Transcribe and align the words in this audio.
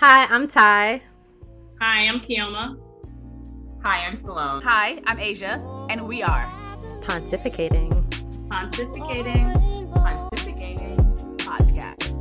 Hi, 0.00 0.24
I'm 0.30 0.48
Ty. 0.48 1.02
Hi, 1.78 2.08
I'm 2.08 2.20
Kioma. 2.20 2.80
Hi, 3.82 4.06
I'm 4.06 4.16
Salome. 4.16 4.64
Hi, 4.64 4.98
I'm 5.04 5.18
Asia, 5.20 5.62
and 5.90 6.08
we 6.08 6.22
are 6.22 6.46
Pontificating. 7.02 7.92
Pontificating. 8.48 9.52
Pontificating. 9.92 10.96
Podcast. 11.36 12.16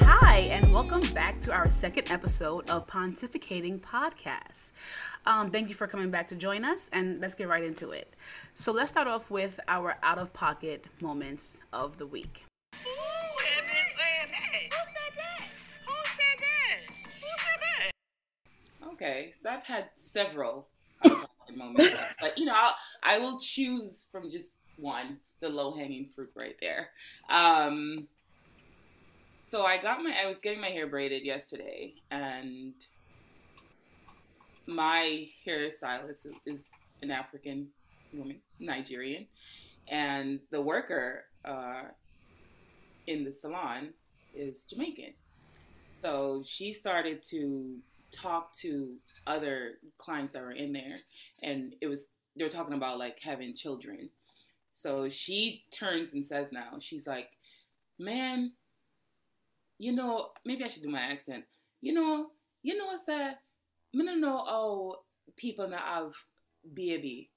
Hi, 0.00 0.40
and 0.40 0.74
welcome 0.74 1.00
back 1.14 1.40
to 1.40 1.50
our 1.50 1.70
second 1.70 2.10
episode 2.10 2.68
of 2.68 2.86
Pontificating 2.86 3.80
Podcast. 3.80 4.72
Um, 5.24 5.50
thank 5.50 5.70
you 5.70 5.74
for 5.74 5.86
coming 5.86 6.10
back 6.10 6.26
to 6.26 6.34
join 6.34 6.66
us, 6.66 6.90
and 6.92 7.18
let's 7.22 7.34
get 7.34 7.48
right 7.48 7.64
into 7.64 7.92
it. 7.92 8.14
So, 8.52 8.72
let's 8.72 8.90
start 8.90 9.06
off 9.06 9.30
with 9.30 9.58
our 9.68 9.96
out 10.02 10.18
of 10.18 10.34
pocket 10.34 10.84
moments 11.00 11.60
of 11.72 11.96
the 11.96 12.06
week. 12.06 12.44
Okay, 19.02 19.32
so 19.42 19.50
I've 19.50 19.64
had 19.64 19.86
several 19.94 20.68
moments, 21.52 21.92
but 22.20 22.38
you 22.38 22.44
know, 22.44 22.54
I'll, 22.54 22.74
I 23.02 23.18
will 23.18 23.36
choose 23.40 24.06
from 24.12 24.30
just 24.30 24.46
one, 24.76 25.18
the 25.40 25.48
low-hanging 25.48 26.10
fruit 26.14 26.30
right 26.36 26.54
there. 26.60 26.90
Um, 27.28 28.06
so 29.42 29.64
I 29.64 29.78
got 29.78 30.04
my, 30.04 30.14
I 30.22 30.28
was 30.28 30.36
getting 30.38 30.60
my 30.60 30.68
hair 30.68 30.86
braided 30.86 31.24
yesterday, 31.24 31.94
and 32.12 32.74
my 34.68 35.26
hairstylist 35.44 36.24
is, 36.24 36.34
is 36.46 36.66
an 37.02 37.10
African 37.10 37.70
woman, 38.12 38.36
Nigerian, 38.60 39.26
and 39.88 40.38
the 40.52 40.62
worker 40.62 41.24
uh, 41.44 41.86
in 43.08 43.24
the 43.24 43.32
salon 43.32 43.94
is 44.32 44.62
Jamaican. 44.62 45.14
So 46.00 46.44
she 46.46 46.72
started 46.72 47.20
to 47.30 47.78
talk 48.12 48.54
to 48.56 48.96
other 49.26 49.72
clients 49.98 50.32
that 50.32 50.42
were 50.42 50.52
in 50.52 50.72
there, 50.72 50.96
and 51.42 51.74
it 51.80 51.86
was 51.86 52.00
they 52.36 52.44
were 52.44 52.50
talking 52.50 52.74
about 52.74 52.98
like 52.98 53.18
having 53.22 53.54
children. 53.54 54.10
So 54.74 55.08
she 55.08 55.64
turns 55.72 56.12
and 56.12 56.24
says 56.24 56.48
now, 56.52 56.78
she's 56.80 57.06
like, 57.06 57.28
"Man, 57.98 58.52
you 59.78 59.92
know, 59.92 60.28
maybe 60.44 60.64
I 60.64 60.68
should 60.68 60.82
do 60.82 60.88
my 60.88 61.00
accent. 61.00 61.44
You 61.80 61.92
know, 61.92 62.28
you 62.62 62.78
know 62.78 62.86
what's 62.86 63.04
that? 63.06 63.40
Me 63.92 64.04
no 64.04 64.14
know 64.14 64.36
how 64.38 64.96
people 65.36 65.68
not 65.68 65.82
have 65.82 66.12
baby. 66.72 67.30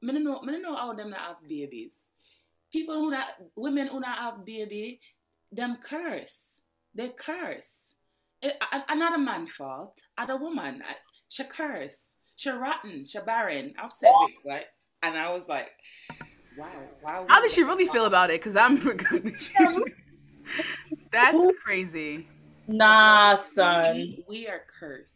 Me 0.00 0.12
no 0.14 0.40
know, 0.40 0.58
know 0.58 0.74
how 0.74 0.94
them 0.94 1.10
not 1.10 1.20
have 1.20 1.48
babies. 1.48 1.94
People 2.72 2.94
who 2.94 3.10
not 3.10 3.26
women 3.54 3.88
who 3.88 4.00
not 4.00 4.18
have 4.18 4.46
baby, 4.46 5.00
them 5.52 5.78
curse. 5.86 6.58
They 6.94 7.10
curse. 7.10 7.91
It, 8.42 8.56
I, 8.60 8.82
I'm 8.88 8.98
not 8.98 9.14
a 9.14 9.18
man 9.18 9.46
fault. 9.46 10.00
I'm 10.18 10.30
a 10.30 10.36
woman. 10.36 10.82
I, 10.82 10.94
she 11.28 11.44
curse. 11.44 11.96
She 12.36 12.50
rotten. 12.50 13.06
She 13.06 13.18
barren. 13.20 13.74
I've 13.80 13.92
said 13.92 14.10
it, 14.10 14.48
right? 14.48 14.64
And 15.02 15.16
I 15.16 15.30
was 15.32 15.48
like, 15.48 15.70
wow, 16.58 16.68
wow. 17.02 17.26
How 17.28 17.40
did 17.40 17.52
she 17.52 17.62
really 17.62 17.86
feel 17.86 18.06
about 18.06 18.30
it? 18.30 18.40
Because 18.40 18.56
I'm. 18.56 18.76
That's 21.12 21.46
crazy. 21.62 22.26
Nah, 22.66 23.36
son. 23.36 23.96
We, 23.96 24.24
we 24.28 24.48
are 24.48 24.62
cursed. 24.78 25.14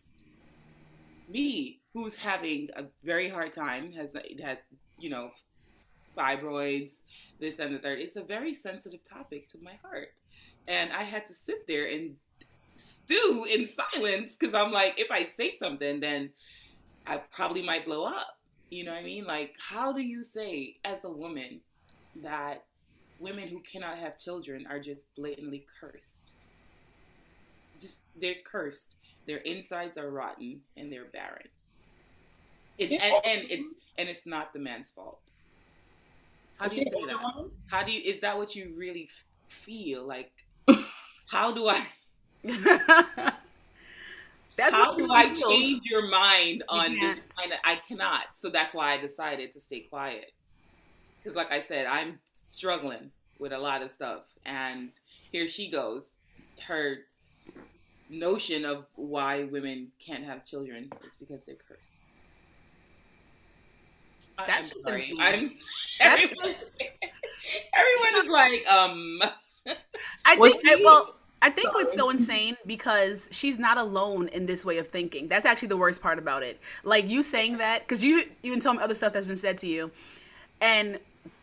Me, 1.29 1.81
who's 1.93 2.15
having 2.15 2.69
a 2.77 2.85
very 3.05 3.29
hard 3.29 3.53
time, 3.53 3.93
has 3.93 4.13
has 4.43 4.59
you 4.99 5.11
know 5.11 5.31
fibroids, 6.17 6.93
this 7.41 7.59
and 7.59 7.75
the 7.75 7.79
third. 7.79 7.99
It's 7.99 8.17
a 8.17 8.23
very 8.23 8.55
sensitive 8.55 9.01
topic 9.09 9.51
to 9.51 9.59
my 9.61 9.75
heart, 9.83 10.09
and 10.69 10.93
I 10.93 11.03
had 11.03 11.27
to 11.27 11.35
sit 11.35 11.67
there 11.67 11.87
and 11.87 12.15
stew 12.77 13.47
in 13.53 13.67
silence 13.67 14.37
because 14.39 14.55
I'm 14.55 14.73
like, 14.73 14.99
if 14.99 15.11
I 15.11 15.25
say 15.25 15.53
something, 15.53 16.01
then 16.01 16.31
I 17.07 17.19
probably 17.33 17.63
might 17.63 17.85
blow 17.85 18.05
up. 18.05 18.39
You 18.71 18.85
know 18.85 18.93
what 18.93 18.99
I 18.99 19.05
mean? 19.05 19.25
Like, 19.25 19.55
how 19.59 19.93
do 19.93 20.01
you 20.01 20.23
say 20.23 20.77
as 20.85 21.05
a 21.05 21.11
woman 21.11 21.61
that 22.23 22.65
women 23.21 23.49
who 23.49 23.61
cannot 23.61 23.99
have 23.99 24.19
children 24.19 24.67
are 24.69 24.81
just 24.81 25.05
blatantly 25.17 25.65
cursed? 25.81 26.35
Just 27.81 28.01
they're 28.19 28.35
cursed. 28.45 28.97
Their 29.27 29.39
insides 29.39 29.97
are 29.97 30.11
rotten 30.11 30.61
and 30.77 30.91
they're 30.91 31.05
barren. 31.05 31.49
It, 32.79 32.91
and, 32.93 33.15
and 33.25 33.51
it's 33.51 33.75
and 33.99 34.09
it's 34.09 34.27
not 34.27 34.53
the 34.53 34.59
man's 34.59 34.91
fault. 34.91 35.21
How 36.59 36.69
do 36.69 36.77
you 36.77 36.85
say 36.85 36.91
that? 36.91 37.51
How 37.69 37.85
do 37.85 37.93
you? 37.93 38.01
Is 38.01 38.21
that 38.21 38.37
what 38.37 38.55
you 38.57 38.73
really 38.77 39.09
feel? 39.49 40.07
Like, 40.07 40.33
how 41.27 41.53
do 41.53 41.69
I? 41.69 41.87
that's 44.57 44.75
how 44.75 44.97
do 44.97 45.09
I 45.13 45.33
feel. 45.35 45.51
change 45.51 45.85
your 45.85 46.09
mind 46.09 46.65
on 46.69 46.93
this 46.93 47.01
can't. 47.01 47.37
kind 47.37 47.53
of? 47.53 47.59
I 47.65 47.77
cannot. 47.77 48.25
So 48.35 48.49
that's 48.49 48.75
why 48.75 48.93
I 48.93 48.99
decided 48.99 49.53
to 49.55 49.61
stay 49.61 49.81
quiet. 49.81 50.33
Because, 51.23 51.37
like 51.37 51.51
I 51.51 51.61
said, 51.61 51.87
I'm 51.87 52.21
struggling 52.47 53.11
with 53.39 53.53
a 53.53 53.59
lot 53.59 53.83
of 53.83 53.91
stuff, 53.91 54.23
and 54.45 54.91
here 55.33 55.49
she 55.49 55.71
goes. 55.71 56.07
Her 56.67 56.99
notion 58.09 58.65
of 58.65 58.87
why 58.95 59.45
women 59.45 59.89
can't 59.99 60.25
have 60.25 60.45
children 60.45 60.91
is 61.05 61.13
because 61.19 61.45
they're 61.45 61.57
cursed. 61.57 61.83
That's 64.39 64.51
I'm 64.51 64.69
just 64.69 64.81
sorry. 64.83 65.11
insane. 65.11 65.21
I'm 65.21 65.51
everyone, 66.01 66.55
everyone 67.75 68.25
is 68.25 68.31
like, 68.31 68.67
um, 68.69 69.21
I 70.25 70.37
Was 70.37 70.55
think, 70.55 70.69
I, 70.69 70.83
well, 70.85 71.16
I 71.43 71.51
think 71.51 71.75
what's 71.75 71.95
so 71.95 72.11
insane 72.11 72.57
because 72.67 73.29
she's 73.31 73.59
not 73.59 73.77
alone 73.79 74.29
in 74.29 74.47
this 74.47 74.65
way 74.65 74.79
of 74.79 74.87
thinking. 74.87 75.29
That's 75.29 75.45
actually 75.47 75.69
the 75.69 75.77
worst 75.77 76.03
part 76.03 76.19
about 76.19 76.43
it. 76.43 76.59
Like 76.83 77.09
you 77.09 77.23
saying 77.23 77.59
that, 77.59 77.81
because 77.81 78.03
you 78.03 78.25
even 78.43 78.59
told 78.59 78.77
me 78.79 78.83
other 78.83 78.95
stuff 78.95 79.13
that's 79.13 79.27
been 79.27 79.37
said 79.37 79.59
to 79.59 79.67
you, 79.67 79.91
and 80.61 80.99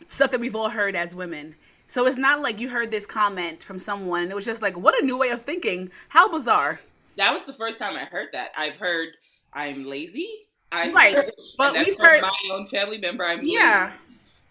stuff 0.08 0.32
that 0.32 0.40
we've 0.40 0.56
all 0.56 0.70
heard 0.70 0.96
as 0.96 1.16
women. 1.16 1.56
So 1.88 2.08
it's 2.08 2.18
not 2.18 2.42
like 2.42 2.60
you 2.60 2.70
heard 2.70 2.90
this 2.92 3.06
comment 3.06 3.62
from 3.64 3.78
someone 3.78 4.24
and 4.24 4.32
it 4.32 4.36
was 4.36 4.46
just 4.46 4.62
like, 4.62 4.76
what 4.76 5.00
a 5.02 5.06
new 5.06 5.18
way 5.18 5.30
of 5.30 5.42
thinking. 5.42 5.92
How 6.10 6.28
bizarre. 6.32 6.80
that 7.18 7.32
was 7.32 7.44
the 7.44 7.54
first 7.54 7.78
time 7.78 7.96
I 7.96 8.06
heard 8.06 8.30
that. 8.34 8.52
I've 8.58 8.76
heard 8.76 9.10
I'm 9.54 9.86
lazy. 9.86 10.28
I 10.72 10.92
Right, 10.92 11.16
but 11.58 11.70
and 11.70 11.78
I've 11.80 11.88
we've 11.88 12.00
heard- 12.00 12.22
my 12.22 12.32
own 12.52 12.66
family 12.68 12.98
member. 12.98 13.24
I'm 13.26 13.42
Yeah. 13.44 13.92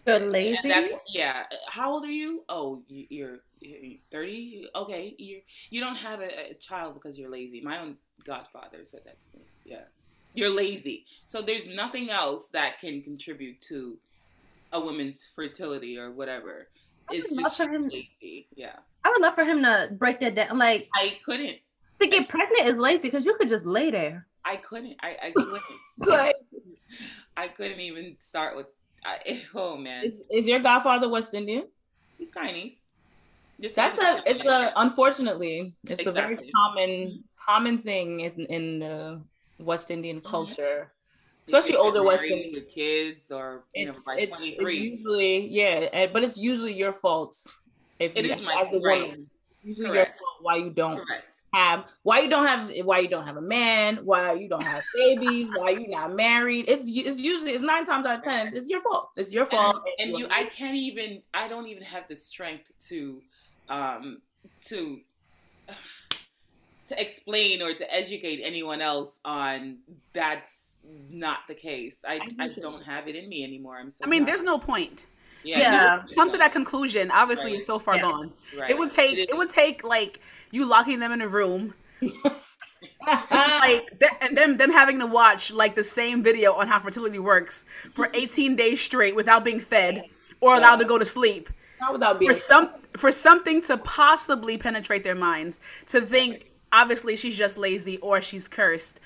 You're 0.07 0.19
lazy. 0.19 0.67
lazy. 0.67 0.69
That's, 0.69 0.93
yeah. 1.13 1.43
How 1.67 1.91
old 1.93 2.03
are 2.05 2.11
you? 2.11 2.43
Oh, 2.49 2.81
you're 2.87 3.05
you're 3.09 3.39
30. 4.11 4.67
Okay, 4.75 5.15
you 5.17 5.41
you 5.69 5.81
don't 5.81 5.95
have 5.95 6.19
a, 6.21 6.51
a 6.51 6.53
child 6.55 6.93
because 6.95 7.17
you're 7.17 7.29
lazy. 7.29 7.61
My 7.61 7.79
own 7.79 7.97
godfather 8.25 8.79
said 8.85 9.01
that 9.05 9.17
to 9.31 9.39
me. 9.39 9.45
Yeah, 9.65 9.83
you're 10.33 10.49
lazy. 10.49 11.05
So 11.27 11.41
there's 11.41 11.67
nothing 11.67 12.09
else 12.09 12.47
that 12.53 12.79
can 12.79 13.01
contribute 13.01 13.61
to 13.61 13.97
a 14.71 14.79
woman's 14.79 15.29
fertility 15.35 15.97
or 15.97 16.11
whatever. 16.11 16.67
I 17.09 17.15
It's 17.15 17.29
would 17.31 17.39
just 17.39 17.59
love 17.59 17.67
for 17.67 17.73
him- 17.73 17.89
lazy. 17.89 18.47
Yeah, 18.55 18.75
I 19.03 19.09
would 19.09 19.21
love 19.21 19.35
for 19.35 19.43
him 19.45 19.61
to 19.63 19.89
break 19.93 20.19
that 20.21 20.35
down. 20.35 20.57
Like 20.57 20.89
I 20.95 21.17
couldn't. 21.25 21.57
to 21.99 22.07
get 22.07 22.27
pregnant 22.29 22.69
is 22.69 22.79
lazy 22.79 23.07
because 23.09 23.25
you 23.25 23.35
could 23.35 23.49
just 23.49 23.65
lay 23.65 23.91
there. 23.91 24.25
I 24.45 24.57
couldn't. 24.57 24.95
I, 25.01 25.15
I 25.27 25.31
couldn't. 25.35 25.61
Like, 25.99 26.35
I 27.37 27.47
couldn't 27.47 27.79
even 27.79 28.17
start 28.19 28.55
with. 28.55 28.67
I, 29.05 29.41
oh 29.55 29.75
man, 29.77 30.05
is, 30.05 30.13
is 30.31 30.47
your 30.47 30.59
godfather 30.59 31.09
West 31.09 31.33
Indian? 31.33 31.67
he's 32.17 32.31
Chinese. 32.31 32.75
That's 33.75 33.97
a. 33.99 34.21
It's 34.25 34.45
a. 34.45 34.71
Unfortunately, 34.75 35.75
it's 35.89 36.05
a 36.05 36.11
very 36.11 36.37
common 36.55 37.23
common 37.45 37.77
thing 37.79 38.19
in 38.21 38.45
in 38.47 38.79
the 38.79 39.21
West 39.59 39.91
Indian 39.91 40.17
Mm-hmm. 40.17 40.29
culture, 40.29 40.91
especially 41.47 41.75
older 41.77 42.03
West 42.03 42.23
Indian. 42.23 42.53
with 42.53 42.69
kids 42.69 43.31
or 43.31 43.63
you 43.75 43.85
know 43.85 43.91
It's, 43.91 44.03
by 44.03 44.15
it's, 44.17 44.27
twenty 44.31 44.49
it's 44.49 44.61
three. 44.61 44.77
usually 44.77 45.47
yeah, 45.47 46.07
but 46.13 46.23
it's 46.23 46.37
usually 46.37 46.73
your 46.73 46.93
fault. 46.93 47.35
If 47.99 48.15
It 48.17 48.25
you, 48.25 48.33
is 48.33 48.41
my 48.41 48.53
as 48.61 48.73
a 48.73 48.79
right. 48.79 49.01
woman, 49.03 49.29
usually 49.61 49.89
Correct. 49.89 50.19
your 50.19 50.27
fault 50.27 50.37
why 50.41 50.55
you 50.57 50.71
don't 50.71 50.97
Correct. 51.05 51.37
have 51.53 51.85
why 52.01 52.19
you 52.19 52.29
don't 52.29 52.47
have 52.47 52.71
why 52.85 52.99
you 52.99 53.07
don't 53.07 53.25
have 53.25 53.37
a 53.37 53.41
man, 53.41 53.99
why 54.03 54.33
you 54.33 54.49
don't 54.49 54.63
have 54.63 54.83
babies, 54.95 55.49
why 55.55 55.69
you're 55.69 55.87
not 55.89 56.15
married. 56.15 56.65
It's 56.67 56.83
it's 56.87 57.19
usually 57.19 57.51
it's 57.51 57.63
nine 57.63 57.85
times 57.85 58.05
out 58.05 58.17
of 58.17 58.23
ten. 58.23 58.53
It's 58.55 58.67
your 58.69 58.81
fault. 58.81 59.11
It's 59.15 59.31
your 59.31 59.45
fault. 59.45 59.77
And, 59.99 60.09
and 60.11 60.19
you, 60.19 60.27
I 60.29 60.45
can't 60.45 60.75
even. 60.75 61.21
I 61.33 61.47
don't 61.47 61.67
even 61.67 61.83
have 61.83 62.07
the 62.09 62.15
strength 62.15 62.71
to, 62.89 63.21
um, 63.69 64.21
to, 64.65 64.99
to 66.87 67.01
explain 67.01 67.61
or 67.61 67.73
to 67.73 67.93
educate 67.93 68.41
anyone 68.43 68.81
else 68.81 69.09
on 69.25 69.77
that's 70.13 70.53
not 71.09 71.39
the 71.47 71.55
case. 71.55 71.97
I, 72.05 72.19
I 72.39 72.49
don't 72.49 72.83
have 72.83 73.07
it 73.07 73.15
in 73.15 73.29
me 73.29 73.43
anymore. 73.43 73.77
I'm 73.77 73.91
so. 73.91 73.97
I 74.03 74.07
mean, 74.07 74.21
sorry. 74.21 74.31
there's 74.31 74.43
no 74.43 74.57
point. 74.57 75.05
Yeah. 75.45 75.59
Yeah. 75.59 76.03
Come 76.15 76.29
to 76.29 76.37
that 76.37 76.51
conclusion. 76.51 77.11
Obviously, 77.11 77.51
Right. 77.51 77.57
it's 77.57 77.67
so 77.67 77.77
far 77.79 77.95
Yeah. 77.95 78.01
gone. 78.03 78.33
Right. 78.57 78.69
It 78.69 78.77
would 78.77 78.89
take. 78.91 79.17
is- 79.17 79.25
It 79.29 79.37
would 79.37 79.49
take 79.49 79.83
like 79.83 80.19
you 80.51 80.65
locking 80.65 80.99
them 80.99 81.11
in 81.11 81.21
a 81.21 81.27
room 81.27 81.73
like 83.07 83.99
th- 83.99 84.11
and 84.21 84.37
them 84.37 84.57
them 84.57 84.71
having 84.71 84.99
to 84.99 85.05
watch 85.07 85.51
like 85.51 85.75
the 85.75 85.83
same 85.83 86.21
video 86.23 86.53
on 86.53 86.67
how 86.67 86.79
fertility 86.79 87.19
works 87.19 87.65
for 87.93 88.09
18 88.13 88.55
days 88.55 88.79
straight 88.81 89.15
without 89.15 89.43
being 89.43 89.59
fed 89.59 90.05
or 90.41 90.55
allowed 90.55 90.77
to 90.77 90.85
go 90.85 90.97
to 90.97 91.05
sleep 91.05 91.49
Not 91.83 91.93
without 91.93 92.19
being 92.19 92.31
for 92.31 92.35
some 92.39 92.69
for 92.95 93.11
something 93.11 93.61
to 93.63 93.77
possibly 93.77 94.57
penetrate 94.57 95.03
their 95.03 95.15
minds 95.15 95.59
to 95.87 95.99
think 96.01 96.51
obviously 96.71 97.15
she's 97.17 97.37
just 97.37 97.57
lazy 97.57 97.97
or 97.97 98.21
she's 98.21 98.47
cursed. 98.47 98.99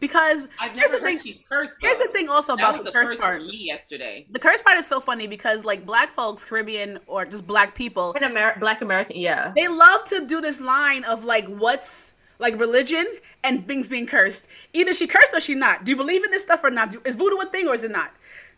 Because 0.00 0.48
I've 0.60 0.72
here's 0.72 0.90
never 0.90 0.98
the 0.98 1.04
thing. 1.06 1.20
she's 1.20 1.38
cursed. 1.48 1.74
Here's 1.80 1.98
the 1.98 2.08
thing 2.08 2.28
also 2.28 2.56
That 2.56 2.62
about 2.62 2.72
was 2.74 2.82
the, 2.82 2.90
the 2.90 2.92
curse 2.92 3.14
part. 3.14 3.40
for 3.40 3.46
me 3.46 3.56
yesterday. 3.56 4.26
The 4.30 4.38
curse 4.40 4.60
part 4.60 4.76
is 4.76 4.86
so 4.86 4.98
funny 5.00 5.26
because 5.28 5.64
like 5.64 5.86
black 5.86 6.08
folks, 6.10 6.44
Caribbean 6.44 6.98
or 7.06 7.24
just 7.24 7.46
black 7.46 7.74
people, 7.76 8.12
In 8.14 8.24
Amer- 8.24 8.56
Black 8.58 8.82
American, 8.82 9.16
yeah. 9.16 9.52
they 9.54 9.68
love 9.68 10.04
to 10.06 10.26
do 10.26 10.40
this 10.40 10.60
line 10.60 11.04
of 11.04 11.24
like 11.24 11.46
what's 11.46 12.14
like 12.40 12.58
religion 12.58 13.06
and 13.44 13.66
things 13.68 13.88
being 13.88 14.06
cursed. 14.06 14.48
Either 14.72 14.92
she 14.92 15.06
cursed 15.06 15.32
or 15.34 15.40
she 15.40 15.54
not. 15.54 15.84
Do 15.84 15.92
you 15.92 15.96
believe 15.96 16.24
in 16.24 16.32
this 16.32 16.42
stuff 16.42 16.64
or 16.64 16.70
not? 16.70 16.90
Do, 16.90 17.00
is 17.04 17.14
voodoo 17.14 17.36
a 17.36 17.46
thing 17.46 17.68
or 17.68 17.74
is 17.74 17.84
it 17.84 17.92
not? 17.92 18.12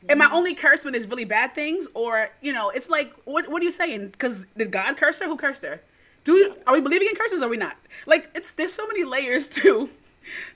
Am 0.09 0.21
I 0.21 0.31
only 0.33 0.55
cursed 0.55 0.85
when 0.85 0.95
it's 0.95 1.07
really 1.07 1.25
bad 1.25 1.55
things, 1.55 1.87
or 1.95 2.31
you 2.41 2.53
know, 2.53 2.71
it's 2.71 2.91
like 2.91 3.13
what 3.25 3.49
what 3.49 3.63
are 3.63 3.65
you 3.65 3.71
saying? 3.71 4.09
Because 4.09 4.47
did 4.57 4.71
God 4.71 4.97
curse 4.97 5.21
her? 5.21 5.27
Who 5.27 5.37
cursed 5.37 5.63
her? 5.63 5.81
Do 6.25 6.53
are 6.67 6.75
we 6.75 6.81
believing 6.81 7.09
in 7.09 7.17
curses 7.17 7.43
or 7.43 7.47
are 7.47 7.49
we 7.49 7.57
not? 7.57 7.77
Like 8.07 8.31
it's 8.35 8.53
there's 8.53 8.73
so 8.73 8.87
many 8.87 9.05
layers 9.05 9.47
to 9.63 9.91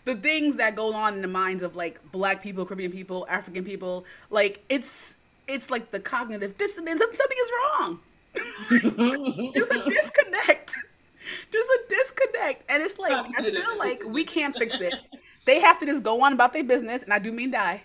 the 0.04 0.16
things 0.16 0.56
that 0.56 0.76
go 0.76 0.92
on 0.94 1.14
in 1.14 1.22
the 1.22 1.28
minds 1.28 1.62
of 1.62 1.76
like 1.76 2.00
black 2.10 2.42
people, 2.42 2.64
Caribbean 2.64 2.92
people, 2.92 3.26
African 3.28 3.64
people. 3.64 4.04
Like 4.30 4.64
it's 4.68 5.16
it's 5.46 5.70
like 5.70 5.90
the 5.90 6.00
cognitive 6.00 6.58
dissonance. 6.58 7.00
Something 7.00 7.38
is 7.42 7.50
wrong. 7.58 8.00
There's 9.54 9.70
a 9.70 9.88
disconnect. 9.88 10.76
There's 11.52 11.66
a 11.66 11.88
disconnect, 11.88 12.64
and 12.70 12.82
it's 12.82 12.98
like 12.98 13.26
I 13.36 13.42
feel 13.42 13.78
like 13.78 14.02
we 14.06 14.24
can't 14.24 14.56
fix 14.56 14.80
it. 14.80 14.94
They 15.44 15.60
have 15.60 15.78
to 15.80 15.86
just 15.86 16.02
go 16.02 16.22
on 16.22 16.32
about 16.32 16.52
their 16.52 16.64
business, 16.64 17.02
and 17.02 17.12
I 17.12 17.18
do 17.18 17.32
mean 17.32 17.50
die. 17.50 17.82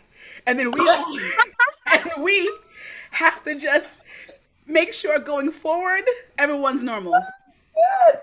And 0.48 0.60
then 0.60 0.72
we 0.72 0.90
and 1.92 2.24
we 2.24 2.52
have 3.12 3.44
to 3.44 3.56
just 3.56 4.02
make 4.66 4.94
sure 4.94 5.20
going 5.20 5.52
forward 5.52 6.04
everyone's 6.38 6.84
normal. 6.84 7.20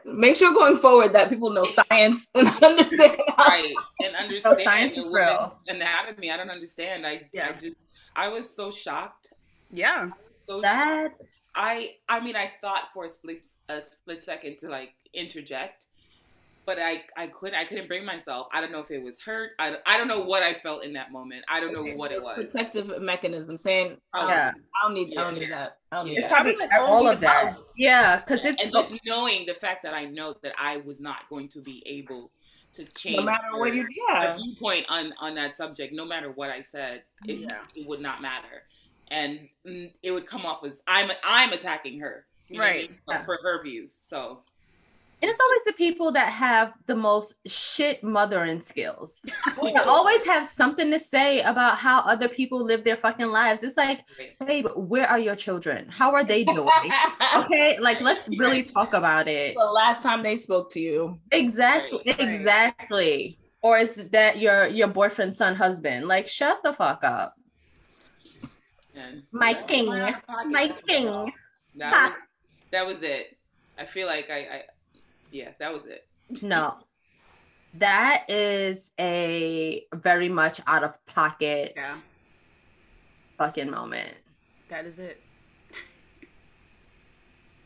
Make 0.05 0.37
sure 0.37 0.53
going 0.53 0.77
forward 0.79 1.13
that 1.13 1.29
people 1.29 1.51
know 1.51 1.65
science 1.65 2.31
and 2.35 2.49
understand. 2.63 3.17
How 3.37 3.47
right 3.49 3.75
and 4.01 4.15
understand 4.17 4.61
science 4.63 4.95
the 4.95 5.01
is 5.01 5.09
real. 5.09 5.59
anatomy. 5.69 6.31
I 6.31 6.37
don't 6.37 6.51
understand. 6.51 7.07
I 7.07 7.29
Yeah. 7.33 7.49
I 7.49 7.53
just 7.53 7.77
I 8.15 8.29
was 8.29 8.55
so 8.55 8.71
shocked. 8.71 9.33
Yeah. 9.71 10.11
So 10.47 10.61
That 10.61 11.15
I 11.55 11.97
I 12.09 12.21
mean 12.21 12.37
I 12.37 12.53
thought 12.61 12.89
for 12.95 13.05
a 13.05 13.09
split 13.09 13.43
a 13.69 13.83
split 13.83 14.25
second 14.25 14.59
to 14.59 14.69
like 14.69 14.95
interject, 15.13 15.87
but 16.71 16.79
I 16.81 17.03
I 17.17 17.27
couldn't 17.27 17.57
I 17.59 17.65
couldn't 17.65 17.89
bring 17.89 18.05
myself. 18.05 18.47
I 18.55 18.61
don't 18.61 18.71
know 18.71 18.79
if 18.79 18.93
it 18.93 19.03
was 19.03 19.19
hurt. 19.19 19.51
I, 19.59 19.75
I 19.87 19.99
don't 19.99 20.07
know 20.07 20.21
what 20.21 20.45
I 20.45 20.55
felt 20.55 20.85
in 20.85 20.93
that 20.93 21.11
moment. 21.11 21.45
I 21.49 21.59
don't 21.59 21.73
know 21.73 21.83
what 21.97 22.13
it 22.13 22.23
was. 22.23 22.37
Protective 22.37 22.93
mechanism 23.03 23.57
saying, 23.57 23.97
oh, 24.15 24.29
Yeah. 24.29 24.53
I 24.55 24.87
don't 24.87 24.95
need, 24.95 25.17
I 25.19 25.25
don't 25.25 25.35
need 25.35 25.51
that. 25.51 25.79
I 25.91 25.97
don't 25.97 26.07
need 26.07 26.13
Yeah. 26.13 26.19
it's 26.21 26.29
that. 26.29 26.33
probably 26.33 26.57
like 26.57 26.71
all 26.79 26.87
all 26.87 27.09
of 27.09 27.21
that. 27.23 27.43
above. 27.55 27.65
Yeah, 27.77 28.21
because 28.21 28.45
it's 28.45 28.63
and 28.63 28.71
just 28.73 28.95
knowing 29.05 29.47
the 29.47 29.55
fact 29.55 29.83
that 29.83 29.95
I 29.95 30.05
know 30.05 30.37
that 30.45 30.53
I 30.57 30.77
was 30.77 31.01
not 31.01 31.29
going 31.29 31.49
to 31.49 31.61
be 31.61 31.83
able 31.87 32.31
to 32.75 32.85
change 32.85 33.17
No 33.19 33.25
matter 33.25 33.49
what 33.55 33.75
you, 33.75 33.83
her- 33.83 33.89
yeah. 34.13 34.37
viewpoint 34.37 34.87
on 34.89 35.13
on 35.21 35.35
that 35.35 35.57
subject, 35.57 35.93
no 35.93 36.05
matter 36.05 36.31
what 36.31 36.51
I 36.51 36.63
said, 36.63 37.03
it, 37.27 37.39
Yeah. 37.41 37.63
it 37.75 37.85
would 37.89 38.01
not 38.01 38.23
matter, 38.23 38.63
and 39.09 39.49
mm, 39.67 39.91
it 40.05 40.13
would 40.13 40.25
come 40.27 40.47
off 40.47 40.63
as 40.65 40.81
I'm 40.87 41.11
I'm 41.25 41.53
attacking 41.53 41.99
her, 41.99 42.27
you 42.47 42.59
know 42.59 42.63
what 42.63 42.71
I 42.71 42.73
Right. 42.77 42.91
mean? 42.91 42.99
For- 43.07 43.25
for 43.25 43.39
her 43.43 43.61
views. 43.65 43.93
So 43.93 44.43
And 45.23 45.29
it's 45.29 45.39
always 45.39 45.61
the 45.67 45.73
people 45.75 46.13
that 46.13 46.33
have 46.33 46.73
the 46.87 46.97
most 46.97 47.35
shit 47.47 48.03
mothering 48.03 48.61
skills. 48.63 49.21
They 49.63 49.75
always 49.75 50.25
have 50.25 50.47
something 50.47 50.91
to 50.91 50.99
say 50.99 51.43
about 51.43 51.79
how 51.79 51.99
other 52.01 52.27
people 52.29 52.63
live 52.65 52.85
their 52.85 52.97
fucking 52.97 53.27
lives. 53.27 53.63
It's 53.63 53.77
like, 53.77 54.01
babe, 54.47 54.67
where 54.75 55.07
are 55.07 55.19
your 55.19 55.37
children? 55.37 55.87
How 55.91 56.13
are 56.15 56.25
they 56.25 56.45
doing? 56.45 56.69
okay, 57.37 57.79
like 57.79 58.01
let's 58.01 58.29
really 58.39 58.63
talk 58.63 58.95
about 58.95 59.29
it. 59.29 59.55
the 59.55 59.65
last 59.65 60.03
time 60.03 60.23
they 60.23 60.37
spoke 60.37 60.71
to 60.71 60.81
you. 60.81 61.19
Exactly, 61.33 62.01
Right, 62.07 62.19
right. 62.19 62.29
exactly. 62.29 63.39
Or 63.63 63.77
is 63.77 63.97
that 64.13 64.39
your 64.39 64.69
your 64.69 64.89
boyfriend's 64.89 65.37
son 65.37 65.55
husband? 65.55 66.09
Like, 66.09 66.27
shut 66.27 66.63
the 66.65 66.73
fuck 66.73 67.05
up, 67.05 67.35
and 68.95 69.23
my 69.33 69.53
king, 69.55 69.87
my 69.87 70.75
king. 70.87 71.31
That 71.77 71.93
was, 71.93 72.13
that 72.73 72.87
was 72.87 73.03
it. 73.03 73.37
I 73.79 73.85
feel 73.85 74.07
like 74.07 74.31
I, 74.31 74.39
I 74.39 74.63
yeah, 75.31 75.51
that 75.59 75.73
was 75.73 75.85
it. 75.87 76.07
No, 76.43 76.79
that 77.75 78.25
is 78.29 78.93
a 79.01 79.85
very 79.95 80.29
much 80.29 80.61
out 80.67 80.85
of 80.85 81.05
pocket 81.07 81.73
Yeah. 81.77 81.97
fucking 83.39 83.71
moment. 83.71 84.15
That 84.69 84.85
is 84.87 84.99
it. 84.99 85.21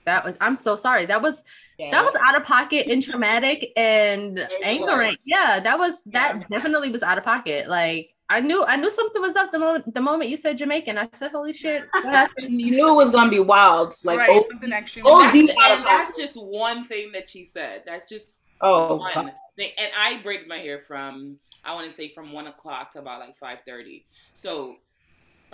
That 0.07 0.25
was, 0.25 0.35
I'm 0.41 0.57
so 0.57 0.77
sorry. 0.77 1.07
That 1.07 1.23
was 1.23 1.43
Yeah. 1.79 1.91
that 1.91 2.05
was 2.05 2.15
out 2.23 2.37
of 2.37 2.45
pocket 2.45 2.87
and 2.89 3.03
traumatic 3.03 3.73
and 3.77 4.39
It 4.39 4.51
angering. 4.63 5.09
was. 5.09 5.17
Yeah, 5.25 5.61
that 5.61 5.79
was 5.79 6.03
that 6.07 6.37
Yeah. 6.37 6.43
definitely 6.57 6.91
was 6.91 7.03
out 7.03 7.17
of 7.17 7.25
pocket. 7.25 7.69
Like 7.69 8.14
I 8.31 8.41
knew 8.41 8.65
I 8.65 8.77
knew 8.77 8.91
something 8.91 9.21
was 9.21 9.37
up 9.37 9.53
the 9.53 9.59
moment 9.59 9.93
the 9.93 10.01
moment 10.01 10.31
you 10.31 10.37
said 10.37 10.57
Jamaican. 10.57 10.97
I 10.97 11.09
said, 11.13 11.31
"Holy 11.31 11.53
shit!" 11.53 11.85
What 12.03 12.31
you 12.39 12.71
knew 12.71 12.91
it 12.91 12.97
was 12.97 13.11
gonna 13.11 13.31
be 13.31 13.41
wild. 13.41 13.95
Like, 14.03 14.19
right. 14.19 14.31
oh, 14.33 14.45
something 14.51 14.73
extreme. 14.73 15.05
oh, 15.07 15.21
That's, 15.21 15.33
deep 15.35 15.51
and 15.63 15.85
that's 15.85 16.17
just 16.17 16.35
one 16.35 16.87
thing 16.87 17.13
that 17.13 17.29
she 17.29 17.45
said. 17.45 17.83
That's 17.85 18.07
just 18.09 18.37
oh, 18.63 18.97
one 18.97 19.33
thing. 19.57 19.73
And 19.77 19.91
I 19.99 20.23
braided 20.23 20.49
my 20.49 20.57
hair 20.57 20.81
from 20.81 21.39
I 21.65 21.75
want 21.75 21.89
to 21.91 21.95
say 21.95 22.09
from 22.09 22.33
one 22.33 22.47
o'clock 22.47 22.93
to 22.93 23.01
about 23.01 23.21
like 23.21 23.37
five 23.37 23.61
thirty. 23.67 24.07
So 24.37 24.77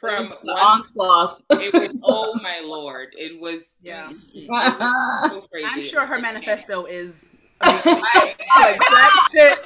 from 0.00 0.24
the 0.24 0.38
one, 0.42 0.58
onslaught. 0.58 1.42
it 1.50 1.74
was 1.74 2.00
oh 2.02 2.34
my 2.42 2.62
lord, 2.64 3.08
it 3.18 3.38
was 3.38 3.74
Yeah. 3.82 4.12
it 4.32 4.48
was 4.48 5.30
so 5.30 5.40
crazy. 5.48 5.68
I'm 5.68 5.82
sure 5.82 6.06
her 6.06 6.14
It 6.14 6.18
was 6.18 6.24
like, 6.24 6.34
manifesto 6.34 6.86
is 6.86 7.28
I- 7.60 8.36
like 8.54 8.78
that 8.78 9.28
shit 9.30 9.58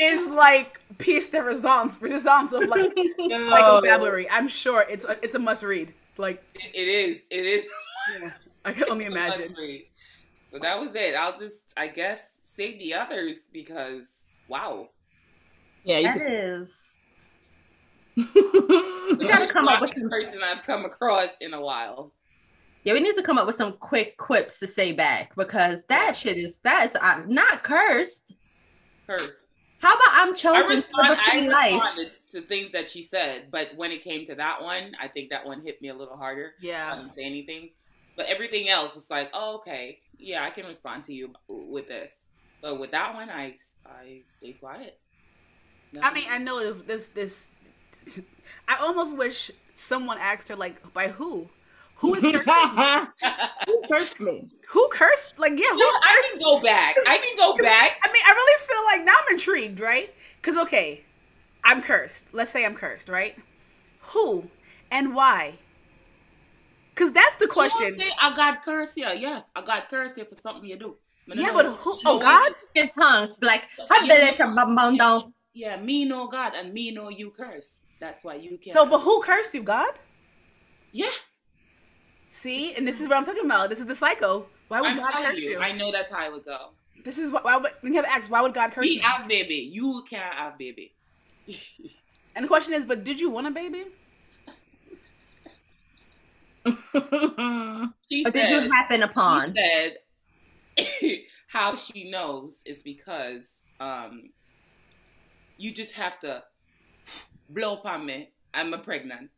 is 0.00 0.28
like 0.28 0.79
piece 1.00 1.28
de 1.30 1.42
resistance, 1.42 2.00
resistance 2.00 2.52
of 2.52 2.62
like 2.68 2.92
psychobabblary. 3.18 4.26
I'm 4.30 4.48
sure 4.48 4.84
it's 4.88 5.04
a, 5.04 5.16
it's 5.22 5.34
a 5.34 5.38
must 5.38 5.62
read. 5.62 5.92
Like 6.16 6.42
it- 6.54 6.74
it 6.74 6.88
is, 6.88 7.22
it 7.30 7.46
is. 7.46 7.66
yeah, 8.20 8.30
I 8.64 8.72
can 8.72 8.84
only 8.90 9.04
imagine. 9.14 9.54
So 10.52 10.58
that 10.60 10.80
was 10.80 10.94
it. 10.94 11.14
I'll 11.14 11.36
just, 11.36 11.72
I 11.76 11.86
guess, 11.88 12.40
save 12.42 12.78
the 12.78 12.94
others 12.94 13.38
because 13.52 14.06
wow. 14.48 14.88
Yeah, 15.84 15.98
you 15.98 16.04
That 16.08 16.18
can. 16.18 16.32
is. 16.32 16.96
We 18.16 19.26
gotta 19.26 19.48
come 19.48 19.66
up 19.68 19.80
with 19.80 19.92
some- 19.94 20.08
person 20.10 20.40
I've 20.42 20.62
come 20.64 20.84
across 20.84 21.36
in 21.40 21.54
a 21.54 21.60
while. 21.60 22.12
Yeah, 22.84 22.94
we 22.94 23.00
need 23.00 23.14
to 23.16 23.22
come 23.22 23.36
up 23.38 23.46
with 23.46 23.56
some 23.56 23.74
quick 23.74 24.16
quips 24.16 24.58
to 24.60 24.70
say 24.70 24.92
back 24.92 25.34
because 25.36 25.82
that 25.88 26.16
shit 26.16 26.38
is 26.38 26.58
that 26.64 26.86
is 26.86 26.96
uh, 26.96 27.22
not 27.26 27.62
cursed. 27.62 28.34
First, 29.06 29.44
How 29.80 29.94
about 29.94 30.10
I'm 30.12 30.34
chosen 30.34 30.62
for 30.62 31.00
respond, 31.00 31.18
the 31.18 31.22
I 31.22 31.30
free 31.30 31.48
life? 31.48 32.10
to 32.32 32.42
things 32.42 32.72
that 32.72 32.88
she 32.88 33.02
said, 33.02 33.46
but 33.50 33.70
when 33.76 33.90
it 33.90 34.04
came 34.04 34.24
to 34.26 34.34
that 34.36 34.62
one, 34.62 34.92
I 35.00 35.08
think 35.08 35.30
that 35.30 35.44
one 35.44 35.62
hit 35.62 35.80
me 35.82 35.88
a 35.88 35.94
little 35.94 36.16
harder. 36.16 36.52
Yeah, 36.60 36.92
I 36.92 36.96
didn't 36.96 37.14
say 37.14 37.24
anything, 37.24 37.70
but 38.16 38.26
everything 38.26 38.68
else, 38.68 38.96
it's 38.96 39.10
like, 39.10 39.30
oh, 39.32 39.56
okay, 39.56 39.98
yeah, 40.18 40.44
I 40.44 40.50
can 40.50 40.66
respond 40.66 41.04
to 41.04 41.14
you 41.14 41.32
with 41.48 41.88
this. 41.88 42.16
But 42.60 42.78
with 42.78 42.90
that 42.92 43.14
one, 43.14 43.30
I 43.30 43.56
I 43.86 44.22
stayed 44.26 44.60
quiet. 44.60 44.98
I 46.00 46.12
mean, 46.12 46.26
I 46.28 46.38
know 46.38 46.72
this 46.72 47.08
this. 47.08 47.48
I 48.68 48.76
almost 48.76 49.16
wish 49.16 49.50
someone 49.74 50.18
asked 50.18 50.48
her 50.48 50.56
like, 50.56 50.92
by 50.92 51.08
who? 51.08 51.48
Who 52.00 52.14
is 52.14 52.22
cursing? 52.22 53.06
Who 53.66 53.82
cursed 53.90 54.20
me? 54.20 54.48
who 54.68 54.88
cursed? 54.92 55.38
Like, 55.38 55.52
yeah, 55.58 55.66
No, 55.72 55.74
who's 55.74 55.94
I 56.02 56.30
can 56.30 56.40
go 56.40 56.60
back. 56.60 56.94
I 57.06 57.18
can 57.18 57.36
go 57.36 57.54
back. 57.56 57.98
I 58.02 58.12
mean, 58.12 58.22
I 58.26 58.32
really 58.32 58.60
feel 58.66 58.84
like 58.86 59.04
now 59.04 59.14
I'm 59.22 59.34
intrigued, 59.34 59.80
right? 59.80 60.14
Because 60.40 60.56
okay, 60.56 61.02
I'm 61.64 61.82
cursed. 61.82 62.26
Let's 62.32 62.50
say 62.50 62.64
I'm 62.64 62.74
cursed, 62.74 63.08
right? 63.08 63.36
Who 64.00 64.44
and 64.90 65.14
why? 65.14 65.58
Because 66.94 67.12
that's 67.12 67.36
the 67.36 67.44
You 67.46 67.50
question. 67.50 67.98
say, 67.98 68.10
I 68.20 68.34
got 68.34 68.62
cursed 68.64 68.94
here. 68.94 69.12
Yeah, 69.12 69.42
I 69.56 69.62
got 69.62 69.88
cursed 69.88 70.16
here 70.16 70.24
for 70.24 70.36
something 70.36 70.68
you 70.68 70.78
do. 70.78 70.96
Me 71.26 71.36
no 71.36 71.42
Yeah, 71.42 71.48
oh, 71.50 71.56
know. 71.56 71.62
but 71.62 71.76
who? 71.76 72.00
No 72.04 72.12
Oh 72.12 72.18
God! 72.18 72.52
Your 72.74 72.88
tongues 72.88 73.38
like, 73.42 73.64
I 73.90 74.06
bet 74.06 74.34
it 74.34 74.38
bum 74.38 74.74
bum 74.74 74.96
down. 74.96 75.32
Yeah, 75.52 75.76
me 75.80 76.04
know 76.04 76.28
God 76.28 76.54
and 76.54 76.72
me 76.72 76.90
know 76.90 77.08
you 77.08 77.30
curse. 77.30 77.80
That's 78.00 78.24
why 78.24 78.36
you 78.36 78.58
can't. 78.58 78.74
So, 78.74 78.86
but 78.86 79.00
who 79.00 79.20
cursed 79.22 79.54
you? 79.54 79.62
God? 79.62 79.92
yeah, 80.92 81.10
See, 82.30 82.74
and 82.74 82.86
this 82.86 83.00
is 83.00 83.08
what 83.08 83.16
I'm 83.16 83.24
talking 83.24 83.44
about. 83.44 83.70
This 83.70 83.80
is 83.80 83.86
the 83.86 83.94
psycho. 83.94 84.46
Why 84.68 84.80
would 84.80 84.90
I'm 84.90 84.96
God 84.98 85.10
curse 85.12 85.40
you, 85.40 85.50
you? 85.50 85.58
I 85.58 85.72
know 85.72 85.90
that's 85.90 86.10
how 86.10 86.24
it 86.24 86.32
would 86.32 86.44
go. 86.44 86.68
This 87.04 87.18
is 87.18 87.32
what. 87.32 87.44
Why 87.44 87.56
would 87.56 87.72
we 87.82 87.94
have 87.96 88.04
to 88.04 88.10
ask? 88.12 88.30
Why 88.30 88.40
would 88.40 88.54
God 88.54 88.70
curse 88.70 88.86
Me 88.86 88.94
you? 88.94 89.00
have 89.02 89.26
baby, 89.28 89.56
you 89.56 90.04
can't 90.08 90.34
have 90.34 90.56
baby. 90.56 90.94
And 92.36 92.44
the 92.44 92.48
question 92.48 92.74
is, 92.74 92.86
but 92.86 93.02
did 93.02 93.18
you 93.18 93.28
want 93.28 93.48
a 93.48 93.50
baby? 93.50 93.86
She 98.10 98.24
Or 98.24 98.30
did 98.30 98.50
you 98.50 98.60
said, 98.60 98.70
happen 98.70 99.02
upon? 99.02 99.54
she 99.56 99.96
said 100.78 101.18
how 101.48 101.74
she 101.74 102.10
knows 102.10 102.62
is 102.64 102.82
because 102.82 103.48
um, 103.80 104.30
you 105.56 105.72
just 105.72 105.92
have 105.94 106.20
to 106.20 106.44
blow 107.48 107.74
up 107.74 107.86
on 107.86 108.06
me. 108.06 108.30
I'm 108.54 108.72
a 108.74 108.78
pregnant. 108.78 109.30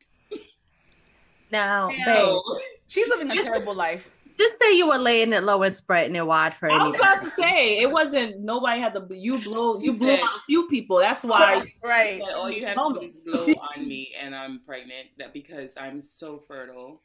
Now, 1.53 1.91
Yeah. 1.91 2.05
babe, 2.07 2.63
She's 2.89 3.09
living 3.09 3.31
a 3.31 3.37
terrible 3.37 3.75
life. 3.75 4.11
Just 4.39 4.59
say 4.61 4.77
you 4.77 4.89
were 4.89 4.97
laying 4.99 5.33
it 5.35 5.43
low 5.45 5.63
and 5.63 5.73
spreading 5.75 6.17
it 6.17 6.27
wide 6.27 6.55
for 6.55 6.71
I 6.71 6.83
was 6.83 6.95
about 6.95 7.23
to 7.23 7.29
say 7.31 7.79
it 7.81 7.91
wasn't. 7.91 8.41
Nobody 8.41 8.81
had 8.81 8.95
the 8.95 9.07
you 9.15 9.39
blow. 9.39 9.79
You 9.79 9.93
You 9.93 9.99
blew 9.99 10.09
said- 10.17 10.21
on 10.21 10.29
a 10.35 10.41
few 10.47 10.67
people. 10.69 10.99
That's 10.99 11.23
why. 11.23 11.63
Right. 11.85 12.19
But 12.21 12.33
all 12.35 12.45
oh, 12.45 12.49
you 12.49 12.67
have 12.67 12.75
to 12.77 12.81
do 12.81 12.95
Moments. 12.95 13.27
is 13.27 13.45
blow 13.47 13.55
on 13.77 13.87
me, 13.87 14.15
and 14.21 14.35
I'm 14.35 14.61
pregnant. 14.67 15.09
That 15.19 15.33
because 15.35 15.75
I'm 15.77 16.03
so 16.03 16.39
fertile, 16.39 17.03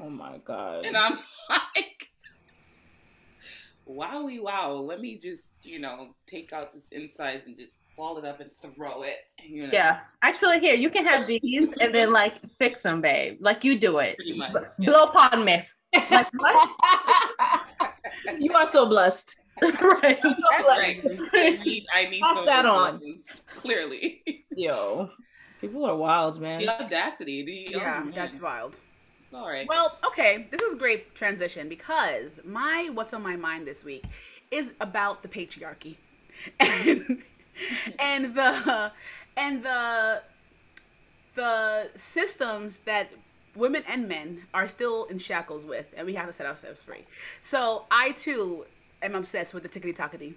Oh 0.00 0.08
my 0.08 0.38
god. 0.38 0.86
and 0.86 0.96
I'm 0.96 1.18
like, 1.50 2.08
wowie 3.90 4.40
wow. 4.42 4.72
Let 4.72 5.00
me 5.00 5.16
just 5.18 5.52
you 5.62 5.78
know 5.78 6.14
take 6.26 6.52
out 6.52 6.72
this 6.74 6.86
insides 6.92 7.44
and 7.46 7.56
just 7.56 7.78
ball 7.96 8.18
it 8.18 8.24
up 8.24 8.40
and 8.40 8.50
throw 8.60 9.02
it. 9.02 9.16
You 9.44 9.64
know, 9.66 9.70
Yeah, 9.72 10.00
actually, 10.22 10.60
here 10.60 10.74
you 10.74 10.90
can 10.90 11.04
have 11.04 11.26
these 11.26 11.72
and 11.80 11.94
then 11.94 12.12
like 12.12 12.34
fix 12.48 12.82
them, 12.82 13.00
babe. 13.00 13.38
Like 13.40 13.64
you 13.64 13.78
do 13.78 13.98
it. 13.98 14.16
pretty 14.16 14.36
much. 14.36 14.52
B- 14.52 14.84
yeah. 14.84 14.90
Blow 14.90 15.04
upon 15.04 15.44
me. 15.44 15.64
Like 16.10 16.28
what? 16.36 16.70
you 18.38 18.52
are 18.54 18.66
so 18.66 18.86
blessed. 18.86 19.36
right. 19.62 20.18
That's 20.22 20.68
right. 20.68 21.04
I 21.34 21.58
need, 21.62 21.86
I 21.92 22.06
need 22.06 22.22
Pass 22.22 22.36
some 22.36 22.46
that 22.46 22.64
on. 22.64 23.00
Clearly, 23.56 24.22
Yo, 24.56 25.10
people 25.60 25.84
are 25.84 25.96
wild, 25.96 26.40
man. 26.40 26.60
the 26.60 26.82
audacity. 26.82 27.42
The 27.42 27.74
oh, 27.76 27.78
Yeah, 27.80 27.98
oh, 28.00 28.04
man. 28.04 28.12
that's 28.14 28.40
wild. 28.40 28.78
All 29.32 29.48
right. 29.48 29.66
Well, 29.68 29.98
okay, 30.06 30.46
this 30.50 30.60
is 30.60 30.74
great 30.74 31.14
transition 31.14 31.68
because 31.68 32.40
my 32.44 32.90
what's 32.92 33.12
on 33.12 33.22
my 33.22 33.36
mind 33.36 33.66
this 33.66 33.84
week 33.84 34.04
is 34.50 34.74
about 34.80 35.22
the 35.22 35.28
patriarchy 35.28 35.96
and 36.60 37.22
and 37.98 38.34
the 38.34 38.92
and 39.36 39.62
the 39.62 40.22
the 41.34 41.90
systems 41.94 42.78
that 42.78 43.10
women 43.54 43.82
and 43.88 44.08
men 44.08 44.42
are 44.54 44.66
still 44.66 45.04
in 45.04 45.18
shackles 45.18 45.64
with, 45.66 45.92
and 45.96 46.06
we 46.06 46.14
have 46.14 46.26
to 46.26 46.32
set 46.32 46.46
ourselves 46.46 46.82
free. 46.82 47.04
So 47.40 47.86
I 47.90 48.12
too 48.12 48.66
am 49.02 49.14
obsessed 49.14 49.54
with 49.54 49.62
the 49.62 49.68
tickety 49.68 49.96
tockety. 49.96 50.34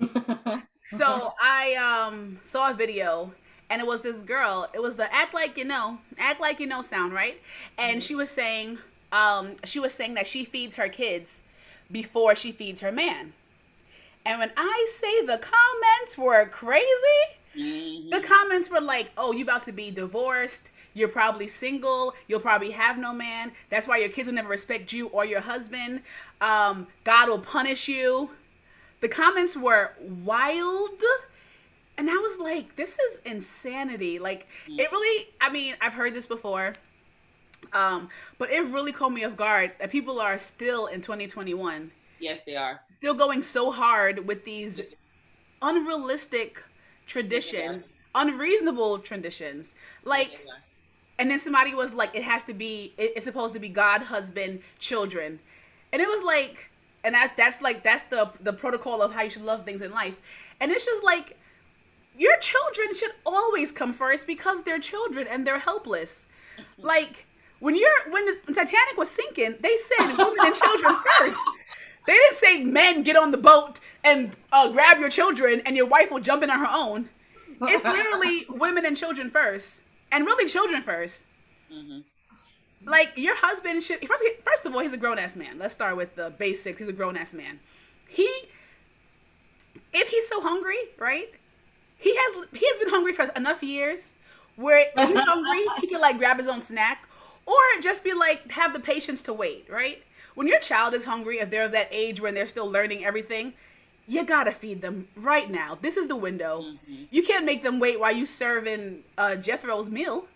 So 0.84 1.32
I 1.40 1.74
um 1.74 2.38
saw 2.42 2.70
a 2.70 2.74
video 2.74 3.32
and 3.70 3.80
it 3.80 3.86
was 3.86 4.02
this 4.02 4.20
girl. 4.20 4.68
It 4.74 4.82
was 4.82 4.96
the 4.96 5.12
act 5.14 5.32
like 5.32 5.56
you 5.56 5.64
know, 5.64 5.98
act 6.18 6.40
like 6.40 6.60
you 6.60 6.66
know 6.66 6.82
sound, 6.82 7.12
right? 7.12 7.40
And 7.78 8.02
she 8.02 8.14
was 8.14 8.28
saying 8.30 8.78
um 9.12 9.56
she 9.64 9.80
was 9.80 9.94
saying 9.94 10.14
that 10.14 10.26
she 10.26 10.44
feeds 10.44 10.76
her 10.76 10.88
kids 10.88 11.42
before 11.90 12.36
she 12.36 12.52
feeds 12.52 12.80
her 12.80 12.92
man. 12.92 13.32
And 14.26 14.38
when 14.38 14.52
I 14.56 14.86
say 14.90 15.24
the 15.24 15.38
comments 15.38 16.18
were 16.18 16.46
crazy, 16.46 16.86
Mhm. 17.56 18.10
the 18.10 18.20
comments 18.20 18.70
were 18.70 18.80
like, 18.80 19.10
"Oh, 19.16 19.32
you 19.32 19.42
about 19.44 19.64
to 19.64 19.72
be 19.72 19.90
divorced. 19.90 20.70
You're 20.94 21.08
probably 21.08 21.48
single. 21.48 22.14
You'll 22.28 22.40
probably 22.40 22.70
have 22.72 22.98
no 22.98 23.12
man. 23.12 23.52
That's 23.70 23.88
why 23.88 23.96
your 23.98 24.08
kids 24.08 24.26
will 24.28 24.34
never 24.34 24.48
respect 24.48 24.92
you 24.92 25.06
or 25.08 25.24
your 25.24 25.40
husband. 25.40 26.02
Um, 26.40 26.86
God 27.04 27.28
will 27.28 27.38
punish 27.40 27.88
you." 27.88 28.30
The 29.00 29.08
comments 29.08 29.56
were 29.56 29.94
wild, 30.00 31.02
and 32.00 32.10
I 32.10 32.16
was 32.16 32.38
like, 32.38 32.74
"This 32.76 32.98
is 32.98 33.20
insanity." 33.24 34.18
Like, 34.18 34.48
it 34.66 34.90
really. 34.90 35.28
I 35.40 35.50
mean, 35.50 35.74
I've 35.80 35.94
heard 35.94 36.14
this 36.14 36.26
before, 36.26 36.72
um, 37.72 38.08
but 38.38 38.50
it 38.50 38.62
really 38.66 38.92
caught 38.92 39.12
me 39.12 39.24
off 39.24 39.36
guard 39.36 39.72
that 39.78 39.90
people 39.90 40.20
are 40.20 40.38
still 40.38 40.86
in 40.86 41.00
2021 41.02 41.90
Yes, 42.18 42.40
they 42.46 42.56
are. 42.56 42.80
still 42.98 43.14
going 43.14 43.42
so 43.42 43.70
hard 43.70 44.26
with 44.26 44.44
these 44.44 44.80
unrealistic 45.62 46.62
traditions, 47.06 47.94
unreasonable 48.14 48.98
traditions. 48.98 49.74
Like, 50.04 50.46
and 51.18 51.30
then 51.30 51.38
somebody 51.38 51.74
was 51.74 51.92
like, 51.94 52.14
it 52.14 52.22
has 52.22 52.44
to 52.44 52.54
be 52.54 52.94
it's 52.98 53.24
supposed 53.24 53.54
to 53.54 53.60
be 53.60 53.68
God, 53.68 54.02
husband, 54.02 54.60
children. 54.78 55.38
And 55.92 56.00
it 56.00 56.08
was 56.08 56.22
like, 56.22 56.70
and 57.04 57.14
that 57.14 57.34
that's 57.36 57.60
like, 57.62 57.82
that's 57.82 58.04
the, 58.04 58.30
the 58.40 58.52
protocol 58.52 59.02
of 59.02 59.12
how 59.14 59.22
you 59.22 59.30
should 59.30 59.44
love 59.44 59.64
things 59.64 59.82
in 59.82 59.90
life. 59.90 60.20
And 60.60 60.70
it's 60.72 60.84
just 60.84 61.04
like, 61.04 61.36
your 62.20 62.36
children 62.38 62.94
should 62.94 63.12
always 63.24 63.72
come 63.72 63.94
first 63.94 64.26
because 64.26 64.62
they're 64.62 64.78
children 64.78 65.26
and 65.26 65.46
they're 65.46 65.58
helpless. 65.58 66.26
Like, 66.76 67.24
when 67.60 67.74
you're, 67.74 68.10
when 68.10 68.26
the 68.26 68.52
Titanic 68.54 68.96
was 68.98 69.10
sinking, 69.10 69.54
they 69.60 69.74
said 69.88 70.16
women 70.18 70.36
and 70.40 70.54
children 70.54 70.96
first. 71.18 71.40
They 72.06 72.12
didn't 72.12 72.34
say 72.36 72.62
men 72.62 73.02
get 73.02 73.16
on 73.16 73.30
the 73.30 73.38
boat 73.38 73.80
and 74.04 74.36
uh, 74.52 74.70
grab 74.70 74.98
your 74.98 75.08
children 75.08 75.62
and 75.64 75.74
your 75.76 75.86
wife 75.86 76.10
will 76.10 76.20
jump 76.20 76.42
in 76.42 76.50
on 76.50 76.58
her 76.58 76.68
own. 76.70 77.08
It's 77.62 77.84
literally 77.84 78.44
women 78.50 78.84
and 78.84 78.94
children 78.96 79.30
first, 79.30 79.80
and 80.12 80.26
really 80.26 80.46
children 80.46 80.82
first. 80.82 81.24
Mhm. 81.72 82.04
Like 82.84 83.12
your 83.16 83.36
husband 83.36 83.82
should 83.82 84.06
first. 84.06 84.22
First 84.44 84.66
of 84.66 84.74
all, 84.74 84.80
he's 84.80 84.92
a 84.92 84.96
grown 84.96 85.18
ass 85.18 85.36
man. 85.36 85.58
Let's 85.58 85.74
start 85.74 85.96
with 85.96 86.14
the 86.16 86.30
basics. 86.38 86.78
He's 86.80 86.88
a 86.88 86.92
grown 86.92 87.16
ass 87.16 87.32
man. 87.34 87.60
He, 88.08 88.28
if 89.92 90.08
he's 90.08 90.26
so 90.28 90.40
hungry, 90.40 90.78
right? 90.98 91.30
He 92.00 92.14
has 92.16 92.46
he 92.52 92.66
has 92.66 92.78
been 92.78 92.88
hungry 92.90 93.12
for 93.12 93.24
enough 93.36 93.62
years 93.62 94.14
where 94.56 94.86
if 94.96 95.08
he's 95.08 95.20
hungry, 95.26 95.64
he 95.80 95.86
can 95.86 96.00
like 96.00 96.18
grab 96.18 96.36
his 96.38 96.48
own 96.48 96.60
snack, 96.60 97.08
or 97.46 97.56
just 97.82 98.04
be 98.04 98.12
like 98.14 98.50
have 98.52 98.72
the 98.72 98.80
patience 98.80 99.22
to 99.24 99.32
wait, 99.32 99.66
right? 99.70 100.02
When 100.34 100.46
your 100.48 100.60
child 100.60 100.94
is 100.94 101.04
hungry, 101.04 101.38
if 101.40 101.50
they're 101.50 101.64
of 101.66 101.72
that 101.72 101.88
age 101.90 102.20
when 102.20 102.34
they're 102.34 102.46
still 102.46 102.70
learning 102.70 103.04
everything, 103.04 103.54
you 104.06 104.24
gotta 104.24 104.52
feed 104.52 104.82
them 104.82 105.08
right 105.16 105.50
now. 105.50 105.78
This 105.80 105.96
is 105.96 106.06
the 106.08 106.16
window. 106.16 106.62
Mhm. 106.62 107.08
You 107.10 107.22
can't 107.22 107.44
make 107.44 107.62
them 107.62 107.78
wait 107.80 108.00
while 108.00 108.12
you 108.14 108.26
serving 108.26 109.04
uh, 109.18 109.36
Jethro's 109.36 109.90
meal. 109.90 110.26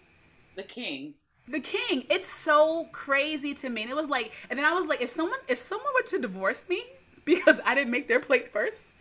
The 0.56 0.62
king. 0.64 1.14
The 1.48 1.60
king. 1.60 2.04
It's 2.10 2.28
so 2.28 2.88
crazy 2.92 3.54
to 3.54 3.68
me. 3.68 3.82
And 3.82 3.90
it 3.90 3.96
was 3.96 4.08
like, 4.08 4.32
and 4.50 4.58
then 4.58 4.64
I 4.66 4.72
was 4.72 4.86
like, 4.86 5.00
if 5.02 5.10
someone, 5.10 5.38
if 5.48 5.58
someone 5.58 5.92
were 5.94 6.06
to 6.08 6.18
divorce 6.18 6.68
me 6.68 6.84
because 7.24 7.60
I 7.64 7.74
didn't 7.74 7.90
make 7.90 8.08
their 8.08 8.20
plate 8.20 8.52
first, 8.52 8.92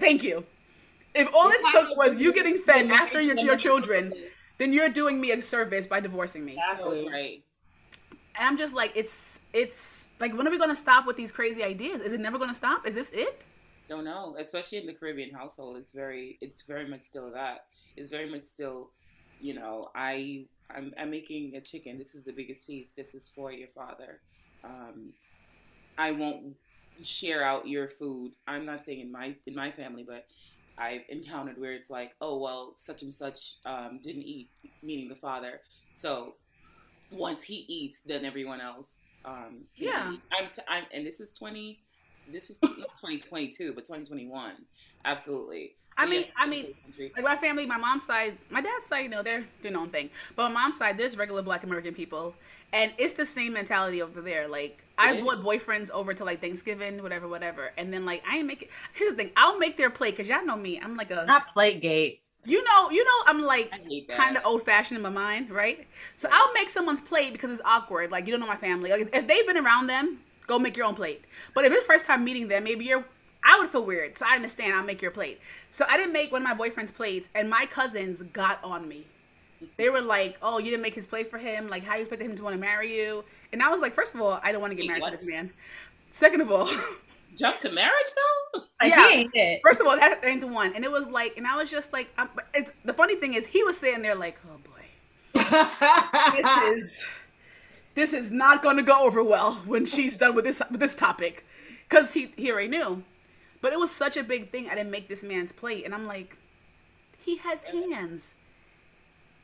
thank 0.00 0.22
you. 0.22 0.44
If 1.16 1.28
all 1.34 1.50
it 1.50 1.60
took 1.72 1.96
was 1.96 2.20
you 2.20 2.32
getting 2.32 2.58
fed 2.58 2.90
after 2.90 3.20
your, 3.20 3.36
your 3.36 3.56
children, 3.56 4.12
then 4.58 4.72
you're 4.72 4.88
doing 4.90 5.20
me 5.20 5.32
a 5.32 5.42
service 5.42 5.86
by 5.86 6.00
divorcing 6.00 6.44
me. 6.44 6.54
So, 6.54 6.72
Exactly. 6.72 7.08
Right. 7.10 7.44
and 8.38 8.48
I'm 8.48 8.56
just 8.58 8.74
like, 8.74 8.92
it's, 8.94 9.40
it's 9.52 10.10
like, 10.20 10.36
when 10.36 10.46
are 10.46 10.50
we 10.50 10.58
gonna 10.58 10.76
stop 10.76 11.06
with 11.06 11.16
these 11.16 11.32
crazy 11.32 11.62
ideas? 11.64 12.00
Is 12.00 12.12
it 12.12 12.20
never 12.20 12.38
gonna 12.38 12.54
stop? 12.54 12.86
Is 12.86 12.94
this 12.94 13.10
it? 13.10 13.44
Don't 13.88 14.04
know. 14.04 14.36
Especially 14.38 14.78
in 14.78 14.86
the 14.86 14.94
Caribbean 14.94 15.32
household, 15.34 15.76
it's 15.78 15.92
very, 15.92 16.38
it's 16.40 16.62
very 16.62 16.88
much 16.88 17.04
still 17.04 17.30
that. 17.32 17.66
It's 17.96 18.10
very 18.10 18.28
much 18.30 18.44
still, 18.44 18.90
you 19.40 19.54
know, 19.54 19.90
I, 19.94 20.46
I'm, 20.74 20.92
I'm 20.98 21.10
making 21.10 21.54
a 21.56 21.60
chicken. 21.60 21.98
This 21.98 22.14
is 22.14 22.24
the 22.24 22.32
biggest 22.32 22.66
piece. 22.66 22.88
This 22.96 23.14
is 23.14 23.30
for 23.34 23.52
your 23.52 23.68
father. 23.68 24.20
Um, 24.64 25.12
I 25.98 26.10
won't 26.10 26.56
share 27.04 27.44
out 27.44 27.68
your 27.68 27.88
food. 27.88 28.32
I'm 28.48 28.66
not 28.66 28.84
saying 28.84 29.00
in 29.00 29.12
my 29.12 29.36
in 29.46 29.54
my 29.54 29.70
family, 29.70 30.04
but 30.06 30.26
I've 30.78 31.02
encountered 31.08 31.58
where 31.58 31.72
it's 31.72 31.90
like, 31.90 32.14
oh 32.20 32.38
well, 32.38 32.74
such 32.76 33.02
and 33.02 33.12
such 33.12 33.54
um, 33.64 34.00
didn't 34.02 34.22
eat, 34.22 34.50
meaning 34.82 35.08
the 35.08 35.14
father. 35.16 35.60
So 35.94 36.34
once 37.10 37.42
he 37.42 37.64
eats, 37.68 38.00
then 38.04 38.24
everyone 38.24 38.60
else. 38.60 39.04
Um, 39.24 39.64
Yeah. 39.76 40.12
eat. 40.12 40.20
I'm, 40.38 40.50
t- 40.52 40.62
I'm, 40.68 40.84
and 40.92 41.06
this 41.06 41.20
is 41.20 41.32
twenty. 41.32 41.80
This 42.32 42.50
is 42.50 42.58
2022, 42.58 43.72
but 43.74 43.84
2021. 43.84 44.54
Absolutely. 45.04 45.76
I 45.98 46.06
mean- 46.06 46.26
I 46.36 46.46
mean, 46.46 46.74
like 46.98 47.24
my 47.24 47.36
family, 47.36 47.66
my 47.66 47.76
mom's 47.76 48.04
side, 48.04 48.36
my 48.50 48.60
dad's 48.60 48.86
side, 48.86 49.00
you 49.00 49.08
know, 49.08 49.22
they're 49.22 49.44
doing 49.62 49.74
their 49.74 49.82
own 49.82 49.88
thing. 49.90 50.10
But 50.34 50.48
my 50.48 50.62
mom's 50.62 50.76
side, 50.78 50.96
there's 50.98 51.16
regular 51.16 51.42
Black 51.42 51.62
American 51.64 51.94
people, 51.94 52.34
and 52.72 52.92
it's 52.98 53.14
the 53.14 53.26
same 53.26 53.52
mentality 53.52 54.00
over 54.02 54.20
there. 54.20 54.48
Like 54.48 54.82
I 54.98 55.12
It 55.12 55.18
is. 55.18 55.24
brought 55.24 55.42
boyfriends 55.42 55.90
over 55.90 56.14
to 56.14 56.24
like 56.24 56.40
Thanksgiving, 56.40 57.02
whatever, 57.02 57.28
whatever, 57.28 57.72
and 57.76 57.92
then 57.92 58.04
like 58.06 58.22
I 58.28 58.38
ain't 58.38 58.46
make 58.46 58.62
it. 58.62 58.70
Here's 58.94 59.10
the 59.12 59.16
thing, 59.16 59.30
I'll 59.36 59.58
make 59.58 59.76
their 59.76 59.90
plate 59.90 60.16
because 60.16 60.28
y'all 60.28 60.44
know 60.44 60.56
me. 60.56 60.80
I'm 60.80 60.96
like 60.96 61.10
a, 61.10 61.24
Not 61.26 61.52
plate 61.52 61.80
gate. 61.82 62.20
you 62.44 62.62
know, 62.64 62.90
you 62.90 63.04
know, 63.04 63.18
I'm 63.26 63.42
like 63.42 63.70
I 63.72 63.78
hate 63.88 64.08
that. 64.08 64.16
kind 64.16 64.36
of 64.36 64.44
old 64.46 64.62
fashioned 64.62 64.96
in 64.96 65.02
my 65.02 65.10
mind, 65.10 65.50
right? 65.50 65.86
So 66.16 66.28
I'll 66.32 66.52
make 66.54 66.70
someone's 66.70 67.00
plate 67.00 67.32
because 67.32 67.50
it's 67.50 67.62
awkward. 67.64 68.10
Like 68.10 68.26
you 68.26 68.32
don't 68.32 68.40
know 68.40 68.46
my 68.46 68.56
family. 68.56 68.90
Like 68.90 69.14
if 69.14 69.26
they've 69.26 69.46
been 69.46 69.58
around 69.58 69.88
them, 69.88 70.20
go 70.46 70.58
make 70.58 70.76
your 70.76 70.86
own 70.86 70.94
plate. 70.94 71.24
But 71.54 71.64
if 71.66 71.72
it's 71.72 71.86
first 71.86 72.06
time 72.06 72.24
meeting 72.24 72.48
them, 72.48 72.64
maybe 72.64 72.84
you're. 72.86 73.04
I 73.48 73.58
would 73.60 73.70
feel 73.70 73.84
weird, 73.84 74.18
so 74.18 74.26
I 74.28 74.34
understand. 74.34 74.74
I'll 74.74 74.84
make 74.84 75.00
your 75.00 75.12
plate. 75.12 75.40
So 75.70 75.86
I 75.88 75.96
didn't 75.96 76.12
make 76.12 76.32
one 76.32 76.42
of 76.42 76.48
my 76.48 76.54
boyfriend's 76.54 76.92
plates, 76.92 77.28
and 77.34 77.48
my 77.48 77.66
cousins 77.66 78.22
got 78.22 78.58
on 78.64 78.88
me. 78.88 79.06
They 79.78 79.88
were 79.88 80.02
like, 80.02 80.36
"Oh, 80.42 80.58
you 80.58 80.66
didn't 80.66 80.82
make 80.82 80.94
his 80.94 81.06
plate 81.06 81.30
for 81.30 81.38
him. 81.38 81.68
Like, 81.68 81.84
how 81.84 81.94
you 81.94 82.02
expect 82.02 82.22
him 82.22 82.34
to 82.36 82.42
want 82.42 82.54
to 82.54 82.60
marry 82.60 82.94
you?" 82.96 83.24
And 83.52 83.62
I 83.62 83.70
was 83.70 83.80
like, 83.80 83.94
first 83.94 84.14
of 84.14 84.20
all, 84.20 84.40
I 84.42 84.52
don't 84.52 84.60
want 84.60 84.72
to 84.72 84.74
get 84.74 84.82
Wait, 84.82 84.88
married 84.88 85.02
what? 85.02 85.10
to 85.12 85.16
this 85.18 85.26
man. 85.26 85.50
Second 86.10 86.40
of 86.42 86.50
all, 86.52 86.68
Jump 87.36 87.60
to 87.60 87.70
marriage 87.70 88.10
though? 88.54 88.60
Like, 88.82 88.90
Yeah. 88.90 89.08
he 89.08 89.14
ain't 89.14 89.30
it. 89.34 89.60
First 89.62 89.80
of 89.80 89.86
all, 89.86 89.96
that 89.96 90.24
ain't 90.24 90.40
the 90.40 90.46
one. 90.46 90.74
And 90.74 90.84
it 90.84 90.90
was 90.90 91.06
like, 91.06 91.36
and 91.36 91.46
I 91.46 91.56
was 91.56 91.70
just 91.70 91.92
like, 91.92 92.08
I'm, 92.16 92.30
it's, 92.54 92.72
the 92.84 92.94
funny 92.94 93.16
thing 93.16 93.34
is, 93.34 93.46
he 93.46 93.62
was 93.62 93.76
sitting 93.78 94.02
there 94.02 94.14
like, 94.14 94.38
oh 94.50 94.58
boy, 94.58 95.42
this 96.36 96.62
is, 96.78 97.06
this 97.94 98.12
is 98.12 98.30
not 98.32 98.62
going 98.62 98.76
to 98.76 98.82
go 98.82 99.06
over 99.06 99.22
well 99.22 99.54
when 99.66 99.86
she's 99.86 100.16
done 100.16 100.34
with 100.34 100.44
this 100.44 100.62
with 100.70 100.80
this 100.80 100.94
topic, 100.94 101.44
because 101.88 102.12
he 102.12 102.32
he 102.36 102.50
already 102.50 102.68
knew. 102.68 103.02
But 103.60 103.72
it 103.72 103.78
was 103.78 103.90
such 103.90 104.16
a 104.16 104.22
big 104.22 104.50
thing. 104.52 104.68
I 104.70 104.74
didn't 104.74 104.90
make 104.90 105.08
this 105.08 105.22
man's 105.24 105.52
plate, 105.52 105.84
and 105.84 105.94
I'm 105.94 106.06
like, 106.06 106.38
he 107.24 107.36
has 107.38 107.64
hands. 107.64 108.36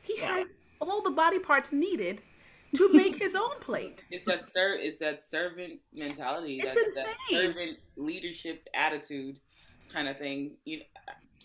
He 0.03 0.17
Yeah. 0.19 0.37
has 0.39 0.55
all 0.81 1.03
the 1.03 1.11
body 1.11 1.39
parts 1.39 1.73
needed 1.73 2.23
to 2.77 2.89
make 2.93 3.17
his 3.17 3.35
own 3.35 3.59
plate. 3.61 4.05
It's 4.11 4.25
that 4.27 4.47
ser- 4.53 4.79
it's 4.81 4.99
that 4.99 5.29
servant 5.29 5.81
mentality. 5.93 6.57
It's 6.63 6.75
That's 6.75 6.95
that 6.95 7.07
insane. 7.31 7.53
servant 7.53 7.79
leadership 7.97 8.69
attitude 8.75 9.41
kind 9.93 10.09
of 10.09 10.19
thing. 10.19 10.57
You 10.65 10.83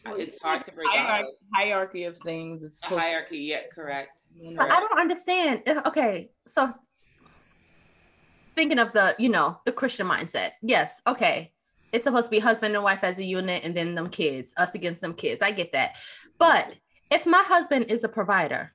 Well, 0.06 0.16
it's 0.16 0.38
hard 0.42 0.64
to 0.66 0.72
break 0.72 0.88
out. 0.90 1.06
hierarchy, 1.06 1.38
hierarchy 1.54 2.04
of 2.06 2.18
things. 2.20 2.64
It's 2.64 2.82
A 2.84 2.88
hierarchy, 2.88 3.40
yeah, 3.40 3.62
correct. 3.74 4.10
you 4.36 4.56
But 4.56 4.72
I 4.72 4.80
don't 4.80 5.00
understand. 5.00 5.64
Okay, 5.86 6.30
so 6.54 6.74
thinking 8.56 8.80
of 8.80 8.92
the, 8.94 9.16
you 9.20 9.30
know, 9.30 9.60
the 9.66 9.72
Christian 9.72 10.08
mindset. 10.08 10.52
Yes, 10.62 11.02
okay. 11.08 11.52
It's 11.92 12.04
supposed 12.04 12.26
to 12.26 12.32
be 12.32 12.40
husband 12.40 12.76
and 12.76 12.84
wife 12.84 13.04
as 13.04 13.18
a 13.20 13.24
unit 13.24 13.64
and 13.64 13.76
then 13.76 13.96
them 13.96 14.10
kids, 14.10 14.54
us 14.58 14.76
against 14.76 15.02
them 15.02 15.14
kids. 15.14 15.42
I 15.42 15.52
get 15.52 15.72
that. 15.72 15.98
But 16.38 16.74
if 17.10 17.26
my 17.26 17.42
husband 17.46 17.86
is 17.90 18.04
a 18.04 18.10
provider 18.10 18.74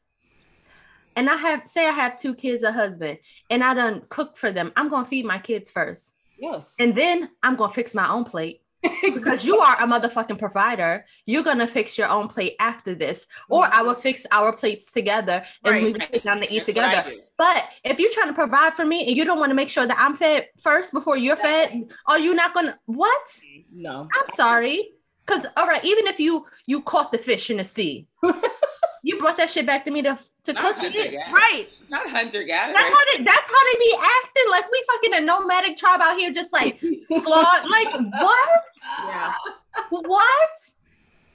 and 1.15 1.29
I 1.29 1.37
have 1.37 1.69
say 1.69 1.87
I 1.87 1.93
have 1.93 2.19
two 2.19 2.35
kids, 2.35 2.63
a 2.63 2.73
husband, 2.73 3.19
and 3.51 3.63
I 3.63 3.75
done 3.75 4.03
cook 4.09 4.37
for 4.37 4.51
them, 4.51 4.73
I'm 4.77 4.89
gonna 4.89 5.07
feed 5.07 5.27
my 5.27 5.39
kids 5.39 5.71
first. 5.71 6.17
yes. 6.39 6.75
And 6.79 6.95
then 6.95 7.29
I'm 7.43 7.57
gonna 7.57 7.73
fix 7.73 7.95
my 7.95 8.09
own 8.11 8.25
plate. 8.25 8.62
Because 9.03 9.45
you 9.45 9.59
are 9.59 9.75
a 9.81 9.87
motherfucking 9.87 10.39
provider. 10.39 11.05
You're 11.27 11.43
gonna 11.43 11.67
fix 11.67 11.97
your 11.97 12.09
own 12.09 12.29
plate 12.29 12.57
after 12.61 12.95
this, 12.95 13.27
or 13.49 13.65
I 13.73 13.83
will 13.83 13.95
fix 13.95 14.27
our 14.31 14.53
plates 14.53 14.93
together 14.93 15.45
and 15.65 15.73
Right. 15.75 15.85
we 15.85 15.93
sit 16.13 16.25
down 16.25 16.41
to 16.41 16.53
eat 16.53 16.59
That's 16.59 16.67
together. 16.67 17.13
But 17.39 17.65
if 17.85 17.99
you're 17.99 18.11
trying 18.13 18.29
to 18.29 18.35
provide 18.35 18.75
for 18.75 18.85
me 18.85 19.07
and 19.07 19.17
you 19.17 19.25
don't 19.25 19.39
want 19.39 19.51
to 19.51 19.55
make 19.55 19.69
sure 19.69 19.87
that 19.87 19.97
I'm 19.99 20.17
fed 20.17 20.49
first 20.61 20.93
before 20.93 21.17
you're 21.17 21.37
fed, 21.37 21.93
are 22.07 22.19
you 22.19 22.35
not 22.35 22.55
gonna 22.55 22.79
what? 22.87 23.41
no. 23.73 24.09
I'm 24.19 24.35
sorry. 24.35 24.91
Cause 25.27 25.47
all 25.57 25.69
right, 25.69 25.85
even 25.85 26.09
if 26.09 26.19
you 26.19 26.45
you 26.67 26.83
caught 26.83 27.13
the 27.13 27.19
fish 27.19 27.51
in 27.51 27.59
the 27.59 27.65
sea, 27.65 28.07
you 29.03 29.19
brought 29.19 29.37
that 29.37 29.51
shit 29.51 29.67
back 29.67 29.85
to 29.85 29.91
me 29.91 30.03
to 30.03 30.19
to 30.45 30.53
Not 30.53 30.63
cook 30.63 30.85
it. 30.85 30.93
gatherer. 30.93 31.33
Right. 31.33 31.69
Not 31.91 32.09
hunter 32.09 32.43
gatherer. 32.45 32.75
That's 32.75 32.95
how 32.95 33.01
they 33.13 33.25
that's 33.25 33.51
how 33.51 33.73
they 33.73 33.79
be 33.79 33.95
acting. 33.99 34.45
Like 34.51 34.71
we 34.71 34.85
fucking 34.87 35.15
a 35.15 35.21
nomadic 35.21 35.77
tribe 35.77 36.01
out 36.01 36.17
here, 36.17 36.33
just 36.33 36.53
like 36.53 36.79
slaughter. 37.03 37.69
like 37.71 37.93
what? 37.93 38.61
Yeah. 39.05 39.35
What? 39.91 40.51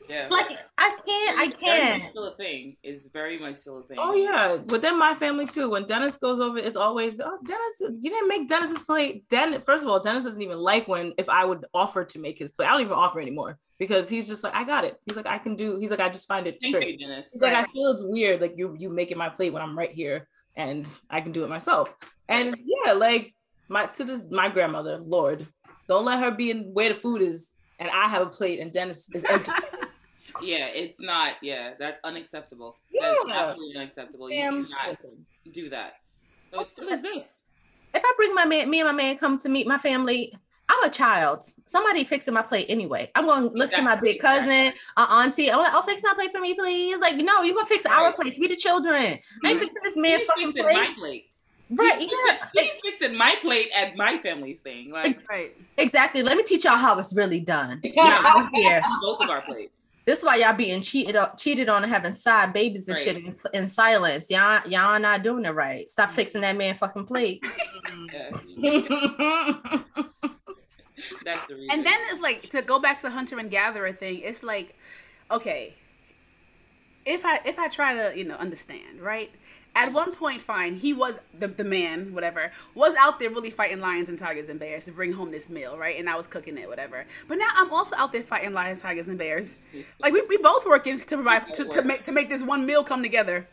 Yeah. 0.09 0.27
Like 0.31 0.57
I 0.77 0.97
can't, 1.05 1.37
I 1.39 1.47
very 1.47 1.49
much 1.49 1.59
can't. 1.59 2.03
Still 2.05 2.25
a 2.27 2.35
thing. 2.37 2.77
It's 2.81 3.07
very 3.07 3.37
much 3.37 3.55
still 3.57 3.79
a 3.79 3.83
thing. 3.83 3.97
Oh 3.99 4.13
yeah, 4.13 4.55
within 4.67 4.97
my 4.97 5.13
family 5.15 5.45
too. 5.45 5.69
When 5.69 5.85
Dennis 5.85 6.15
goes 6.15 6.39
over, 6.39 6.57
it's 6.57 6.77
always 6.77 7.19
oh 7.19 7.37
Dennis, 7.45 7.81
you 8.01 8.09
didn't 8.09 8.29
make 8.29 8.47
Dennis's 8.47 8.83
plate. 8.83 9.27
Den, 9.27 9.61
first 9.63 9.83
of 9.83 9.89
all, 9.89 9.99
Dennis 9.99 10.23
doesn't 10.23 10.41
even 10.41 10.57
like 10.57 10.87
when 10.87 11.13
if 11.17 11.27
I 11.27 11.43
would 11.43 11.65
offer 11.73 12.05
to 12.05 12.19
make 12.19 12.39
his 12.39 12.53
plate. 12.53 12.67
I 12.67 12.71
don't 12.71 12.81
even 12.81 12.93
offer 12.93 13.19
anymore 13.19 13.59
because 13.79 14.09
he's 14.09 14.27
just 14.27 14.43
like 14.43 14.55
I 14.55 14.63
got 14.63 14.85
it. 14.85 14.95
He's 15.05 15.15
like 15.15 15.27
I 15.27 15.37
can 15.37 15.55
do. 15.55 15.77
He's 15.77 15.91
like 15.91 15.99
I 15.99 16.09
just 16.09 16.27
find 16.27 16.47
it 16.47 16.57
Thank 16.61 16.73
you, 16.73 16.79
straight. 16.81 16.99
Dennis. 16.99 17.25
He's 17.31 17.41
like 17.41 17.53
I 17.53 17.65
feel 17.65 17.91
it's 17.91 18.03
weird 18.03 18.41
like 18.41 18.53
you 18.55 18.75
you 18.77 18.89
making 18.89 19.17
my 19.17 19.29
plate 19.29 19.53
when 19.53 19.61
I'm 19.61 19.77
right 19.77 19.91
here 19.91 20.27
and 20.55 20.87
I 21.09 21.21
can 21.21 21.31
do 21.31 21.43
it 21.43 21.49
myself. 21.49 21.93
And 22.29 22.55
yeah, 22.65 22.93
like 22.93 23.33
my 23.69 23.85
to 23.85 24.03
this 24.03 24.23
my 24.29 24.49
grandmother, 24.49 24.97
Lord, 24.97 25.47
don't 25.87 26.05
let 26.05 26.19
her 26.19 26.31
be 26.31 26.51
in 26.51 26.73
where 26.73 26.93
the 26.93 26.99
food 26.99 27.21
is 27.21 27.53
and 27.79 27.89
I 27.89 28.07
have 28.07 28.21
a 28.21 28.29
plate 28.29 28.59
and 28.59 28.73
Dennis 28.73 29.09
is 29.13 29.23
empty. 29.29 29.51
Yeah, 30.41 30.67
it's 30.67 30.99
not. 30.99 31.33
Yeah, 31.41 31.73
that's 31.79 31.99
unacceptable. 32.03 32.75
Yeah. 32.91 33.13
That's 33.25 33.37
absolutely 33.37 33.77
unacceptable. 33.77 34.29
You 34.29 34.41
cannot 34.43 34.97
do 35.51 35.69
that. 35.69 35.93
So 36.51 36.61
it 36.61 36.71
still 36.71 36.89
exists. 36.89 37.39
If 37.93 38.03
I 38.03 38.13
bring 38.17 38.35
my 38.35 38.45
man, 38.45 38.69
me 38.69 38.79
and 38.79 38.87
my 38.87 38.93
man 38.93 39.17
come 39.17 39.37
to 39.39 39.49
meet 39.49 39.67
my 39.67 39.77
family, 39.77 40.33
I'm 40.69 40.83
a 40.83 40.89
child. 40.89 41.45
Somebody 41.65 42.03
fixing 42.03 42.33
my 42.33 42.41
plate 42.41 42.65
anyway. 42.69 43.09
I'm 43.15 43.25
going 43.25 43.49
to 43.49 43.55
look 43.55 43.71
to 43.71 43.81
my 43.81 43.95
big 43.95 44.19
cousin, 44.19 44.73
uh, 44.97 45.07
auntie. 45.09 45.49
I'm 45.51 45.59
like, 45.59 45.73
oh, 45.73 45.81
fix 45.81 46.01
my 46.03 46.13
plate 46.13 46.31
for 46.31 46.41
me, 46.41 46.53
please. 46.55 46.99
Like, 46.99 47.15
no, 47.15 47.41
you're 47.41 47.55
gonna 47.55 47.65
fix 47.65 47.85
our 47.85 48.05
Right. 48.07 48.15
plates. 48.15 48.37
We 48.39 48.47
the 48.47 48.55
children. 48.57 49.17
I 49.45 49.49
ain't 49.49 49.59
fixing 49.59 49.81
this 49.83 49.95
man 49.97 50.19
fucking 50.25 50.47
fixing 50.51 50.63
plate. 50.63 50.75
my 50.75 50.93
plate. 50.97 51.25
Right? 51.69 51.99
he's, 51.99 52.11
Yeah. 52.27 52.33
fixing, 52.53 52.63
he's 52.63 52.79
fixing 52.81 53.17
my 53.17 53.35
plate 53.41 53.69
at 53.75 53.95
my 53.97 54.17
family 54.19 54.59
thing. 54.63 54.91
Like 54.91 55.17
Right. 55.29 55.55
Exactly. 55.77 56.21
Let 56.23 56.37
me 56.37 56.43
teach 56.43 56.63
y'all 56.65 56.75
how 56.77 56.97
it's 56.99 57.13
really 57.15 57.39
done. 57.39 57.79
Here. 57.83 58.81
both 59.01 59.21
of 59.21 59.29
our 59.29 59.41
plates. 59.41 59.71
This 60.05 60.19
is 60.19 60.25
why 60.25 60.35
y'all 60.37 60.55
being 60.55 60.79
cheated 60.81 61.17
on, 61.17 61.35
cheated 61.37 61.67
on 61.67 61.83
and 61.83 61.91
having 61.91 62.13
side 62.13 62.53
babies 62.53 62.87
and 62.87 62.95
Right. 62.97 63.03
shit 63.03 63.17
in, 63.17 63.33
in 63.53 63.67
silence. 63.67 64.29
Y'all, 64.29 64.61
y'all 64.65 64.97
not 65.01 65.21
doing 65.23 65.43
it 65.43 65.49
right. 65.49 65.89
Stop 65.89 66.11
fixing 66.11 66.39
that 66.41 66.55
man 66.55 66.75
fucking 66.75 67.05
plate. 67.05 67.43
Yeah, 70.97 71.03
that's 71.25 71.47
the 71.47 71.55
reason. 71.55 71.69
And 71.71 71.85
then 71.85 71.97
it's 72.09 72.21
like 72.21 72.49
to 72.49 72.61
go 72.61 72.79
back 72.79 72.97
to 72.97 73.03
the 73.03 73.11
hunter 73.11 73.39
and 73.39 73.49
gatherer 73.49 73.93
thing. 73.93 74.21
It's 74.23 74.43
like, 74.43 74.75
okay, 75.31 75.73
if 77.05 77.25
I 77.25 77.39
if 77.45 77.57
I 77.59 77.67
try 77.67 77.93
to 77.93 78.17
you 78.17 78.25
know 78.25 78.35
understand 78.35 79.01
right. 79.01 79.31
At 79.75 79.93
one 79.93 80.15
point, 80.15 80.41
fine, 80.41 80.73
he 80.73 80.91
was 80.91 81.19
the, 81.37 81.47
the 81.49 81.63
man, 81.63 82.11
whatever, 82.11 82.51
was 82.73 82.95
out 82.95 83.19
there 83.19 83.29
really 83.29 83.51
fighting 83.51 83.79
lions 83.79 84.09
and 84.09 84.17
tigers 84.17 84.49
and 84.49 84.59
bears 84.59 84.85
to 84.85 84.91
bring 84.91 85.13
home 85.13 85.29
this 85.29 85.51
meal, 85.51 85.77
right? 85.77 85.99
And 85.99 86.09
I 86.09 86.15
was 86.15 86.25
cooking 86.25 86.57
it, 86.57 86.67
whatever. 86.67 87.05
But 87.27 87.37
now 87.37 87.49
I'm 87.53 87.71
also 87.71 87.95
out 87.95 88.11
there 88.11 88.23
fighting 88.23 88.53
lions, 88.53 88.81
tigers, 88.81 89.07
and 89.07 89.19
bears. 89.19 89.57
Like 89.99 90.13
we, 90.13 90.23
we 90.23 90.37
both 90.37 90.65
working 90.65 90.97
to 90.97 91.15
provide 91.15 91.53
to, 91.53 91.65
to 91.65 91.83
make 91.83 92.01
to 92.03 92.11
make 92.11 92.27
this 92.27 92.41
one 92.41 92.65
meal 92.65 92.83
come 92.83 93.03
together. 93.03 93.47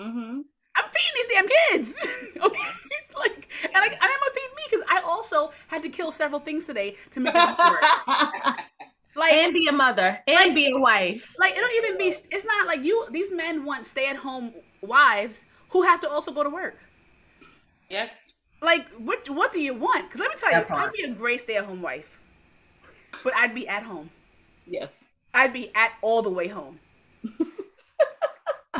Mhm. 0.00 0.44
I'm 0.78 0.90
feeding 0.90 1.14
these 1.16 1.28
damn 1.34 1.48
kids. 1.48 1.96
okay, 2.46 2.70
like, 3.18 3.48
and 3.64 3.76
I, 3.76 3.86
I'm 3.86 4.20
gonna 4.20 4.34
feed 4.34 4.50
me 4.56 4.62
because 4.70 4.86
I 4.90 5.00
also 5.06 5.52
had 5.68 5.82
to 5.82 5.88
kill 5.88 6.12
several 6.12 6.40
things 6.40 6.66
today 6.66 6.96
to 7.12 7.20
make 7.20 7.36
it 7.40 7.52
work. 7.58 7.90
Like, 9.16 9.32
And 9.32 9.52
be 9.52 9.66
a 9.68 9.72
mother 9.72 10.20
and 10.28 10.54
be 10.54 10.70
a 10.70 10.78
wife. 10.78 11.36
like 11.38 11.52
it 11.56 11.60
don't 11.60 11.74
even 11.84 11.98
be. 11.98 12.14
It's 12.30 12.44
not 12.44 12.66
like 12.66 12.82
you. 12.84 13.06
These 13.10 13.32
men 13.32 13.64
want 13.64 13.86
stay-at-home 13.86 14.54
wives 14.82 15.44
who 15.70 15.82
have 15.82 16.00
to 16.00 16.08
also 16.08 16.32
go 16.32 16.42
to 16.42 16.50
work. 16.50 16.78
yes, 17.88 18.14
Like, 18.62 18.88
what 18.90 19.28
what 19.30 19.52
do 19.52 19.60
you 19.60 19.74
want? 19.74 20.06
Because 20.06 20.20
let 20.20 20.30
me 20.30 20.36
tell 20.36 20.52
That 20.52 20.54
you, 20.54 20.64
part. 20.64 20.88
I'd 20.88 20.92
be 20.92 21.02
a 21.02 21.10
great 21.10 21.40
stay-at-home 21.40 21.82
wife, 21.82 22.18
but 23.22 23.34
I'd 23.36 23.54
be 23.54 23.68
at 23.68 23.82
home. 23.84 24.10
yes. 24.66 25.04
I'd 25.32 25.52
be 25.54 25.74
at 25.74 25.92
all 26.02 26.20
the 26.22 26.30
way 26.30 26.48
home, 26.48 26.80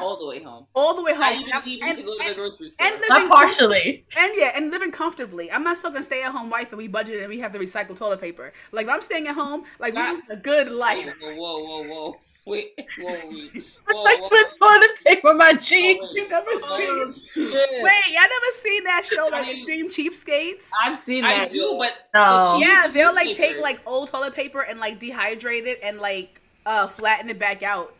all 0.02 0.16
the 0.18 0.26
way 0.26 0.42
home. 0.42 0.66
all 0.74 0.94
the 0.94 1.02
way 1.02 1.12
home. 1.14 1.22
I 1.24 1.32
even 1.34 1.52
And- 1.52 1.64
leave 1.66 1.80
you 1.82 1.94
to 1.96 2.02
go 2.02 2.18
to 2.18 2.28
the 2.28 2.34
grocery 2.34 2.68
store. 2.70 2.86
and 2.86 3.00
Not 3.00 3.10
living 3.10 3.28
partially. 3.30 4.04
And 4.16 4.32
yeah, 4.36 4.52
and 4.54 4.70
living 4.70 4.90
comfortably. 4.90 5.50
I'm 5.50 5.62
not 5.64 5.76
still 5.76 5.90
gonna 5.90 6.02
stay 6.02 6.22
at 6.22 6.32
home 6.32 6.50
wife 6.50 6.68
and 6.70 6.78
we 6.78 6.88
budget 6.88 7.20
and 7.20 7.28
we 7.28 7.38
have 7.40 7.52
to 7.52 7.58
recycle 7.58 7.96
toilet 7.96 8.20
paper. 8.20 8.52
Like 8.72 8.86
if 8.86 8.92
I'm 8.92 9.00
staying 9.02 9.26
at 9.28 9.34
home, 9.34 9.64
like 9.78 9.94
we 9.94 10.00
Not- 10.00 10.22
a 10.30 10.36
good 10.36 10.70
life. 10.70 11.06
whoa, 11.20 11.34
whoa, 11.34 11.62
whoa, 11.62 11.82
whoa, 11.84 12.16
wait, 12.46 12.72
whoa, 12.98 13.12
wait, 13.28 13.64
whoa, 13.88 14.02
Like 14.02 14.20
whoa, 14.20 14.28
put 14.28 14.46
toilet 14.60 14.90
paper 15.04 15.28
on 15.30 15.38
my 15.38 15.52
cheek. 15.52 16.00
wait. 16.00 16.10
You 16.14 16.28
never 16.28 16.46
Oh, 16.52 17.12
seen 17.12 17.50
Shit. 17.52 17.82
Wait, 17.82 18.02
y'all 18.08 18.22
never 18.22 18.50
seen 18.52 18.84
that 18.84 19.04
show 19.04 19.28
like 19.30 19.44
I- 19.46 19.50
Extreme 19.52 19.90
Cheapskates? 19.90 20.70
I've 20.84 20.98
seen 20.98 21.24
I 21.24 21.46
do, 21.48 21.76
but 21.78 21.92
No. 22.14 22.58
Use 22.58 22.68
Yeah, 22.68 22.86
the 22.86 22.92
they'll 22.92 23.14
like 23.14 23.26
newspaper. 23.26 23.54
take 23.54 23.62
like 23.62 23.80
old 23.86 24.08
toilet 24.08 24.34
paper 24.34 24.60
and 24.62 24.80
like 24.80 24.98
dehydrate 25.00 25.66
it 25.66 25.80
and 25.82 25.98
like 26.00 26.40
uh 26.66 26.86
flatten 26.88 27.30
it 27.30 27.38
back 27.38 27.62
out. 27.62 27.94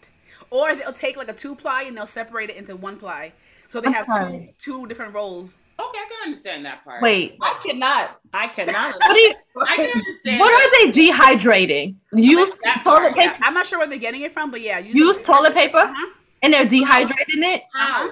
Or 0.51 0.75
they'll 0.75 0.93
take 0.93 1.17
like 1.17 1.29
a 1.29 1.33
two 1.35 1.55
ply 1.55 1.83
and 1.83 1.97
they'll 1.97 2.07
separate 2.07 2.51
it 2.51 2.57
into 2.57 2.75
one 2.77 2.97
ply. 2.97 3.33
So 3.67 3.81
they 3.81 3.89
I'm 3.89 3.93
have 3.95 4.07
two 4.07 4.13
sorry. 4.13 4.55
two 4.59 4.87
different 4.87 5.13
rolls. 5.15 5.57
okay, 5.79 5.99
I 5.99 6.07
can 6.09 6.19
understand 6.25 6.65
that 6.65 6.83
part. 6.85 7.03
Wait. 7.03 7.37
I 7.43 7.59
cannot. 7.65 8.19
I 8.33 8.49
cannot. 8.49 8.95
What, 8.99 9.15
do 9.15 9.21
you, 9.21 9.35
I 9.69 9.77
can 9.77 9.91
understand. 9.95 10.41
what 10.41 10.51
that. 10.51 10.85
are 10.87 10.93
they 10.93 11.09
dehydrating? 11.11 11.97
Use 12.15 12.51
toilet 12.51 12.83
part, 12.83 13.15
paper. 13.15 13.21
Yeah, 13.21 13.37
I'm 13.43 13.53
not 13.53 13.67
sure 13.67 13.79
where 13.79 13.87
they're 13.87 13.99
getting 13.99 14.23
it 14.23 14.33
from, 14.33 14.51
but 14.51 14.63
yeah, 14.63 14.79
use, 14.79 14.95
Use 14.95 15.23
toilet 15.23 15.53
paper 15.55 15.77
Uh-huh. 15.79 16.13
and 16.43 16.53
they're 16.55 16.65
dehydrating 16.65 17.43
it. 17.45 17.63
How? 17.75 18.11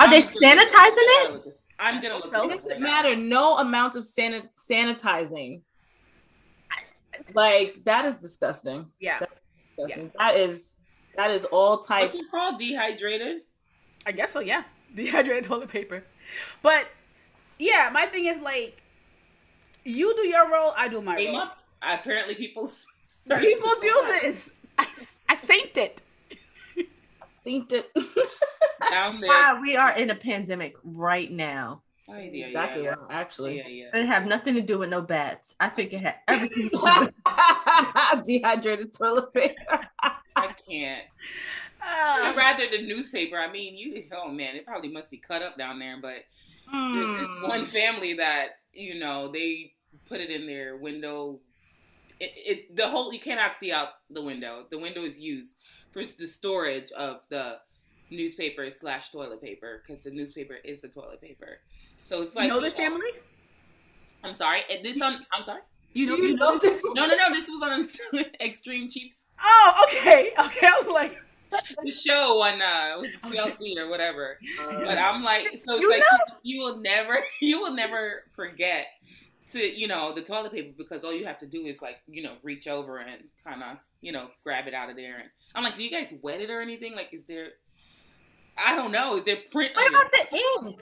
Are 0.00 0.10
they 0.10 0.22
I'm 0.24 0.32
gonna 0.40 0.64
sanitizing 0.64 0.90
it? 0.96 1.60
I'm 1.78 2.02
gonna 2.02 2.14
look 2.16 2.26
So- 2.34 2.50
It 2.50 2.62
doesn't 2.64 2.80
matter. 2.80 3.14
No 3.14 3.58
amount 3.58 3.94
of 3.96 4.02
sanit- 4.04 4.48
sanitizing. 4.70 5.60
Like 7.34 7.76
that 7.84 8.04
is 8.04 8.16
disgusting. 8.16 8.86
Yeah. 9.00 9.20
disgusting. 9.78 10.12
That 10.18 10.36
is 10.36 10.75
that 11.16 11.30
is 11.30 11.44
all 11.46 11.76
What's 11.76 11.88
types. 11.88 12.18
it 12.18 12.24
called? 12.30 12.58
Dehydrated. 12.58 13.42
I 14.06 14.12
guess 14.12 14.32
so, 14.32 14.40
yeah. 14.40 14.64
Dehydrated 14.94 15.44
toilet 15.44 15.68
paper. 15.68 16.04
But 16.62 16.86
yeah, 17.58 17.90
my 17.92 18.06
thing 18.06 18.26
is 18.26 18.38
like 18.40 18.80
you 19.84 20.14
do 20.16 20.22
your 20.26 20.50
role, 20.50 20.72
I 20.76 20.88
do 20.88 21.00
my 21.00 21.16
Came 21.16 21.32
role. 21.32 21.42
up. 21.42 21.58
Apparently, 21.82 22.34
people. 22.34 22.68
People 23.28 23.70
do 23.80 23.92
that. 24.04 24.18
this. 24.22 24.50
I, 24.78 24.86
I 25.28 25.36
saint 25.36 25.76
it. 25.76 26.02
Synced 27.46 27.72
it. 27.72 27.90
down 28.90 29.20
there. 29.20 29.28
Wow, 29.28 29.60
we 29.62 29.76
are 29.76 29.92
in 29.96 30.10
a 30.10 30.14
pandemic 30.14 30.74
right 30.82 31.30
now. 31.30 31.82
Oh, 32.08 32.16
yeah, 32.16 32.30
yeah, 32.32 32.46
exactly. 32.46 32.84
yeah, 32.84 32.94
Actually. 33.10 33.56
yeah, 33.58 33.68
yeah. 33.68 34.00
It 34.00 34.06
have 34.06 34.26
nothing 34.26 34.54
to 34.54 34.60
do 34.62 34.78
with 34.78 34.90
no 34.90 35.02
bats. 35.02 35.54
I 35.58 35.68
think 35.68 35.92
it 35.92 36.00
had 36.00 36.16
everything. 36.28 36.70
To 36.70 36.78
do 36.82 36.98
with 36.98 37.10
Dehydrated 38.24 38.92
toilet 38.96 39.32
paper. 39.32 39.80
I 40.36 40.54
can't. 40.68 41.04
I'd 41.80 42.34
Uh, 42.34 42.36
rather 42.36 42.66
the 42.70 42.82
newspaper. 42.86 43.36
I 43.38 43.50
mean, 43.50 43.76
you. 43.76 44.04
Oh 44.12 44.30
man, 44.30 44.56
it 44.56 44.66
probably 44.66 44.90
must 44.90 45.10
be 45.10 45.18
cut 45.18 45.42
up 45.42 45.56
down 45.58 45.78
there. 45.78 45.98
But 46.00 46.24
there's 46.92 47.16
this 47.16 47.28
Hmm. 47.28 47.42
one 47.42 47.66
family 47.66 48.14
that 48.14 48.48
you 48.72 48.98
know 48.98 49.30
they 49.32 49.74
put 50.08 50.20
it 50.20 50.30
in 50.30 50.46
their 50.46 50.76
window. 50.76 51.40
It, 52.20 52.32
it 52.36 52.76
the 52.76 52.88
whole 52.88 53.12
you 53.12 53.20
cannot 53.20 53.56
see 53.56 53.72
out 53.72 53.88
the 54.10 54.22
window. 54.22 54.66
The 54.70 54.78
window 54.78 55.04
is 55.04 55.18
used 55.18 55.56
for 55.90 56.02
the 56.04 56.26
storage 56.26 56.90
of 56.92 57.20
the 57.30 57.58
newspaper 58.10 58.70
slash 58.70 59.10
toilet 59.10 59.42
paper 59.42 59.82
because 59.86 60.04
the 60.04 60.10
newspaper 60.10 60.54
is 60.64 60.82
the 60.82 60.88
toilet 60.88 61.20
paper. 61.20 61.58
So 62.06 62.22
it's 62.22 62.36
like 62.36 62.44
you 62.44 62.50
know 62.50 62.60
this 62.60 62.76
family? 62.76 63.10
I'm 64.22 64.32
sorry. 64.32 64.60
This 64.84 65.02
on. 65.02 65.26
I'm 65.32 65.42
sorry. 65.42 65.60
You 65.92 66.06
know, 66.06 66.16
You 66.16 66.24
you 66.28 66.36
know 66.36 66.52
know 66.52 66.58
this? 66.58 66.80
No, 66.94 67.04
no, 67.06 67.16
no. 67.16 67.30
This 67.30 67.48
was 67.48 67.62
on 68.14 68.24
Extreme 68.40 68.90
Cheats, 68.90 69.22
Oh, 69.42 69.86
okay, 69.88 70.32
okay. 70.38 70.66
I 70.68 70.74
was 70.76 70.86
like, 70.86 71.20
the 71.82 71.90
show 71.90 72.40
on 72.42 72.62
uh, 72.62 72.96
it 72.96 73.00
was 73.00 73.10
TLC 73.24 73.76
or 73.76 73.88
whatever. 73.88 74.38
But 74.68 74.98
I'm 74.98 75.24
like, 75.24 75.48
so 75.58 75.74
it's 75.74 75.80
You 75.82 75.90
like 75.90 76.02
you 76.44 76.62
will 76.62 76.76
never, 76.78 77.18
you 77.40 77.58
will 77.58 77.74
never 77.74 78.22
forget 78.36 78.86
to, 79.50 79.58
you 79.58 79.88
know, 79.88 80.14
the 80.14 80.22
toilet 80.22 80.52
paper 80.52 80.74
because 80.78 81.02
all 81.02 81.12
you 81.12 81.26
have 81.26 81.38
to 81.38 81.46
do 81.46 81.66
is 81.66 81.82
like, 81.82 81.96
you 82.06 82.22
know, 82.22 82.34
reach 82.44 82.68
over 82.68 82.98
and 82.98 83.24
kind 83.42 83.64
of, 83.64 83.78
you 84.00 84.12
know, 84.12 84.28
grab 84.44 84.68
it 84.68 84.74
out 84.74 84.90
of 84.90 84.96
there. 84.96 85.16
And 85.16 85.28
I'm 85.56 85.64
like, 85.64 85.74
do 85.74 85.82
you 85.82 85.90
guys 85.90 86.14
wet 86.22 86.40
it 86.40 86.50
or 86.50 86.60
anything? 86.60 86.94
Like, 86.94 87.08
is 87.12 87.24
there? 87.24 87.48
I 88.56 88.76
don't 88.76 88.92
know. 88.92 89.16
Is 89.16 89.24
there 89.24 89.38
print? 89.50 89.72
What 89.74 89.86
on 89.86 89.92
your- 89.92 90.02
about 90.02 90.12
the 90.30 90.36
ink? 90.68 90.80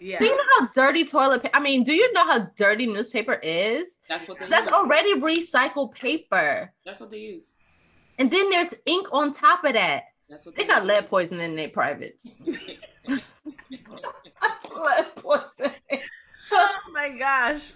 Yeah. 0.00 0.18
Do 0.18 0.26
you 0.26 0.36
know 0.36 0.42
how 0.58 0.68
dirty 0.74 1.04
toilet 1.04 1.42
paper? 1.42 1.56
I 1.56 1.60
mean, 1.60 1.84
do 1.84 1.92
you 1.92 2.12
know 2.12 2.24
how 2.24 2.50
dirty 2.56 2.86
newspaper 2.86 3.34
is? 3.34 3.98
That's 4.08 4.26
what 4.26 4.38
they 4.38 4.46
use. 4.46 4.50
That's 4.50 4.70
use. 4.70 4.74
already 4.74 5.14
recycled 5.14 5.94
paper. 5.94 6.72
That's 6.84 7.00
what 7.00 7.10
they 7.10 7.18
use. 7.18 7.52
And 8.18 8.30
then 8.30 8.50
there's 8.50 8.74
ink 8.86 9.08
on 9.12 9.32
top 9.32 9.64
of 9.64 9.74
that. 9.74 10.04
That's 10.28 10.46
what 10.46 10.56
They 10.56 10.64
got 10.64 10.86
lead 10.86 11.08
poisoning 11.08 11.50
in 11.50 11.56
their 11.56 11.68
privates. 11.68 12.36
That's 13.06 13.22
lead 14.76 15.14
poisoning. 15.16 15.74
Oh 16.52 16.80
my 16.92 17.16
gosh. 17.16 17.74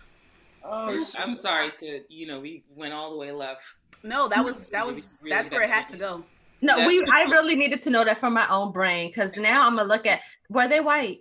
Oh. 0.64 1.06
I'm 1.16 1.36
sorry 1.36 1.70
to, 1.78 2.00
you 2.08 2.26
know, 2.26 2.40
we 2.40 2.64
went 2.74 2.92
all 2.92 3.12
the 3.12 3.16
way 3.16 3.30
left. 3.30 3.62
No, 4.02 4.26
that 4.26 4.44
was 4.44 4.64
that 4.72 4.84
was 4.84 5.20
Really 5.22 5.36
that's 5.36 5.48
where 5.48 5.62
it 5.62 5.68
got 5.68 5.74
had 5.76 5.88
to 5.90 5.96
go. 5.96 6.24
No, 6.60 6.84
we. 6.84 7.06
I 7.12 7.24
really 7.24 7.54
needed 7.54 7.80
to 7.82 7.90
know 7.90 8.04
that 8.04 8.18
from 8.18 8.32
my 8.32 8.48
own 8.48 8.72
brain 8.72 9.10
because 9.10 9.36
now 9.36 9.64
I'm 9.64 9.76
gonna 9.76 9.86
look 9.86 10.06
at 10.06 10.22
were 10.48 10.66
they 10.66 10.80
white? 10.80 11.20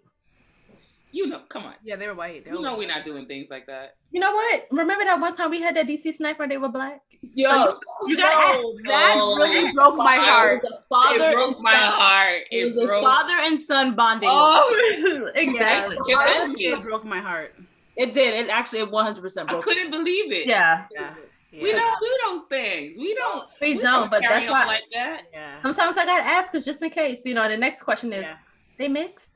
You 1.16 1.28
know, 1.28 1.42
come 1.48 1.64
on. 1.64 1.76
Yeah, 1.84 1.96
they 1.96 2.08
were 2.08 2.16
white. 2.16 2.44
They 2.44 2.50
You 2.52 2.60
know 2.60 2.72
white. 2.72 2.80
we're 2.80 2.88
not 2.88 3.06
doing 3.06 3.28
things 3.28 3.52
like 3.52 3.68
that. 3.68 3.98
You 4.12 4.20
know 4.20 4.34
what? 4.34 4.66
Remember 4.72 5.06
that 5.06 5.20
one 5.20 5.36
time 5.36 5.52
we 5.52 5.62
had 5.62 5.76
that 5.76 5.86
DC 5.86 6.12
sniper? 6.12 6.48
They 6.48 6.58
were 6.58 6.70
black. 6.70 7.02
Yo, 7.36 7.78
You 8.08 8.18
got 8.18 8.56
No, 8.62 8.74
that 8.86 9.16
Oh, 9.20 9.36
really 9.38 9.72
broke 9.74 9.96
my 9.96 10.16
heart. 10.16 10.64
It 10.64 10.64
was 10.64 10.72
a 10.74 10.84
father 10.90 11.30
it 11.30 11.34
broke 11.34 11.54
and 11.56 11.64
my 11.64 11.72
son. 11.72 11.94
heart. 11.94 12.42
It 12.50 12.58
It, 12.58 12.66
was 12.66 12.78
a 12.78 12.88
father 13.02 13.34
and 13.44 13.60
son 13.60 13.94
bonding. 13.96 14.30
Oh, 14.32 15.30
exactly. 15.36 15.98
Yeah. 16.08 16.16
That 16.18 16.48
that 16.48 16.56
really 16.58 16.82
broke 16.82 17.06
my 17.06 17.20
heart. 17.20 17.54
It 17.96 18.14
did. 18.14 18.34
It 18.34 18.50
actually 18.50 18.80
it 18.80 18.90
100% 18.90 19.22
broke. 19.48 19.62
I 19.62 19.62
couldn't 19.62 19.92
believe 19.92 20.32
it. 20.32 20.48
Yeah. 20.48 20.86
Yeah. 20.92 21.14
We 21.54 21.72
don't 21.74 22.00
do 22.00 22.18
those 22.26 22.42
things. 22.50 22.98
We 22.98 23.14
don't. 23.14 23.48
We 23.62 23.76
don't, 23.76 24.10
but 24.10 24.24
carry 24.24 24.40
that's 24.40 24.46
on 24.52 24.52
why- 24.52 24.66
like 24.66 24.84
that. 24.96 25.22
Yeah. 25.32 25.62
Sometimes 25.62 25.96
I 25.96 26.06
gotta 26.06 26.24
ask 26.26 26.52
because 26.52 26.66
just 26.66 26.82
in 26.82 26.90
case, 26.90 27.24
you 27.24 27.36
know. 27.36 27.48
The 27.48 27.56
next 27.56 27.84
question 27.84 28.12
is, 28.12 28.24
Yeah. 28.24 28.38
they 28.80 28.88
mixed? 28.88 29.32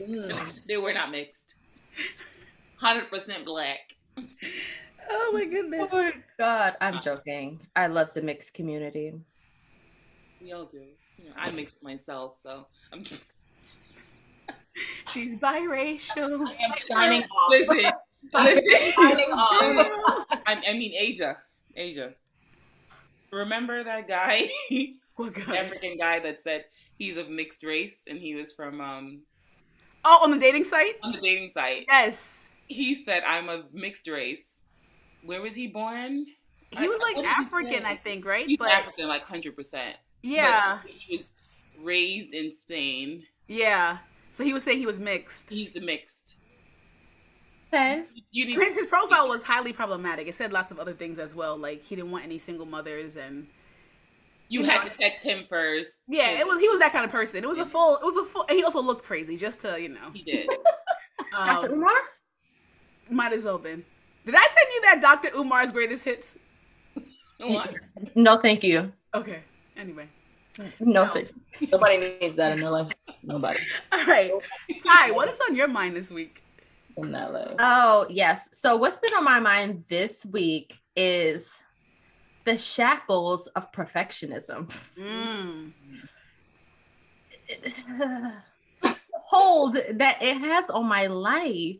Mm. 0.00 0.66
They 0.66 0.76
were 0.76 0.92
not 0.92 1.10
mixed. 1.10 1.54
Hundred 2.76 3.10
percent 3.10 3.44
black. 3.44 3.80
Oh 5.10 5.30
my 5.32 5.44
goodness. 5.44 5.88
Oh 5.92 5.96
my 5.96 6.12
God, 6.38 6.76
I'm 6.80 7.00
joking. 7.00 7.60
I 7.74 7.88
love 7.88 8.12
the 8.12 8.22
mixed 8.22 8.54
community. 8.54 9.14
We 10.40 10.52
all 10.52 10.66
do. 10.66 10.82
You 11.16 11.24
know, 11.24 11.32
I 11.36 11.50
mix 11.50 11.72
myself, 11.82 12.38
so 12.42 12.66
I'm. 12.92 13.02
She's 15.08 15.36
biracial. 15.36 16.46
I 16.46 16.52
am 16.52 16.72
signing 16.86 17.24
off. 17.24 17.50
Listen, 17.50 17.90
listen. 18.32 18.92
signing 18.94 19.32
off. 19.32 20.26
I, 20.46 20.62
I 20.68 20.72
mean 20.74 20.92
Asia, 20.96 21.36
Asia. 21.74 22.12
Remember 23.32 23.82
that 23.82 24.06
guy, 24.06 24.50
What 25.16 25.34
guy? 25.34 25.56
African 25.56 25.98
guy 25.98 26.20
that 26.20 26.42
said 26.42 26.66
he's 26.96 27.16
of 27.16 27.28
mixed 27.28 27.64
race 27.64 28.04
and 28.06 28.18
he 28.18 28.36
was 28.36 28.52
from 28.52 28.80
um 28.80 29.22
Oh, 30.04 30.20
on 30.22 30.30
the 30.30 30.38
dating 30.38 30.64
site? 30.64 30.96
on 31.02 31.12
the 31.12 31.20
dating 31.20 31.50
site. 31.50 31.84
Yes. 31.88 32.46
He 32.66 32.94
said 32.94 33.22
I'm 33.26 33.48
a 33.48 33.62
mixed 33.72 34.06
race. 34.08 34.62
Where 35.24 35.42
was 35.42 35.54
he 35.54 35.66
born? 35.66 36.26
He 36.70 36.86
was 36.88 37.00
like 37.00 37.16
what 37.16 37.24
African. 37.26 37.84
I 37.86 37.96
think, 37.96 38.24
right? 38.24 38.46
He's 38.46 38.58
But 38.58 38.70
African, 38.70 39.08
like 39.08 39.22
hundred 39.22 39.56
percent. 39.56 39.96
yeah, 40.22 40.80
he 40.86 41.16
was 41.16 41.34
raised 41.82 42.34
in 42.34 42.52
Spain. 42.54 43.24
yeah. 43.48 43.98
So 44.30 44.44
he 44.44 44.52
was 44.52 44.62
saying 44.62 44.78
he 44.78 44.86
was 44.86 45.00
mixed. 45.00 45.48
He's 45.50 45.74
a 45.74 45.80
mixed. 45.80 46.36
Okay. 47.72 48.04
You 48.30 48.46
need 48.46 48.58
His, 48.58 48.76
his 48.76 48.86
profile 48.86 49.28
was 49.28 49.42
highly 49.42 49.72
problematic. 49.72 50.28
It 50.28 50.34
said 50.34 50.52
lots 50.52 50.70
of 50.70 50.78
other 50.78 50.92
things 50.94 51.18
as 51.18 51.34
well, 51.34 51.56
like 51.56 51.82
he 51.82 51.96
didn't 51.96 52.10
want 52.10 52.24
any 52.24 52.38
single 52.38 52.66
mothers, 52.66 53.16
and 53.16 53.46
you 54.48 54.64
had 54.64 54.82
to 54.84 54.90
text 54.90 55.22
him 55.22 55.44
first. 55.48 56.00
yeah, 56.08 56.28
to- 56.32 56.38
it 56.38 56.46
was 56.46 56.60
he 56.60 56.68
was 56.68 56.78
that 56.80 56.92
kind 56.92 57.04
of 57.04 57.10
person. 57.10 57.42
It 57.44 57.48
was 57.48 57.58
a 57.58 57.66
full, 57.66 57.96
it 57.96 58.04
was 58.04 58.16
a 58.16 58.24
full. 58.24 58.44
And 58.48 58.56
he 58.56 58.64
also 58.64 58.80
looked 58.80 59.04
crazy, 59.04 59.36
just 59.36 59.60
to 59.60 59.80
you 59.80 59.88
know, 59.90 60.10
He 60.12 60.22
did. 60.22 60.48
Dr. 61.32 61.66
um, 61.66 61.72
Umar? 61.72 61.92
might 63.10 63.32
as 63.32 63.44
well 63.44 63.54
have 63.54 63.62
been. 63.62 63.84
Did 64.24 64.34
I 64.34 64.46
send 64.46 64.66
you 64.74 64.80
that 64.82 65.00
Dr. 65.00 65.30
Umar's 65.36 65.72
greatest 65.72 66.04
hits? 66.04 66.36
What? 67.38 67.70
No, 68.14 68.36
thank 68.38 68.62
you. 68.64 68.92
Okay. 69.14 69.40
Anyway, 69.76 70.08
No, 70.80 71.10
So- 71.14 71.24
Nobody 71.72 71.96
needs 72.20 72.36
that 72.36 72.52
in 72.52 72.60
their 72.60 72.70
life. 72.70 72.90
Nobody 73.22 73.60
all 73.92 74.04
right, 74.06 74.30
Ty, 74.84 75.10
what 75.12 75.28
is 75.30 75.38
on 75.48 75.54
your 75.56 75.68
mind 75.68 75.94
this 75.96 76.10
week? 76.10 76.42
in 76.96 77.12
that 77.12 77.32
life. 77.32 77.54
Oh, 77.60 78.06
yes. 78.10 78.48
So, 78.52 78.76
what's 78.76 78.98
been 78.98 79.14
on 79.14 79.22
my 79.22 79.38
mind 79.38 79.84
this 79.88 80.26
week 80.26 80.76
is 80.96 81.52
the 82.48 82.56
shackles 82.56 83.46
of 83.48 83.70
perfectionism. 83.72 84.74
Mm. 84.98 85.72
Hold 89.26 89.74
that 89.74 90.22
it 90.22 90.38
has 90.38 90.70
on 90.70 90.86
my 90.86 91.08
life. 91.08 91.76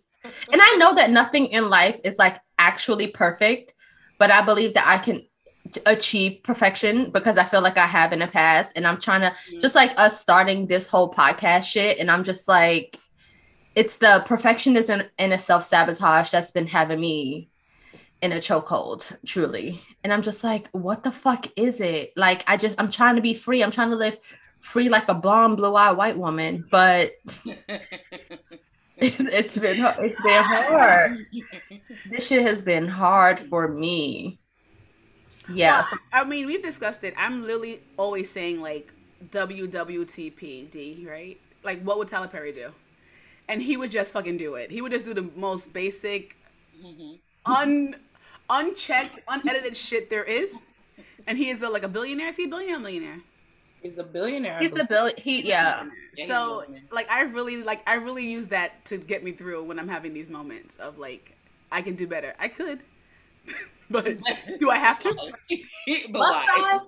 And 0.52 0.60
I 0.60 0.76
know 0.76 0.94
that 0.94 1.10
nothing 1.10 1.46
in 1.46 1.70
life 1.70 1.98
is 2.04 2.18
like 2.18 2.38
actually 2.58 3.06
perfect, 3.06 3.72
but 4.18 4.30
I 4.30 4.44
believe 4.44 4.74
that 4.74 4.86
I 4.86 4.98
can 4.98 5.26
achieve 5.86 6.42
perfection 6.42 7.10
because 7.12 7.38
I 7.38 7.44
feel 7.44 7.62
like 7.62 7.78
I 7.78 7.86
have 7.86 8.12
in 8.12 8.18
the 8.18 8.26
past. 8.26 8.76
And 8.76 8.86
I'm 8.86 9.00
trying 9.00 9.22
to, 9.22 9.34
just 9.60 9.74
like 9.74 9.92
us 9.96 10.20
starting 10.20 10.66
this 10.66 10.86
whole 10.86 11.10
podcast 11.10 11.64
shit. 11.64 11.98
And 11.98 12.10
I'm 12.10 12.24
just 12.24 12.46
like, 12.46 12.98
it's 13.74 13.96
the 13.96 14.22
perfectionism 14.26 15.08
and 15.18 15.32
the 15.32 15.38
self 15.38 15.64
sabotage 15.64 16.30
that's 16.30 16.50
been 16.50 16.66
having 16.66 17.00
me 17.00 17.48
in 18.22 18.32
a 18.32 18.36
chokehold, 18.36 19.16
truly. 19.24 19.80
And 20.04 20.12
I'm 20.12 20.22
just 20.22 20.42
like, 20.42 20.68
what 20.72 21.04
the 21.04 21.12
fuck 21.12 21.46
is 21.56 21.80
it? 21.80 22.12
Like, 22.16 22.44
I 22.46 22.56
just, 22.56 22.80
I'm 22.80 22.90
trying 22.90 23.16
to 23.16 23.22
be 23.22 23.34
free. 23.34 23.62
I'm 23.62 23.70
trying 23.70 23.90
to 23.90 23.96
live 23.96 24.18
free 24.60 24.88
like 24.88 25.08
a 25.08 25.14
blonde, 25.14 25.56
blue 25.56 25.74
eyed 25.74 25.96
white 25.96 26.18
woman, 26.18 26.64
but 26.70 27.12
it's, 27.24 27.42
it's 28.96 29.56
been, 29.56 29.84
it's 30.00 30.20
been 30.22 30.42
hard. 30.44 31.26
This 32.10 32.26
shit 32.26 32.42
has 32.42 32.62
been 32.62 32.88
hard 32.88 33.38
for 33.38 33.68
me. 33.68 34.40
Yeah. 35.52 35.82
Well, 35.90 36.00
I 36.12 36.24
mean, 36.24 36.46
we've 36.46 36.62
discussed 36.62 37.04
it. 37.04 37.14
I'm 37.16 37.42
literally 37.42 37.80
always 37.96 38.30
saying 38.30 38.60
like 38.60 38.92
WWTPD, 39.30 41.06
right? 41.08 41.38
Like, 41.62 41.82
what 41.82 41.98
would 41.98 42.08
Tyler 42.08 42.28
Perry 42.28 42.52
do? 42.52 42.70
And 43.48 43.62
he 43.62 43.76
would 43.76 43.90
just 43.90 44.12
fucking 44.12 44.36
do 44.36 44.54
it. 44.56 44.70
He 44.70 44.82
would 44.82 44.92
just 44.92 45.06
do 45.06 45.14
the 45.14 45.30
most 45.36 45.72
basic, 45.72 46.36
Mhm. 46.84 47.18
un 47.46 47.94
unchecked, 48.50 49.20
unedited 49.28 49.76
shit 49.76 50.10
there 50.10 50.24
is. 50.24 50.56
And 51.26 51.36
he 51.36 51.50
is 51.50 51.62
a, 51.62 51.68
like 51.68 51.82
a 51.82 51.88
billionaire. 51.88 52.28
Is 52.28 52.36
he 52.36 52.44
a 52.44 52.48
billionaire 52.48 52.76
or 52.76 52.80
millionaire? 52.80 53.20
He's 53.82 53.98
a 53.98 54.02
billionaire. 54.02 54.58
He's 54.58 54.70
a 54.72 54.74
believe. 54.74 54.88
bill. 54.88 55.10
He, 55.16 55.42
yeah. 55.42 55.86
Yeah, 56.16 56.26
so 56.26 56.64
like 56.90 57.08
I 57.10 57.22
really 57.22 57.62
like 57.62 57.82
I 57.86 57.94
really 57.94 58.28
use 58.28 58.48
that 58.48 58.84
to 58.86 58.96
get 58.96 59.22
me 59.22 59.32
through 59.32 59.64
when 59.64 59.78
I'm 59.78 59.88
having 59.88 60.12
these 60.14 60.30
moments 60.30 60.76
of 60.76 60.98
like 60.98 61.36
I 61.70 61.82
can 61.82 61.94
do 61.94 62.06
better. 62.06 62.34
I 62.38 62.48
could. 62.48 62.80
but 63.90 64.16
do 64.58 64.70
I 64.70 64.78
have 64.78 64.98
to? 65.00 65.08
Must? 66.10 66.48
I? 66.50 66.80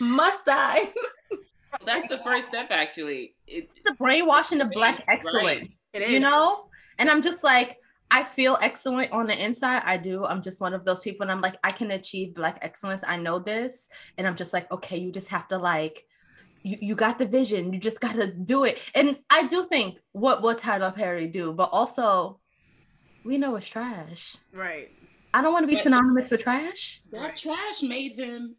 Must 0.00 0.44
I? 0.48 0.92
That's 1.86 2.08
the 2.08 2.18
first 2.18 2.48
step, 2.48 2.66
actually. 2.70 3.34
It, 3.46 3.70
The 3.84 3.94
brainwashing 3.94 4.60
of 4.60 4.70
black 4.70 5.02
excellence. 5.08 5.44
Right. 5.44 5.70
It 5.94 6.02
is. 6.02 6.10
you 6.10 6.20
know 6.20 6.64
and 6.98 7.10
i'm 7.10 7.22
just 7.22 7.42
like 7.42 7.78
i 8.12 8.22
feel 8.22 8.56
excellent 8.62 9.10
on 9.12 9.26
the 9.26 9.44
inside 9.44 9.82
i 9.84 9.96
do 9.96 10.24
i'm 10.26 10.40
just 10.42 10.60
one 10.60 10.74
of 10.74 10.84
those 10.84 11.00
people 11.00 11.22
and 11.22 11.30
i'm 11.32 11.40
like 11.40 11.56
i 11.64 11.72
can 11.72 11.90
achieve 11.92 12.34
black 12.34 12.58
excellence 12.62 13.02
i 13.08 13.16
know 13.16 13.38
this 13.38 13.88
and 14.18 14.26
i'm 14.26 14.36
just 14.36 14.52
like 14.52 14.70
okay 14.70 14.98
you 14.98 15.10
just 15.10 15.28
have 15.28 15.48
to 15.48 15.56
like 15.58 16.04
you, 16.62 16.76
you 16.80 16.94
got 16.94 17.18
the 17.18 17.26
vision 17.26 17.72
you 17.72 17.78
just 17.80 18.00
got 18.00 18.14
to 18.14 18.26
do 18.32 18.64
it 18.64 18.78
and 18.94 19.18
i 19.30 19.46
do 19.46 19.64
think 19.64 19.98
what 20.12 20.42
will 20.42 20.54
tyler 20.54 20.92
perry 20.92 21.26
do 21.26 21.52
but 21.52 21.70
also 21.72 22.38
we 23.24 23.38
know 23.38 23.56
it's 23.56 23.66
trash 23.68 24.36
Right. 24.52 24.90
i 25.34 25.40
don't 25.42 25.52
want 25.52 25.64
to 25.64 25.68
be 25.68 25.74
But- 25.74 25.82
synonymous 25.84 26.30
with 26.30 26.42
trash 26.42 27.00
that 27.12 27.18
Right. 27.20 27.36
trash 27.36 27.82
made 27.82 28.12
him 28.18 28.56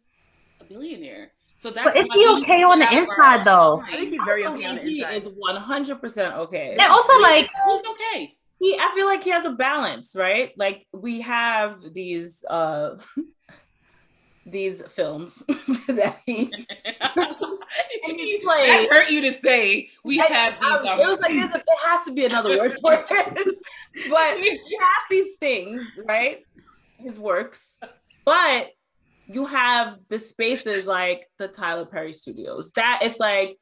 a 0.60 0.64
billionaire. 0.64 1.32
So 1.56 1.70
that's 1.70 1.86
but 1.86 1.96
is 1.96 2.08
he 2.12 2.26
okay 2.42 2.62
on 2.62 2.78
the 2.78 2.88
inside 2.98 3.44
though 3.46 3.80
I 3.86 3.96
think 3.96 4.10
he's 4.10 4.24
very 4.24 4.44
okay 4.46 4.64
on 4.64 4.74
the 4.76 4.80
believe 4.82 5.06
he 5.06 5.14
is 5.16 5.24
100% 5.24 6.36
okay. 6.44 6.72
and 6.72 6.80
also 6.90 7.20
like 7.20 7.48
He's 7.68 7.82
okay. 7.94 8.34
He 8.60 8.76
I 8.78 8.92
feel 8.94 9.06
like 9.06 9.22
he 9.22 9.30
has 9.30 9.44
a 9.44 9.52
balance, 9.52 10.14
right? 10.14 10.52
Like 10.56 10.86
we 10.92 11.20
have 11.22 11.80
these 11.92 12.44
uh 12.48 12.96
these 14.46 14.82
films 14.82 15.42
that 15.88 16.18
he, 16.26 16.52
he 18.04 18.38
played. 18.44 18.90
hurt 18.90 19.08
you 19.08 19.22
to 19.22 19.32
say 19.32 19.88
we 20.04 20.20
I, 20.20 20.24
have 20.24 20.60
these. 20.60 20.70
Um, 20.70 21.00
it 21.00 21.06
was 21.06 21.20
like 21.20 21.32
a, 21.32 21.34
there 21.34 21.62
has 21.86 22.04
to 22.06 22.12
be 22.12 22.26
another 22.26 22.58
word 22.58 22.76
for 22.80 22.92
it, 22.92 23.58
but 24.10 24.38
you 24.38 24.78
have 24.80 25.02
these 25.10 25.36
things, 25.40 25.82
right? 26.04 26.44
His 26.98 27.18
works, 27.18 27.80
but 28.24 28.70
you 29.26 29.46
have 29.46 29.98
the 30.08 30.18
spaces 30.18 30.86
like 30.86 31.26
the 31.38 31.48
Tyler 31.48 31.86
Perry 31.86 32.12
Studios. 32.12 32.72
That 32.72 33.00
is 33.02 33.18
like 33.18 33.58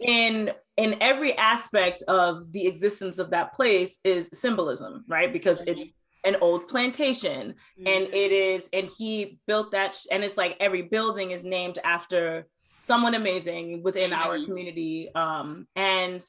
in 0.00 0.50
in 0.76 0.96
every 1.00 1.36
aspect 1.36 2.02
of 2.08 2.50
the 2.52 2.66
existence 2.66 3.18
of 3.18 3.30
that 3.30 3.52
place 3.52 3.98
is 4.02 4.30
symbolism, 4.32 5.04
right? 5.08 5.32
Because 5.32 5.62
it's 5.66 5.84
an 6.24 6.36
old 6.40 6.68
plantation 6.68 7.54
mm-hmm. 7.78 7.86
and 7.86 8.14
it 8.14 8.32
is 8.32 8.68
and 8.72 8.88
he 8.98 9.38
built 9.46 9.72
that 9.72 9.94
sh- 9.94 10.06
and 10.10 10.22
it's 10.22 10.36
like 10.36 10.56
every 10.60 10.82
building 10.82 11.30
is 11.30 11.44
named 11.44 11.78
after 11.84 12.46
someone 12.78 13.14
amazing 13.14 13.82
within 13.82 14.10
mm-hmm. 14.10 14.28
our 14.28 14.44
community 14.44 15.08
um 15.14 15.66
and 15.76 16.22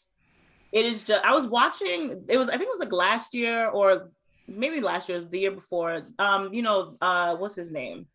it 0.72 0.86
is 0.86 1.04
just 1.04 1.24
i 1.26 1.34
was 1.34 1.46
watching 1.46 2.24
it 2.30 2.38
was 2.38 2.48
i 2.48 2.54
think 2.54 2.64
it 2.64 2.70
was 2.70 2.80
like 2.80 2.94
last 2.94 3.34
year 3.34 3.68
or 3.70 4.10
maybe 4.48 4.80
last 4.80 5.10
year 5.10 5.22
the 5.22 5.40
year 5.40 5.52
before 5.52 6.04
um 6.20 6.54
you 6.54 6.62
know 6.62 6.96
uh 7.02 7.36
what's 7.36 7.56
his 7.56 7.72
name 7.72 8.06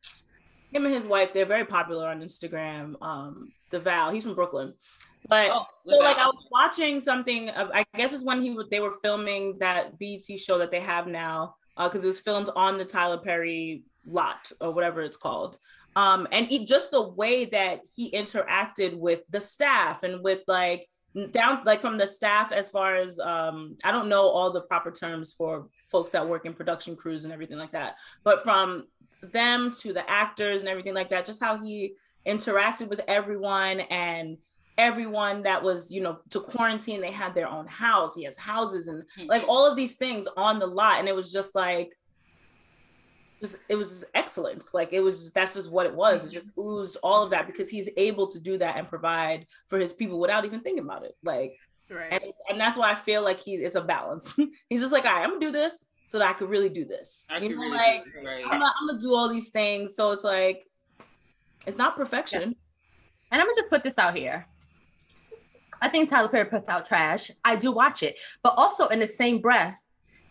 him 0.72 0.84
and 0.84 0.94
his 0.94 1.06
wife 1.06 1.32
they're 1.32 1.46
very 1.46 1.64
popular 1.64 2.08
on 2.08 2.20
instagram 2.22 2.94
um 3.02 3.52
Devale 3.70 4.12
he's 4.12 4.24
from 4.24 4.34
brooklyn 4.34 4.72
but 5.28 5.50
oh, 5.52 5.64
so 5.86 5.98
like 5.98 6.18
I 6.18 6.26
was 6.26 6.46
watching 6.50 7.00
something. 7.00 7.50
I 7.50 7.84
guess 7.96 8.12
it's 8.12 8.24
when 8.24 8.42
he 8.42 8.56
they 8.70 8.80
were 8.80 8.94
filming 9.02 9.58
that 9.60 9.98
BET 9.98 10.38
show 10.38 10.58
that 10.58 10.70
they 10.70 10.80
have 10.80 11.06
now 11.06 11.54
because 11.76 12.04
uh, 12.04 12.06
it 12.06 12.08
was 12.08 12.20
filmed 12.20 12.50
on 12.56 12.78
the 12.78 12.84
Tyler 12.84 13.18
Perry 13.18 13.84
lot 14.06 14.50
or 14.60 14.72
whatever 14.72 15.02
it's 15.02 15.16
called. 15.16 15.58
Um, 15.96 16.28
and 16.30 16.46
he, 16.46 16.66
just 16.66 16.90
the 16.90 17.08
way 17.08 17.46
that 17.46 17.80
he 17.94 18.10
interacted 18.10 18.96
with 18.98 19.22
the 19.30 19.40
staff 19.40 20.02
and 20.02 20.22
with 20.22 20.40
like 20.46 20.86
down 21.30 21.62
like 21.64 21.80
from 21.80 21.96
the 21.96 22.06
staff 22.06 22.52
as 22.52 22.70
far 22.70 22.96
as 22.96 23.18
um, 23.18 23.76
I 23.82 23.92
don't 23.92 24.08
know 24.08 24.28
all 24.28 24.52
the 24.52 24.60
proper 24.62 24.90
terms 24.90 25.32
for 25.32 25.68
folks 25.90 26.10
that 26.10 26.28
work 26.28 26.44
in 26.44 26.52
production 26.52 26.94
crews 26.96 27.24
and 27.24 27.32
everything 27.32 27.58
like 27.58 27.72
that, 27.72 27.94
but 28.24 28.42
from 28.42 28.84
them 29.22 29.72
to 29.80 29.92
the 29.92 30.08
actors 30.08 30.60
and 30.60 30.68
everything 30.68 30.94
like 30.94 31.10
that, 31.10 31.24
just 31.24 31.42
how 31.42 31.58
he 31.58 31.94
interacted 32.26 32.88
with 32.88 33.00
everyone 33.08 33.80
and 33.80 34.36
everyone 34.78 35.42
that 35.42 35.62
was 35.62 35.90
you 35.90 36.00
know 36.00 36.18
to 36.30 36.40
quarantine 36.40 37.00
they 37.00 37.10
had 37.10 37.34
their 37.34 37.48
own 37.48 37.66
house. 37.66 38.14
He 38.14 38.24
has 38.24 38.36
houses 38.36 38.88
and 38.88 39.02
mm-hmm. 39.02 39.28
like 39.28 39.44
all 39.48 39.66
of 39.66 39.76
these 39.76 39.96
things 39.96 40.26
on 40.36 40.58
the 40.58 40.66
lot. 40.66 40.98
And 40.98 41.08
it 41.08 41.14
was 41.14 41.32
just 41.32 41.54
like 41.54 41.92
just, 43.40 43.58
it 43.68 43.76
was 43.76 44.04
excellence. 44.14 44.74
Like 44.74 44.92
it 44.92 45.00
was 45.00 45.30
that's 45.32 45.54
just 45.54 45.70
what 45.70 45.86
it 45.86 45.94
was. 45.94 46.24
It 46.24 46.30
just 46.30 46.52
oozed 46.58 46.96
all 47.02 47.22
of 47.22 47.30
that 47.30 47.46
because 47.46 47.68
he's 47.68 47.88
able 47.96 48.26
to 48.28 48.40
do 48.40 48.58
that 48.58 48.76
and 48.76 48.88
provide 48.88 49.46
for 49.68 49.78
his 49.78 49.92
people 49.92 50.18
without 50.18 50.44
even 50.44 50.60
thinking 50.60 50.84
about 50.84 51.04
it. 51.04 51.14
Like 51.22 51.58
right. 51.90 52.12
and, 52.12 52.22
and 52.48 52.60
that's 52.60 52.76
why 52.76 52.90
i 52.90 52.94
feel 52.94 53.22
like 53.22 53.40
he 53.40 53.54
is 53.54 53.76
a 53.76 53.80
balance. 53.80 54.34
He's 54.68 54.80
just 54.80 54.92
like 54.92 55.04
all 55.04 55.12
right 55.12 55.22
i'm 55.22 55.30
gonna 55.30 55.40
do 55.40 55.52
this 55.52 55.86
so 56.06 56.18
that 56.18 56.28
i 56.28 56.32
could 56.32 56.48
really 56.48 56.68
do 56.68 56.84
this. 56.84 57.26
I 57.30 57.38
you 57.38 57.50
know 57.50 57.62
really 57.62 57.76
like 57.76 58.04
right. 58.24 58.44
I'm, 58.44 58.60
gonna, 58.60 58.72
I'm, 58.80 58.86
gonna, 58.88 59.00
do 59.00 59.14
all 59.14 59.28
these 59.28 59.50
things. 59.50 59.94
So 59.94 60.12
it's 60.12 60.24
like 60.24 60.64
it's 61.66 61.78
not 61.78 61.96
perfection. 61.96 62.40
Yeah. 62.40 62.46
and 63.32 63.42
i'm 63.42 63.46
gonna 63.46 63.60
just 63.60 63.70
put 63.70 63.82
this 63.82 63.98
out 63.98 64.16
here 64.16 64.46
I 65.82 65.88
think 65.88 66.08
Tyler 66.08 66.28
Perry 66.28 66.46
puts 66.46 66.68
out 66.68 66.86
trash. 66.86 67.30
I 67.44 67.56
do 67.56 67.72
watch 67.72 68.02
it, 68.02 68.18
but 68.42 68.54
also 68.56 68.86
in 68.88 68.98
the 68.98 69.06
same 69.06 69.40
breath, 69.40 69.80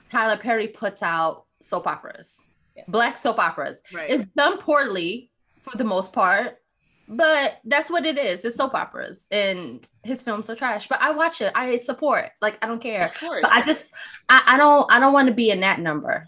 Tyler 0.09 0.37
Perry 0.37 0.67
puts 0.67 1.03
out 1.03 1.45
soap 1.61 1.87
operas, 1.87 2.41
yes. 2.75 2.89
black 2.89 3.17
soap 3.17 3.39
operas. 3.39 3.81
Right. 3.93 4.09
It's 4.09 4.23
done 4.35 4.57
poorly 4.59 5.29
for 5.61 5.77
the 5.77 5.83
most 5.83 6.13
part, 6.13 6.59
but 7.07 7.59
that's 7.65 7.89
what 7.89 8.05
it 8.05 8.17
is. 8.17 8.45
It's 8.45 8.55
soap 8.55 8.73
operas, 8.73 9.27
and 9.31 9.85
his 10.03 10.21
films 10.21 10.49
are 10.49 10.55
trash. 10.55 10.87
But 10.87 11.01
I 11.01 11.11
watch 11.11 11.41
it. 11.41 11.51
I 11.55 11.77
support. 11.77 12.31
Like 12.41 12.57
I 12.61 12.67
don't 12.67 12.81
care. 12.81 13.11
But 13.21 13.51
I 13.51 13.61
just, 13.61 13.93
I, 14.29 14.41
I 14.45 14.57
don't, 14.57 14.91
I 14.91 14.99
don't 14.99 15.13
want 15.13 15.27
to 15.27 15.33
be 15.33 15.51
in 15.51 15.59
that 15.61 15.79
number. 15.79 16.27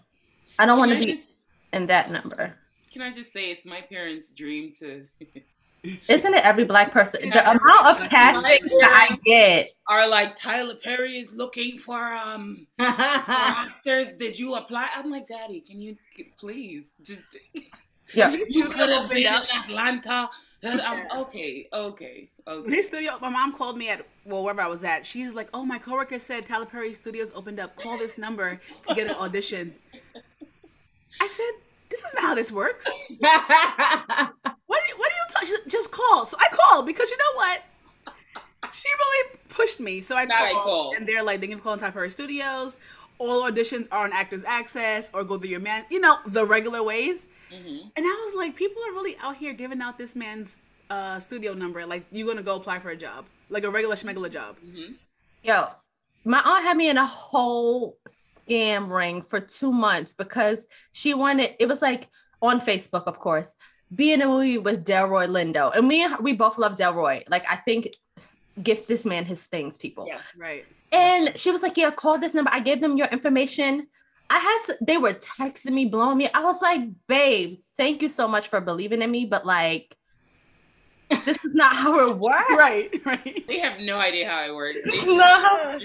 I 0.58 0.66
don't 0.66 0.78
want 0.78 0.92
to 0.92 0.98
be 0.98 1.06
just, 1.06 1.28
in 1.72 1.86
that 1.86 2.10
number. 2.10 2.54
Can 2.92 3.02
I 3.02 3.12
just 3.12 3.32
say 3.32 3.50
it's 3.50 3.64
my 3.64 3.80
parents' 3.80 4.30
dream 4.30 4.72
to 4.80 5.04
Isn't 5.84 6.34
it 6.34 6.44
every 6.44 6.64
black 6.64 6.90
person? 6.90 7.30
The 7.30 7.42
amount 7.42 7.86
of 7.86 8.08
casting 8.08 8.66
that 8.80 9.08
I 9.10 9.18
get 9.24 9.70
are 9.86 10.08
like 10.08 10.34
Tyler 10.34 10.74
Perry 10.74 11.18
is 11.18 11.34
looking 11.34 11.78
for 11.78 12.14
um 12.14 12.66
actors. 12.78 14.12
Did 14.12 14.38
you 14.38 14.54
apply? 14.54 14.88
I'm 14.94 15.10
like, 15.10 15.26
Daddy, 15.26 15.60
can 15.60 15.80
you 15.80 15.96
please 16.36 16.86
just? 17.02 17.22
Yeah, 18.14 18.34
you 18.48 18.70
could 18.70 18.88
have 18.88 19.10
been 19.10 19.18
in 19.18 19.26
Atlanta. 19.26 20.30
I'm, 20.62 21.06
okay, 21.18 21.68
okay, 21.72 22.30
okay. 22.46 22.70
His 22.74 22.86
studio. 22.86 23.18
My 23.20 23.28
mom 23.28 23.54
called 23.54 23.76
me 23.76 23.90
at 23.90 24.06
well 24.24 24.42
wherever 24.42 24.62
I 24.62 24.66
was 24.66 24.82
at. 24.82 25.06
She's 25.06 25.34
like, 25.34 25.48
"Oh, 25.52 25.64
my 25.64 25.78
coworker 25.78 26.18
said 26.18 26.46
Tyler 26.46 26.64
Perry 26.64 26.94
Studios 26.94 27.30
opened 27.34 27.60
up. 27.60 27.76
Call 27.76 27.98
this 27.98 28.16
number 28.16 28.60
to 28.88 28.94
get 28.94 29.08
an 29.08 29.14
audition." 29.16 29.74
I 31.20 31.26
said, 31.26 31.50
"This 31.90 32.00
is 32.00 32.14
not 32.14 32.22
how 32.22 32.34
this 32.34 32.50
works." 32.50 32.88
What 33.18 34.82
do 34.84 34.88
you, 34.88 34.98
what 34.98 35.10
do 35.10 35.14
you 35.14 35.56
talk? 35.56 35.57
Just 35.68 35.90
call. 35.90 36.26
So 36.26 36.36
I 36.40 36.48
called 36.54 36.86
because 36.86 37.10
you 37.10 37.16
know 37.16 37.36
what? 37.36 37.62
She 38.72 38.88
really 38.88 39.38
pushed 39.48 39.80
me. 39.80 40.00
So 40.00 40.16
I 40.16 40.26
called, 40.26 40.40
I 40.40 40.52
called, 40.52 40.96
and 40.96 41.06
they're 41.06 41.22
like, 41.22 41.40
they 41.40 41.46
can 41.46 41.58
call 41.60 41.74
in 41.74 41.78
Tyler 41.78 41.92
Perry 41.92 42.10
Studios. 42.10 42.78
All 43.18 43.50
auditions 43.50 43.88
are 43.90 44.04
on 44.04 44.12
Actors 44.12 44.44
Access 44.46 45.10
or 45.12 45.24
go 45.24 45.38
through 45.38 45.50
your 45.50 45.60
man, 45.60 45.84
you 45.90 46.00
know, 46.00 46.16
the 46.26 46.44
regular 46.44 46.82
ways. 46.82 47.26
Mm-hmm. 47.52 47.88
And 47.96 48.06
I 48.06 48.22
was 48.24 48.34
like, 48.36 48.54
people 48.54 48.82
are 48.88 48.92
really 48.92 49.16
out 49.20 49.36
here 49.36 49.52
giving 49.52 49.80
out 49.80 49.98
this 49.98 50.14
man's 50.14 50.58
uh, 50.90 51.18
studio 51.18 51.54
number. 51.54 51.84
Like, 51.84 52.04
you're 52.12 52.26
gonna 52.26 52.42
go 52.42 52.56
apply 52.56 52.78
for 52.78 52.90
a 52.90 52.96
job, 52.96 53.26
like 53.50 53.64
a 53.64 53.70
regular 53.70 53.96
schmegular 53.96 54.30
job. 54.30 54.56
Mm-hmm. 54.64 54.92
Yo, 55.42 55.66
my 56.24 56.40
aunt 56.44 56.64
had 56.64 56.76
me 56.76 56.88
in 56.88 56.98
a 56.98 57.06
whole 57.06 57.96
scam 58.48 58.94
ring 58.94 59.22
for 59.22 59.40
two 59.40 59.72
months 59.72 60.14
because 60.14 60.66
she 60.92 61.14
wanted. 61.14 61.56
It 61.58 61.66
was 61.66 61.82
like 61.82 62.08
on 62.40 62.60
Facebook, 62.60 63.04
of 63.04 63.18
course 63.18 63.56
be 63.94 64.12
in 64.12 64.22
a 64.22 64.26
movie 64.26 64.58
with 64.58 64.84
Delroy 64.84 65.28
Lindo. 65.28 65.74
And 65.74 65.88
we 65.88 66.06
we 66.20 66.32
both 66.32 66.58
love 66.58 66.76
Delroy. 66.76 67.24
Like 67.28 67.44
I 67.50 67.56
think 67.56 67.94
gift 68.62 68.88
this 68.88 69.06
man 69.06 69.24
his 69.24 69.46
things, 69.46 69.76
people. 69.76 70.06
Yeah, 70.06 70.20
right. 70.36 70.66
And 70.92 71.38
she 71.38 71.50
was 71.50 71.62
like, 71.62 71.76
Yeah, 71.76 71.90
call 71.90 72.18
this 72.18 72.34
number. 72.34 72.50
I 72.52 72.60
gave 72.60 72.80
them 72.80 72.96
your 72.96 73.08
information. 73.08 73.86
I 74.30 74.38
had 74.38 74.62
to, 74.66 74.84
they 74.84 74.98
were 74.98 75.14
texting 75.14 75.72
me, 75.72 75.86
blowing 75.86 76.18
me. 76.18 76.28
I 76.34 76.40
was 76.40 76.60
like, 76.60 76.82
babe, 77.06 77.60
thank 77.78 78.02
you 78.02 78.10
so 78.10 78.28
much 78.28 78.48
for 78.48 78.60
believing 78.60 79.00
in 79.00 79.10
me, 79.10 79.24
but 79.24 79.46
like 79.46 79.96
this 81.10 81.42
is 81.44 81.54
not 81.54 81.74
how 81.74 82.08
it 82.08 82.18
works. 82.18 82.44
right, 82.50 82.90
right. 83.04 83.44
They 83.46 83.58
have 83.60 83.80
no 83.80 83.98
idea 83.98 84.28
how 84.28 84.44
it 84.44 84.54
works. 84.54 84.80
no. 85.06 85.78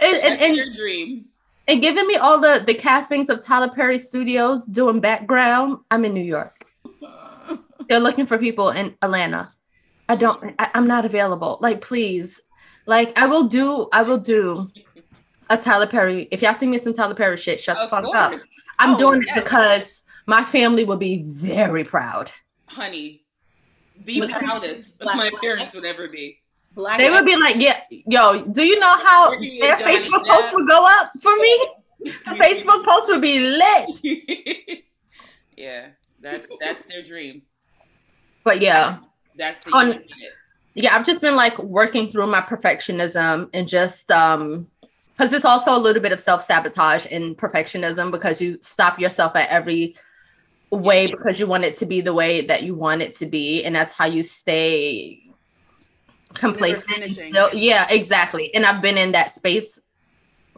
And, 0.00 0.16
and, 0.16 0.40
and, 0.40 0.56
your 0.56 0.72
dream. 0.72 1.26
And 1.68 1.82
giving 1.82 2.06
me 2.06 2.16
all 2.16 2.40
the 2.40 2.62
the 2.66 2.74
castings 2.74 3.28
of 3.28 3.42
Tyler 3.42 3.68
Perry 3.68 3.98
Studios 3.98 4.66
doing 4.66 5.00
background. 5.00 5.78
I'm 5.90 6.04
in 6.04 6.14
New 6.14 6.22
York. 6.22 6.59
They're 7.90 7.98
looking 7.98 8.24
for 8.24 8.38
people 8.38 8.70
in 8.70 8.96
Atlanta. 9.02 9.48
I 10.08 10.14
don't. 10.14 10.54
I, 10.60 10.70
am 10.74 10.86
not 10.86 11.04
available. 11.04 11.58
Like, 11.60 11.80
please. 11.80 12.40
Like, 12.86 13.18
I 13.18 13.26
will 13.26 13.48
do. 13.48 13.88
I 13.92 14.02
will 14.02 14.18
do 14.18 14.70
a 15.50 15.56
Tyler 15.56 15.88
Perry. 15.88 16.28
If 16.30 16.40
y'all 16.40 16.54
see 16.54 16.68
me 16.68 16.78
some 16.78 16.94
Tyler 16.94 17.16
Perry 17.16 17.36
shit, 17.36 17.58
shut 17.58 17.76
of 17.76 17.90
the 17.90 17.96
fuck 17.96 18.04
course. 18.04 18.16
up. 18.16 18.40
I'm 18.78 18.94
oh, 18.94 18.98
doing 18.98 19.24
yes. 19.26 19.36
it 19.36 19.42
because 19.42 20.04
my 20.26 20.44
family 20.44 20.84
will 20.84 20.98
be 20.98 21.24
very 21.24 21.82
proud. 21.82 22.30
Honey, 22.66 23.24
the 24.04 24.28
proudest 24.28 25.00
of 25.00 25.08
my 25.16 25.32
parents 25.42 25.74
would 25.74 25.84
ever 25.84 26.06
be. 26.06 26.38
Black 26.76 26.98
they 26.98 27.10
would 27.10 27.26
be 27.26 27.34
like, 27.34 27.56
yeah, 27.58 27.80
yo, 27.90 28.44
do 28.44 28.64
you 28.64 28.78
know 28.78 28.96
how 28.98 29.30
their 29.30 29.74
Facebook 29.74 30.24
posts 30.28 30.54
would 30.54 30.68
go 30.68 30.86
up 30.88 31.10
for 31.20 31.34
me? 31.38 31.68
Facebook 32.38 32.84
posts 32.84 33.08
would 33.08 33.20
be 33.20 33.40
lit. 33.40 34.00
yeah, 35.56 35.88
that's 36.20 36.46
that's 36.60 36.84
their 36.84 37.02
dream. 37.02 37.42
But 38.44 38.62
yeah. 38.62 38.98
That's 39.36 39.56
the 39.64 39.70
on, 39.72 40.04
yeah, 40.74 40.94
I've 40.94 41.06
just 41.06 41.20
been 41.20 41.36
like 41.36 41.58
working 41.58 42.10
through 42.10 42.26
my 42.26 42.40
perfectionism 42.40 43.50
and 43.52 43.66
just 43.66 44.10
um 44.10 44.68
because 45.08 45.32
it's 45.34 45.44
also 45.44 45.76
a 45.76 45.78
little 45.78 46.00
bit 46.00 46.12
of 46.12 46.20
self-sabotage 46.20 47.06
and 47.10 47.36
perfectionism 47.36 48.10
because 48.10 48.40
you 48.40 48.56
stop 48.62 48.98
yourself 48.98 49.36
at 49.36 49.50
every 49.50 49.94
way 50.70 51.08
because 51.08 51.38
you 51.38 51.46
want 51.46 51.64
it 51.64 51.76
to 51.76 51.84
be 51.84 52.00
the 52.00 52.14
way 52.14 52.40
that 52.46 52.62
you 52.62 52.74
want 52.74 53.02
it 53.02 53.12
to 53.14 53.26
be 53.26 53.62
and 53.64 53.74
that's 53.74 53.96
how 53.98 54.06
you 54.06 54.22
stay 54.22 55.22
complacent 56.34 57.10
still, 57.10 57.50
yeah 57.52 57.86
exactly. 57.90 58.54
And 58.54 58.64
i've 58.64 58.80
been 58.80 58.96
in 58.96 59.12
that 59.12 59.32
space 59.32 59.80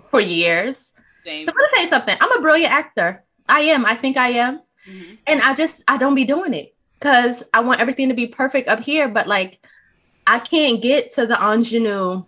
for 0.01 0.21
years. 0.21 0.95
Same. 1.25 1.47
so 1.47 1.53
i'm 1.53 1.57
gonna 1.57 1.69
tell 1.75 1.83
you 1.83 1.89
something. 1.89 2.17
I'm 2.21 2.33
a 2.33 2.41
brilliant 2.41 2.73
actor. 2.73 3.25
I 3.49 3.63
am. 3.63 3.85
I 3.87 3.95
think 3.95 4.17
i 4.17 4.29
am. 4.29 4.61
Mm-hmm. 4.89 5.15
and 5.29 5.41
i 5.43 5.55
just 5.55 5.85
i 5.87 5.97
don't 5.97 6.17
be 6.17 6.25
doing 6.25 6.55
it 6.55 6.72
because 7.03 7.43
I 7.53 7.61
want 7.61 7.81
everything 7.81 8.09
to 8.11 8.15
be 8.15 8.29
perfect 8.29 8.69
up 8.69 8.81
here, 8.81 9.09
but 9.09 9.27
like 9.27 9.59
I 10.27 10.39
can't 10.39 10.81
get 10.81 11.11
to 11.15 11.27
the 11.27 11.35
Aunjanue 11.35 12.25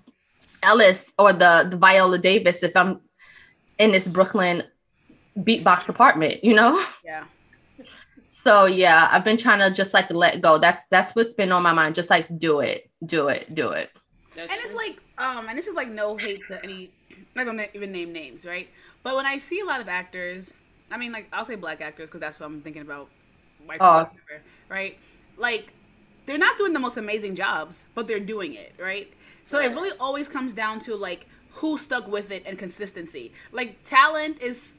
Ellis 0.64 1.12
or 1.16 1.32
the, 1.32 1.68
the 1.70 1.76
Viola 1.76 2.18
Davis 2.18 2.62
if 2.64 2.76
I'm 2.76 3.00
in 3.78 3.92
this 3.92 4.08
Brooklyn 4.08 4.64
beatbox 5.38 5.88
apartment, 5.88 6.42
you 6.42 6.54
know? 6.54 6.82
Yeah. 7.04 7.24
So 8.28 8.66
yeah, 8.66 9.08
I've 9.10 9.24
been 9.24 9.36
trying 9.38 9.60
to 9.60 9.74
just 9.74 9.94
like 9.94 10.10
let 10.10 10.42
go. 10.42 10.58
That's 10.58 10.86
that's 10.88 11.14
what's 11.14 11.32
been 11.32 11.50
on 11.50 11.62
my 11.62 11.72
mind. 11.72 11.94
Just 11.94 12.10
like 12.10 12.26
do 12.38 12.60
it, 12.60 12.90
do 13.06 13.28
it, 13.28 13.54
do 13.54 13.70
it. 13.70 13.90
That's 14.34 14.52
and 14.52 14.60
it's 14.62 14.74
like 14.74 15.00
um 15.16 15.48
and 15.48 15.56
this 15.56 15.66
is 15.66 15.74
like 15.74 15.88
no 15.88 16.16
hate 16.16 16.46
to 16.48 16.62
any 16.62 16.90
I'm 17.10 17.24
not 17.34 17.46
gonna 17.46 17.66
even 17.74 17.92
name 17.92 18.12
names 18.12 18.44
right 18.44 18.68
but 19.02 19.14
when 19.16 19.26
i 19.26 19.38
see 19.38 19.60
a 19.60 19.64
lot 19.64 19.80
of 19.80 19.88
actors 19.88 20.52
i 20.90 20.96
mean 20.96 21.12
like 21.12 21.28
i'll 21.32 21.44
say 21.44 21.54
black 21.54 21.80
actors 21.80 22.08
because 22.08 22.20
that's 22.20 22.40
what 22.40 22.46
i'm 22.46 22.60
thinking 22.60 22.82
about 22.82 23.08
white 23.66 23.78
Oh. 23.80 23.98
whatever, 23.98 24.42
right 24.68 24.98
like 25.36 25.72
they're 26.26 26.38
not 26.38 26.56
doing 26.58 26.72
the 26.72 26.80
most 26.80 26.96
amazing 26.96 27.34
jobs 27.34 27.84
but 27.94 28.06
they're 28.06 28.20
doing 28.20 28.54
it 28.54 28.72
right 28.78 29.12
so 29.44 29.60
it 29.60 29.68
really 29.72 29.96
always 30.00 30.28
comes 30.28 30.54
down 30.54 30.78
to 30.80 30.94
like 30.96 31.26
who 31.52 31.76
stuck 31.78 32.08
with 32.08 32.30
it 32.30 32.42
and 32.46 32.58
consistency 32.58 33.32
like 33.52 33.82
talent 33.84 34.40
is 34.42 34.76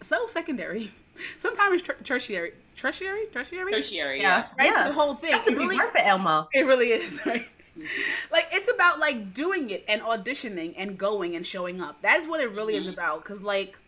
so 0.00 0.26
secondary 0.28 0.90
sometimes 1.38 1.82
ter- 1.82 1.96
tertiary 2.04 2.52
tertiary 2.76 3.26
tertiary 3.32 3.72
tertiary. 3.72 4.20
Yeah. 4.20 4.46
Yeah. 4.58 4.64
right 4.64 4.76
to 4.76 4.88
the 4.88 4.92
whole 4.92 5.14
thing 5.14 5.30
That 5.30 5.44
could 5.44 5.54
It 5.54 5.58
really- 5.58 5.76
worth 5.76 5.94
it, 5.94 6.02
Elmo. 6.04 6.48
it 6.52 6.66
really 6.66 6.90
is, 6.92 7.20
right? 7.26 7.46
Mm-hmm. 7.78 8.32
like 8.32 8.48
it's 8.52 8.70
about 8.72 8.98
like 8.98 9.34
doing 9.34 9.68
it 9.70 9.84
and 9.86 10.00
auditioning 10.02 10.74
and 10.78 10.96
going 10.96 11.36
and 11.36 11.46
showing 11.46 11.80
up. 11.82 12.00
That 12.02 12.20
is 12.20 12.26
what 12.28 12.40
it 12.40 12.50
really 12.52 12.74
is 12.74 12.84
mm-hmm. 12.84 12.94
about. 12.94 13.24
Cause 13.24 13.42
like 13.42 13.78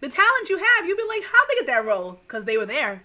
the 0.00 0.08
talent 0.08 0.48
you 0.48 0.56
have, 0.58 0.86
you'd 0.86 0.96
be 0.96 1.04
like, 1.08 1.22
how'd 1.22 1.48
they 1.48 1.54
get 1.56 1.66
that 1.66 1.84
role? 1.84 2.18
Cause 2.28 2.44
they 2.44 2.56
were 2.56 2.66
there. 2.66 3.02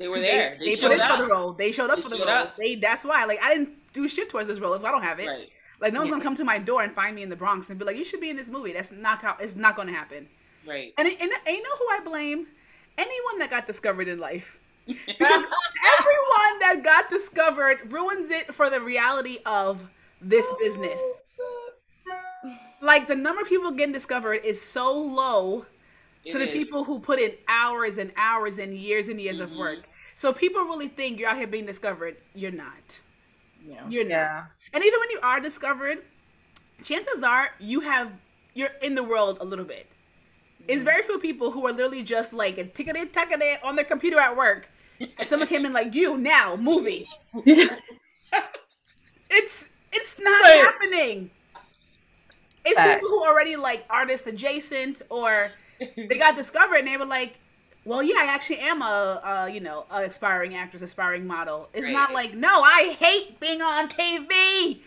They 0.00 0.08
were 0.08 0.18
there. 0.18 0.56
They, 0.58 0.64
They, 0.64 0.70
put 0.72 0.78
showed 0.80 0.92
in 0.92 1.00
up. 1.02 1.18
for 1.18 1.24
the 1.26 1.30
role. 1.30 1.52
They 1.52 1.72
showed 1.72 1.90
up 1.90 1.96
They 1.96 2.02
for 2.02 2.08
the 2.08 2.16
role. 2.16 2.28
up. 2.28 2.56
They 2.56 2.74
that's 2.74 3.04
why. 3.04 3.26
Like 3.26 3.38
I 3.42 3.54
didn't 3.54 3.68
do 3.92 4.08
shit 4.08 4.30
towards 4.30 4.48
this 4.48 4.58
role, 4.58 4.76
so 4.78 4.86
I 4.86 4.90
don't 4.90 5.02
have 5.02 5.20
it. 5.20 5.28
Right. 5.28 5.50
Like 5.78 5.92
no 5.92 6.00
one's 6.00 6.10
gonna 6.10 6.22
come 6.22 6.34
to 6.36 6.44
my 6.44 6.58
door 6.58 6.82
and 6.82 6.92
find 6.94 7.14
me 7.14 7.22
in 7.22 7.28
the 7.28 7.36
Bronx 7.36 7.68
and 7.68 7.78
be 7.78 7.84
like, 7.84 7.96
you 7.96 8.04
should 8.04 8.20
be 8.20 8.30
in 8.30 8.36
this 8.36 8.48
movie. 8.48 8.72
That's 8.72 8.90
not 8.90 9.20
how. 9.20 9.36
It's 9.38 9.56
not 9.56 9.76
gonna 9.76 9.92
happen. 9.92 10.26
Right. 10.66 10.94
And, 10.96 11.06
and, 11.06 11.20
and 11.20 11.30
you 11.46 11.62
know 11.62 11.76
who 11.78 11.86
I 11.90 12.00
blame? 12.02 12.46
Anyone 12.96 13.38
that 13.40 13.50
got 13.50 13.66
discovered 13.66 14.08
in 14.08 14.18
life. 14.18 14.58
Because 14.86 15.44
everyone 16.00 16.58
that 16.60 16.80
got 16.82 17.08
discovered 17.10 17.92
ruins 17.92 18.30
it 18.30 18.52
for 18.54 18.70
the 18.70 18.80
reality 18.80 19.38
of 19.46 19.86
this 20.22 20.46
oh 20.48 20.56
business. 20.58 21.00
Like 22.80 23.06
the 23.06 23.14
number 23.14 23.42
of 23.42 23.48
people 23.48 23.70
getting 23.72 23.92
discovered 23.92 24.40
is 24.44 24.60
so 24.60 24.92
low 24.98 25.66
to 26.24 26.30
It 26.30 26.38
the 26.38 26.48
is. 26.48 26.52
people 26.52 26.84
who 26.84 26.98
put 27.00 27.18
in 27.18 27.34
hours 27.48 27.98
and 27.98 28.12
hours 28.16 28.58
and 28.58 28.74
years 28.74 29.08
and 29.08 29.20
years 29.20 29.40
of 29.40 29.50
Mhm. 29.50 29.56
work. 29.58 29.88
So 30.14 30.32
people 30.32 30.62
really 30.64 30.88
think 30.88 31.18
you're 31.18 31.30
out 31.30 31.38
here 31.38 31.46
being 31.46 31.66
discovered. 31.66 32.16
You're 32.34 32.50
not. 32.50 33.00
Yeah. 33.66 33.88
You're 33.88 34.04
not. 34.04 34.10
Yeah. 34.10 34.44
And 34.72 34.84
even 34.84 35.00
when 35.00 35.10
you 35.10 35.20
are 35.22 35.40
discovered, 35.40 36.04
chances 36.82 37.22
are 37.22 37.50
you 37.58 37.80
have 37.80 38.12
you're 38.54 38.72
in 38.82 38.94
the 38.94 39.02
world 39.02 39.38
a 39.40 39.44
little 39.44 39.64
bit. 39.64 39.86
It's 40.68 40.82
very 40.82 41.02
few 41.02 41.18
people 41.18 41.50
who 41.50 41.66
are 41.66 41.72
literally 41.72 42.02
just 42.02 42.32
like 42.32 42.56
tickety 42.74 43.10
tackety 43.10 43.56
on 43.62 43.76
their 43.76 43.84
computer 43.84 44.18
at 44.18 44.36
work. 44.36 44.68
And 45.00 45.26
someone 45.26 45.48
came 45.48 45.64
in 45.64 45.72
like 45.72 45.94
you 45.94 46.18
now 46.18 46.56
movie. 46.56 47.08
It's 49.30 49.68
it's 49.92 50.18
not 50.20 50.42
Right. 50.42 50.64
happening. 50.64 51.30
It's 52.64 52.78
Fact. 52.78 53.00
people 53.00 53.08
who 53.08 53.22
are 53.24 53.32
already 53.32 53.56
like 53.56 53.84
artist 53.88 54.26
adjacent 54.26 55.02
or 55.08 55.50
they 55.96 56.18
got 56.18 56.36
discovered 56.36 56.76
and 56.76 56.88
they 56.88 56.96
were 56.96 57.06
like, 57.06 57.38
well, 57.84 58.02
yeah, 58.02 58.16
I 58.18 58.26
actually 58.26 58.58
am 58.58 58.82
a, 58.82 59.20
a 59.24 59.50
you 59.50 59.60
know, 59.60 59.86
a 59.90 60.02
aspiring 60.02 60.54
actress, 60.54 60.82
aspiring 60.82 61.26
model. 61.26 61.68
It's 61.72 61.88
not 61.88 62.12
like, 62.12 62.34
no, 62.34 62.62
I 62.62 62.96
hate 62.98 63.40
being 63.40 63.62
on 63.62 63.88
TV, 63.88 64.80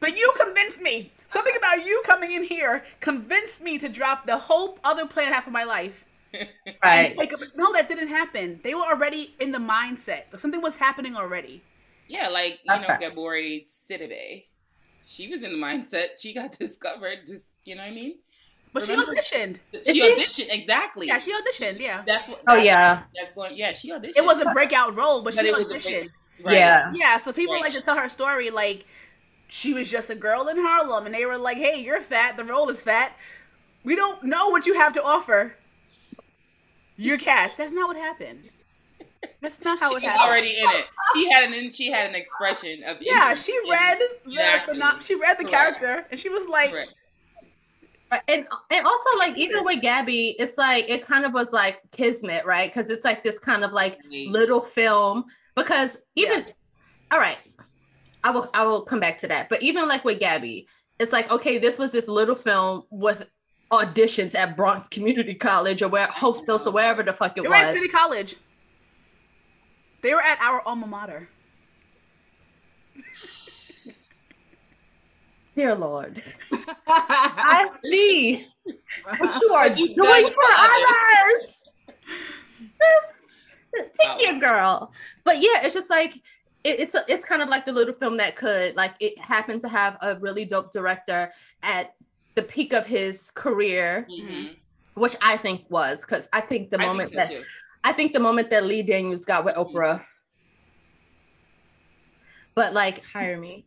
but 0.00 0.16
you 0.16 0.32
convinced 0.40 0.80
me. 0.80 1.12
Something 1.26 1.54
uh-huh. 1.56 1.74
about 1.74 1.86
you 1.86 2.02
coming 2.06 2.32
in 2.32 2.42
here 2.42 2.84
convinced 3.00 3.62
me 3.62 3.78
to 3.78 3.88
drop 3.88 4.26
the 4.26 4.36
whole 4.36 4.78
other 4.82 5.06
plan 5.06 5.32
half 5.32 5.46
of 5.46 5.52
my 5.52 5.64
life. 5.64 6.04
Right. 6.84 7.16
Like, 7.16 7.32
no, 7.56 7.72
that 7.72 7.88
didn't 7.88 8.08
happen. 8.08 8.60
They 8.62 8.74
were 8.74 8.82
already 8.82 9.34
in 9.40 9.50
the 9.50 9.58
mindset. 9.58 10.38
Something 10.38 10.60
was 10.60 10.76
happening 10.76 11.16
already. 11.16 11.62
Yeah, 12.06 12.28
like 12.28 12.52
you 12.52 12.58
That's 12.66 12.82
know, 12.82 12.88
fact. 12.88 13.02
Gabourey 13.02 13.66
Sidibe. 13.66 14.44
She 15.06 15.28
was 15.28 15.42
in 15.42 15.52
the 15.52 15.58
mindset. 15.58 16.20
She 16.20 16.32
got 16.34 16.52
discovered. 16.58 17.26
Just 17.26 17.46
you 17.64 17.74
know 17.74 17.82
what 17.82 17.90
I 17.90 17.94
mean? 17.94 18.18
But 18.72 18.86
Remember? 18.86 19.12
she 19.22 19.36
auditioned. 19.36 19.56
She 19.86 19.92
she? 19.94 20.02
auditioned 20.02 20.46
exactly. 20.54 21.06
Yeah, 21.06 21.18
she 21.18 21.32
auditioned. 21.32 21.80
Yeah, 21.80 22.02
That's 22.06 22.28
what. 22.28 22.40
Oh 22.46 22.56
that's- 22.56 22.66
yeah. 22.66 23.02
That's 23.14 23.32
going. 23.34 23.56
Yeah, 23.56 23.72
she 23.72 23.90
auditioned. 23.90 24.16
it 24.18 24.24
was 24.24 24.40
a 24.40 24.46
breakout 24.50 24.94
role, 24.96 25.22
but, 25.22 25.34
But 25.34 25.42
she 25.44 25.48
it 25.50 25.56
was 25.58 25.70
a 25.72 25.74
auditioned. 25.74 26.02
big- 26.02 26.10
Right. 26.44 26.54
Yeah. 26.54 26.92
Yeah, 26.94 27.16
so 27.16 27.32
people 27.32 27.54
Right. 27.54 27.64
like 27.64 27.72
to 27.72 27.80
tell 27.80 27.96
her 27.96 28.08
story 28.08 28.50
like 28.50 28.86
she 29.48 29.74
was 29.74 29.90
just 29.90 30.08
a 30.10 30.14
girl 30.14 30.46
in 30.48 30.56
Harlem 30.56 31.06
and 31.06 31.14
they 31.14 31.24
were 31.26 31.36
like, 31.38 31.56
"Hey, 31.56 31.80
you're 31.80 32.00
fat. 32.00 32.36
The 32.36 32.44
role 32.44 32.68
is 32.68 32.80
fat. 32.82 33.12
We 33.82 33.96
don't 33.96 34.22
know 34.22 34.48
what 34.48 34.64
you 34.66 34.74
have 34.74 34.92
to 34.92 35.02
offer. 35.02 35.56
You're 36.96 37.18
cast." 37.18 37.56
That's 37.58 37.72
not 37.72 37.88
what 37.88 37.96
happened. 37.96 38.50
That's 39.40 39.64
not 39.64 39.80
how 39.80 39.88
She 39.88 39.92
it 39.92 39.96
was 39.96 40.04
happened. 40.04 40.22
already 40.28 40.58
in 40.58 40.68
it. 40.70 40.86
She 41.14 41.28
had 41.30 41.50
an. 41.50 41.70
She 41.72 41.90
had 41.90 42.06
an 42.08 42.14
expression 42.14 42.84
of. 42.84 42.98
yeah, 43.00 43.22
interest 43.30 43.46
she 43.46 43.52
in- 43.56 43.68
read 43.70 43.98
the 43.98 44.30
Exactly. 44.30 44.78
synop- 44.78 45.02
she 45.02 45.14
read 45.16 45.38
the 45.38 45.44
Correct. 45.44 45.80
character 45.80 46.06
and 46.10 46.20
she 46.20 46.28
was 46.28 46.46
like, 46.46 46.70
Correct. 46.70 46.92
And 48.10 48.46
and 48.70 48.86
also 48.86 49.18
like 49.18 49.36
even 49.36 49.64
with 49.64 49.82
Gabby, 49.82 50.34
it's 50.38 50.56
like 50.56 50.88
it 50.88 51.04
kind 51.04 51.24
of 51.24 51.32
was 51.32 51.52
like 51.52 51.82
kismet, 51.90 52.44
right? 52.46 52.72
Because 52.72 52.90
it's 52.90 53.04
like 53.04 53.22
this 53.22 53.38
kind 53.38 53.64
of 53.64 53.72
like 53.72 53.98
little 54.28 54.60
film. 54.60 55.24
Because 55.54 55.98
even 56.14 56.46
all 57.10 57.18
right, 57.18 57.38
I 58.24 58.30
will 58.30 58.48
I 58.54 58.64
will 58.64 58.82
come 58.82 59.00
back 59.00 59.18
to 59.18 59.28
that. 59.28 59.48
But 59.48 59.62
even 59.62 59.88
like 59.88 60.04
with 60.04 60.20
Gabby, 60.20 60.68
it's 60.98 61.12
like 61.12 61.30
okay, 61.30 61.58
this 61.58 61.78
was 61.78 61.92
this 61.92 62.08
little 62.08 62.36
film 62.36 62.84
with 62.90 63.26
auditions 63.70 64.34
at 64.34 64.56
Bronx 64.56 64.88
Community 64.88 65.34
College 65.34 65.82
or 65.82 65.88
where 65.88 66.06
Hostos 66.06 66.66
or 66.66 66.72
wherever 66.72 67.02
the 67.02 67.12
fuck 67.12 67.36
it 67.36 67.42
they 67.42 67.48
were 67.48 67.54
at 67.54 67.66
was. 67.66 67.74
City 67.74 67.88
College. 67.88 68.36
They 70.00 70.14
were 70.14 70.22
at 70.22 70.40
our 70.40 70.62
alma 70.64 70.86
mater. 70.86 71.28
Dear 75.58 75.74
Lord, 75.74 76.22
I 76.86 77.68
see 77.82 78.46
what 79.18 79.40
you 79.42 79.52
are 79.52 79.68
doing 79.68 80.32
for 80.32 80.44
others. 80.54 81.64
Wow. 84.00 84.18
your 84.20 84.38
girl. 84.38 84.92
But 85.24 85.42
yeah, 85.42 85.62
it's 85.64 85.74
just 85.74 85.90
like 85.90 86.14
it, 86.62 86.78
it's 86.78 86.94
a, 86.94 87.02
it's 87.08 87.24
kind 87.24 87.42
of 87.42 87.48
like 87.48 87.64
the 87.64 87.72
little 87.72 87.92
film 87.92 88.16
that 88.18 88.36
could 88.36 88.76
like 88.76 88.92
it 89.00 89.18
happened 89.18 89.60
to 89.62 89.68
have 89.68 89.96
a 90.00 90.16
really 90.20 90.44
dope 90.44 90.70
director 90.70 91.28
at 91.64 91.96
the 92.36 92.42
peak 92.44 92.72
of 92.72 92.86
his 92.86 93.32
career, 93.32 94.06
Mhm. 94.08 94.54
which 94.94 95.16
I 95.20 95.36
think 95.38 95.64
was 95.70 96.02
because 96.02 96.28
I 96.32 96.40
think 96.40 96.70
the 96.70 96.80
I 96.80 96.86
moment 96.86 97.10
think 97.10 97.28
so 97.30 97.34
that 97.34 97.40
too. 97.42 97.48
I 97.82 97.92
think 97.94 98.12
the 98.12 98.20
moment 98.20 98.48
that 98.50 98.64
Lee 98.64 98.82
Daniels 98.82 99.24
got 99.24 99.44
with 99.44 99.56
Oprah. 99.56 100.04
But 102.54 102.74
like 102.74 103.04
hire 103.04 103.40
me. 103.40 103.64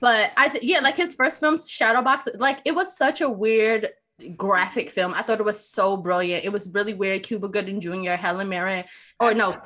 But 0.00 0.32
I 0.36 0.48
th- 0.48 0.64
yeah, 0.64 0.80
like 0.80 0.96
his 0.96 1.14
first 1.14 1.40
film, 1.40 1.56
Shadowbox, 1.56 2.38
like 2.38 2.58
it 2.64 2.74
was 2.74 2.96
such 2.96 3.20
a 3.20 3.28
weird 3.28 3.90
graphic 4.36 4.90
film. 4.90 5.14
I 5.14 5.22
thought 5.22 5.40
it 5.40 5.44
was 5.44 5.68
so 5.68 5.96
brilliant. 5.96 6.44
It 6.44 6.50
was 6.52 6.72
really 6.72 6.94
weird. 6.94 7.22
Cuba 7.22 7.48
Gooding 7.48 7.80
Jr., 7.80 8.12
Helen 8.12 8.48
Mirren, 8.48 8.84
or 9.20 9.34
no, 9.34 9.60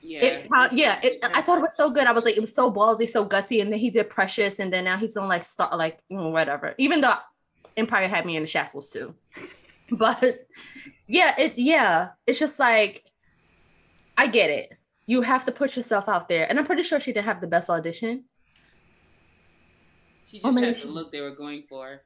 Yeah. 0.00 0.24
it 0.24 0.48
uh, 0.54 0.68
yeah, 0.72 1.00
it, 1.02 1.18
I 1.22 1.40
thought 1.42 1.58
it 1.58 1.62
was 1.62 1.76
so 1.76 1.90
good. 1.90 2.06
I 2.06 2.12
was 2.12 2.24
like, 2.24 2.36
it 2.36 2.40
was 2.40 2.54
so 2.54 2.70
ballsy, 2.70 3.08
so 3.08 3.26
gutsy, 3.26 3.62
and 3.62 3.72
then 3.72 3.78
he 3.78 3.90
did 3.90 4.10
Precious, 4.10 4.58
and 4.58 4.72
then 4.72 4.84
now 4.84 4.96
he's 4.96 5.16
on 5.16 5.28
like 5.28 5.42
star, 5.42 5.74
like 5.76 5.98
mm, 6.10 6.30
whatever. 6.32 6.74
Even 6.78 7.00
though 7.00 7.14
Empire 7.76 8.08
had 8.08 8.26
me 8.26 8.36
in 8.36 8.42
the 8.42 8.46
shackles 8.46 8.90
too, 8.90 9.14
but 9.90 10.46
yeah, 11.06 11.34
it 11.38 11.58
yeah, 11.58 12.10
it's 12.26 12.38
just 12.38 12.58
like 12.58 13.04
I 14.16 14.26
get 14.26 14.50
it. 14.50 14.72
You 15.06 15.20
have 15.22 15.44
to 15.46 15.52
put 15.52 15.76
yourself 15.76 16.08
out 16.08 16.28
there, 16.28 16.46
and 16.48 16.58
I'm 16.58 16.66
pretty 16.66 16.82
sure 16.82 16.98
she 17.00 17.12
didn't 17.12 17.26
have 17.26 17.40
the 17.40 17.46
best 17.46 17.70
audition. 17.70 18.24
She 20.30 20.38
Oh, 20.42 20.48
just 20.48 20.54
maybe 20.54 20.66
had 20.66 20.76
the 20.76 20.88
look 20.88 21.12
they 21.12 21.20
were 21.20 21.30
going 21.34 21.62
for. 21.68 22.00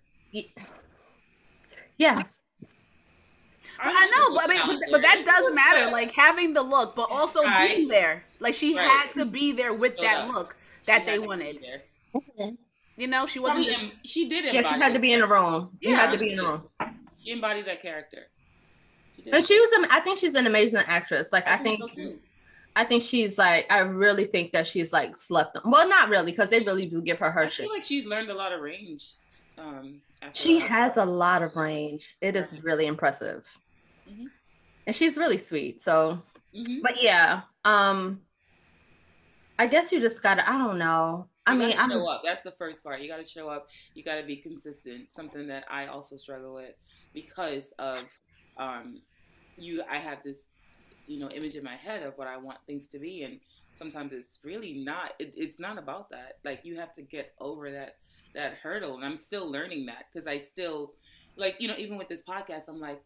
Yes, 1.97 2.43
I'm 3.81 3.97
I 3.97 4.11
know, 4.11 4.35
but 4.35 4.45
I 4.51 4.67
mean, 4.69 4.81
but, 4.81 4.91
but 4.93 5.03
that 5.03 5.25
does 5.25 5.53
matter. 5.53 5.91
Like 5.91 6.13
having 6.13 6.53
the 6.53 6.63
look, 6.63 6.95
but 6.95 7.09
also 7.11 7.43
Right. 7.43 7.77
being 7.77 7.89
there. 7.89 8.25
Like 8.41 8.55
she 8.55 8.77
Right. 8.77 8.89
had 8.89 9.13
to 9.13 9.25
be 9.25 9.53
there 9.53 9.73
with 9.75 9.97
So 9.97 10.03
that 10.03 10.27
that- 10.27 10.35
look 10.35 10.57
that 10.87 11.03
had 11.03 11.07
they 11.09 11.19
wanted. 11.19 11.59
there. 11.63 11.83
You 12.97 13.07
know, 13.07 13.27
she 13.27 13.39
wasn't 13.39 13.61
mean, 13.67 13.91
just. 13.91 14.07
she 14.07 14.29
did 14.29 14.45
yeah, 14.53 14.63
she 14.63 14.75
had 14.75 14.93
to 14.95 14.99
be 15.01 15.13
in 15.13 15.21
the 15.21 15.27
room. 15.29 15.77
You 15.81 15.95
had 15.95 16.11
to 16.13 16.19
be 16.19 16.33
in 16.33 16.39
the 16.39 16.43
room. 16.45 16.69
She 17.25 17.31
embodied 17.31 17.67
that 17.67 17.81
character. 17.81 18.27
She 19.15 19.23
did. 19.23 19.35
And 19.35 19.47
she 19.47 19.59
was, 19.61 19.87
I 19.91 20.01
think 20.01 20.19
she's 20.19 20.35
an 20.35 20.47
amazing 20.47 20.81
actress. 20.87 21.33
Like 21.33 21.47
I 21.49 21.57
think, 21.59 21.79
so, 21.81 21.89
too. 21.89 22.19
I 22.79 22.85
think 22.85 23.03
she's 23.03 23.37
like, 23.39 23.67
I 23.73 23.81
really 23.81 24.25
think 24.25 24.53
that 24.53 24.65
she's 24.65 24.93
like 24.93 25.17
slept. 25.17 25.57
On. 25.57 25.69
Well, 25.69 25.89
not 25.89 26.09
really, 26.11 26.31
because 26.31 26.49
they 26.49 26.61
really 26.61 26.87
do 26.87 27.03
give 27.03 27.19
her 27.19 27.29
her 27.29 27.43
I 27.43 27.47
shit. 27.49 27.69
like 27.69 27.85
she's 27.85 28.07
learned 28.07 28.31
a 28.31 28.35
lot 28.35 28.53
of 28.53 28.61
range. 28.61 29.15
Um, 29.59 30.01
She 30.33 30.61
has 30.61 30.97
a 30.97 31.05
lot 31.05 31.43
of 31.43 31.57
range. 31.57 32.17
It 32.21 32.37
is 32.37 32.57
really 32.63 32.87
impressive. 32.87 33.49
Mhm. 34.09 34.27
And 34.87 34.95
she's 34.95 35.17
really 35.19 35.39
sweet. 35.39 35.83
So, 35.83 36.23
Mhm. 36.55 36.81
but 36.83 37.03
yeah, 37.03 37.41
um, 37.65 38.23
I 39.59 39.67
guess 39.67 39.91
you 39.91 39.99
just 39.99 40.23
gotta, 40.23 40.49
I 40.49 40.57
don't 40.57 40.79
know. 40.79 41.29
I 41.49 41.57
mean, 41.57 41.75
I'm, 41.77 41.91
show 41.91 42.07
up. 42.07 42.23
That's 42.25 42.43
the 42.43 42.53
first 42.53 42.85
part. 42.85 43.01
You 43.01 43.09
got 43.09 43.17
to 43.17 43.25
show 43.27 43.49
up. 43.49 43.67
You 43.95 44.05
got 44.05 44.17
to 44.17 44.23
be 44.23 44.37
consistent. 44.37 45.09
Something 45.17 45.49
that 45.49 45.65
I 45.69 45.87
also 45.87 46.17
struggle 46.17 46.55
with 46.55 46.75
because 47.13 47.73
of 47.81 48.05
um, 48.57 49.03
you. 49.57 49.83
I 49.91 49.99
have 49.99 50.23
this 50.23 50.47
you 51.09 51.19
know 51.19 51.29
image 51.35 51.57
in 51.57 51.65
my 51.65 51.77
head 51.77 52.03
of 52.03 52.17
what 52.17 52.29
I 52.29 52.37
want 52.37 52.59
things 52.67 52.87
to 52.89 52.99
be, 52.99 53.23
and 53.23 53.41
sometimes 53.77 54.13
it's 54.13 54.39
really 54.45 54.75
not. 54.75 55.15
It, 55.19 55.35
it's 55.37 55.59
not 55.59 55.79
about 55.79 56.11
that. 56.11 56.39
Like 56.45 56.61
you 56.65 56.79
have 56.79 56.95
to 56.97 57.03
get 57.03 57.33
over 57.41 57.71
that 57.71 57.97
that 58.35 58.55
hurdle, 58.55 58.97
and 58.97 59.05
I'm 59.05 59.17
still 59.17 59.51
learning 59.51 59.87
that 59.87 60.05
because 60.13 60.27
I 60.27 60.39
still 60.39 60.93
like 61.37 61.57
you 61.59 61.69
know 61.69 61.77
even 61.79 61.97
with 61.99 62.09
this 62.09 62.23
podcast, 62.23 62.63
I'm 62.69 62.81
like. 62.81 63.03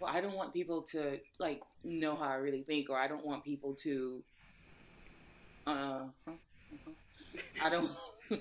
Well, 0.00 0.14
I 0.14 0.20
don't 0.20 0.36
want 0.36 0.54
people 0.54 0.82
to 0.92 1.18
like 1.40 1.60
know 1.82 2.14
how 2.14 2.28
I 2.28 2.34
really 2.34 2.62
think, 2.62 2.88
or 2.88 2.96
I 2.96 3.08
don't 3.08 3.26
want 3.26 3.42
people 3.42 3.74
to. 3.82 4.22
Uh, 5.66 6.02
I 7.60 7.68
don't. 7.68 7.90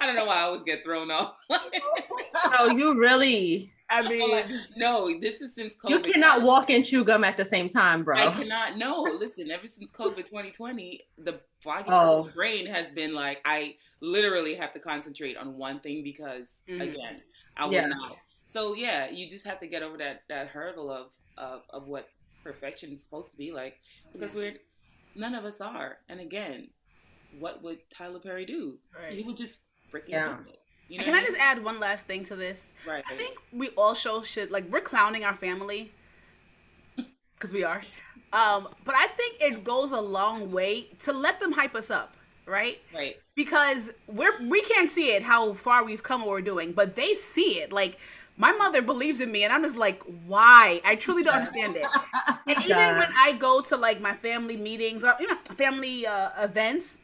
I 0.00 0.06
don't 0.06 0.16
know 0.16 0.24
why 0.24 0.36
I 0.36 0.42
always 0.44 0.62
get 0.62 0.82
thrown 0.82 1.10
off. 1.10 1.34
oh, 1.50 2.74
you 2.74 2.98
really? 2.98 3.70
I 3.88 4.08
mean, 4.08 4.30
like, 4.30 4.46
no, 4.76 5.18
this 5.20 5.40
is 5.40 5.54
since 5.54 5.76
COVID. 5.76 5.90
You 5.90 6.00
cannot 6.00 6.42
walk 6.42 6.70
and 6.70 6.84
chew 6.84 7.04
gum 7.04 7.24
at 7.24 7.36
the 7.36 7.48
same 7.50 7.70
time, 7.70 8.02
bro. 8.02 8.16
I 8.16 8.30
cannot. 8.30 8.76
No, 8.76 9.02
listen. 9.02 9.50
Ever 9.50 9.66
since 9.66 9.92
COVID 9.92 10.26
2020, 10.26 11.02
the 11.18 11.40
body, 11.64 11.84
oh. 11.88 12.24
the 12.24 12.32
brain 12.32 12.66
has 12.66 12.86
been 12.94 13.14
like, 13.14 13.40
I 13.44 13.76
literally 14.00 14.54
have 14.54 14.72
to 14.72 14.80
concentrate 14.80 15.36
on 15.36 15.56
one 15.56 15.80
thing 15.80 16.02
because, 16.02 16.60
mm. 16.68 16.80
again, 16.80 17.20
I 17.56 17.66
will 17.66 17.74
yeah. 17.74 17.86
not. 17.86 18.16
So 18.46 18.74
yeah, 18.74 19.10
you 19.10 19.28
just 19.28 19.46
have 19.46 19.58
to 19.60 19.66
get 19.66 19.82
over 19.82 19.96
that 19.98 20.22
that 20.28 20.48
hurdle 20.48 20.90
of 20.90 21.10
of, 21.36 21.62
of 21.70 21.86
what 21.86 22.08
perfection 22.42 22.92
is 22.92 23.02
supposed 23.02 23.30
to 23.32 23.36
be 23.36 23.52
like 23.52 23.76
because 24.12 24.34
yeah. 24.34 24.40
we're 24.40 24.54
none 25.14 25.34
of 25.34 25.44
us 25.44 25.60
are. 25.60 25.98
And 26.08 26.20
again, 26.20 26.68
what 27.38 27.62
would 27.62 27.78
Tyler 27.90 28.20
Perry 28.20 28.46
do? 28.46 28.78
Right. 28.94 29.12
He 29.12 29.22
would 29.22 29.36
just 29.36 29.58
freaking 29.92 30.10
yeah. 30.10 30.36
You 30.88 30.98
know 30.98 31.04
Can 31.04 31.14
I 31.14 31.20
just 31.20 31.36
add 31.38 31.62
one 31.62 31.80
last 31.80 32.06
thing 32.06 32.22
to 32.24 32.36
this? 32.36 32.72
Right. 32.86 33.04
I 33.10 33.16
think 33.16 33.38
we 33.52 33.70
all 33.70 33.94
show 33.94 34.22
should 34.22 34.50
like 34.50 34.70
we're 34.70 34.80
clowning 34.80 35.24
our 35.24 35.34
family 35.34 35.92
because 37.36 37.52
we 37.52 37.64
are. 37.64 37.82
Um, 38.32 38.68
but 38.84 38.94
I 38.94 39.06
think 39.08 39.40
it 39.40 39.64
goes 39.64 39.92
a 39.92 40.00
long 40.00 40.52
way 40.52 40.88
to 41.00 41.12
let 41.12 41.40
them 41.40 41.52
hype 41.52 41.74
us 41.74 41.90
up, 41.90 42.16
right? 42.44 42.78
Right. 42.94 43.16
Because 43.34 43.90
we're 44.06 44.40
we 44.46 44.62
can't 44.62 44.90
see 44.90 45.10
it 45.12 45.22
how 45.22 45.54
far 45.54 45.84
we've 45.84 46.02
come 46.02 46.22
or 46.22 46.32
we're 46.32 46.40
doing, 46.40 46.72
but 46.72 46.94
they 46.94 47.14
see 47.14 47.60
it. 47.60 47.72
Like 47.72 47.98
my 48.36 48.52
mother 48.52 48.82
believes 48.82 49.20
in 49.20 49.32
me, 49.32 49.44
and 49.44 49.52
I'm 49.52 49.62
just 49.62 49.76
like, 49.76 50.02
why? 50.26 50.80
I 50.84 50.96
truly 50.96 51.22
don't 51.22 51.34
understand 51.34 51.76
it. 51.76 51.86
and 52.46 52.58
even 52.64 52.76
when 52.76 53.08
I 53.18 53.34
go 53.38 53.60
to 53.62 53.76
like 53.76 54.00
my 54.00 54.12
family 54.12 54.56
meetings 54.56 55.02
or 55.02 55.14
you 55.18 55.26
know 55.26 55.36
family 55.56 56.06
uh, 56.06 56.30
events, 56.38 56.98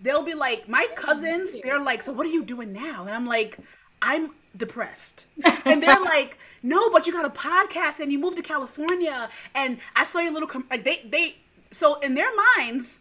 they'll 0.00 0.22
be 0.22 0.34
like, 0.34 0.68
my 0.68 0.86
cousins, 0.94 1.56
they're 1.62 1.80
like, 1.80 2.02
so 2.02 2.12
what 2.12 2.26
are 2.26 2.30
you 2.30 2.44
doing 2.44 2.72
now? 2.72 3.02
And 3.02 3.10
I'm 3.10 3.26
like, 3.26 3.58
I'm 4.00 4.30
depressed. 4.56 5.26
and 5.64 5.82
they're 5.82 6.00
like, 6.00 6.38
no, 6.62 6.90
but 6.90 7.06
you 7.06 7.12
got 7.12 7.24
a 7.24 7.30
podcast 7.30 8.00
and 8.00 8.12
you 8.12 8.18
moved 8.18 8.36
to 8.36 8.42
California 8.42 9.28
and 9.54 9.78
I 9.96 10.04
saw 10.04 10.20
your 10.20 10.32
little, 10.32 10.48
com-. 10.48 10.66
like 10.70 10.84
they, 10.84 11.02
they, 11.08 11.36
so 11.70 11.98
in 12.00 12.14
their 12.14 12.30
minds, 12.56 12.98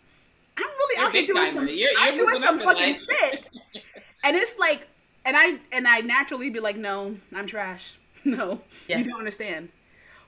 I'm 0.57 0.65
really 0.65 0.97
you're 0.97 1.05
out 1.05 1.13
here 1.13 1.27
doing 1.27 1.51
some, 1.51 1.67
you're, 1.67 1.77
you're 1.77 1.99
I'm 1.99 2.17
doing 2.17 2.37
some 2.37 2.59
fucking 2.59 2.95
shit. 2.95 3.49
and 4.23 4.35
it's 4.35 4.57
like, 4.57 4.87
and 5.25 5.35
I, 5.37 5.59
and 5.71 5.87
I 5.87 5.99
naturally 5.99 6.49
be 6.49 6.59
like, 6.59 6.77
no, 6.77 7.15
I'm 7.33 7.47
trash. 7.47 7.95
No, 8.25 8.59
yeah. 8.89 8.97
you 8.97 9.05
don't 9.05 9.19
understand. 9.19 9.69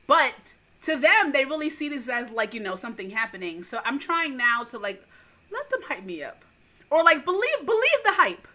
But 0.08 0.54
to 0.84 0.96
them, 0.96 1.34
they 1.34 1.44
really 1.44 1.70
see 1.70 1.90
this 1.90 2.08
as 2.08 2.32
like, 2.32 2.54
you 2.54 2.62
know, 2.62 2.76
something 2.76 3.10
happening. 3.10 3.62
So 3.62 3.82
I'm 3.84 4.00
trying 4.00 4.38
now 4.38 4.64
to 4.70 4.78
like, 4.78 5.04
let 5.52 5.70
them 5.70 5.82
hype 5.82 6.06
me 6.06 6.24
up 6.24 6.46
or 6.90 7.04
like 7.04 7.26
believe 7.26 7.66
believe 7.66 8.00
the 8.04 8.14
hype. 8.14 8.48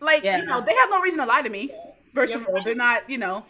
Like 0.00 0.24
yeah. 0.24 0.38
you 0.38 0.46
know, 0.46 0.60
they 0.60 0.74
have 0.74 0.90
no 0.90 1.00
reason 1.00 1.18
to 1.18 1.26
lie 1.26 1.42
to 1.42 1.50
me. 1.50 1.70
First 2.14 2.34
of 2.34 2.46
all, 2.46 2.62
they're 2.62 2.74
not. 2.74 3.08
You 3.08 3.18
know, 3.18 3.44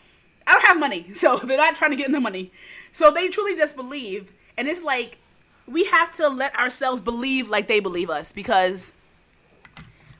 I 0.46 0.53
don't 0.53 0.64
have 0.64 0.78
money, 0.78 1.07
so 1.14 1.36
they're 1.36 1.57
not 1.57 1.76
trying 1.76 1.90
to 1.90 1.96
get 1.96 2.11
the 2.11 2.20
money. 2.20 2.51
So 2.92 3.11
they 3.11 3.28
truly 3.28 3.57
just 3.57 3.76
believe, 3.76 4.32
and 4.57 4.66
it's 4.68 4.82
like 4.82 5.18
we 5.66 5.84
have 5.84 6.14
to 6.16 6.28
let 6.28 6.55
ourselves 6.57 7.01
believe 7.01 7.48
like 7.48 7.68
they 7.68 7.80
believe 7.80 8.11
us 8.11 8.32
because 8.32 8.94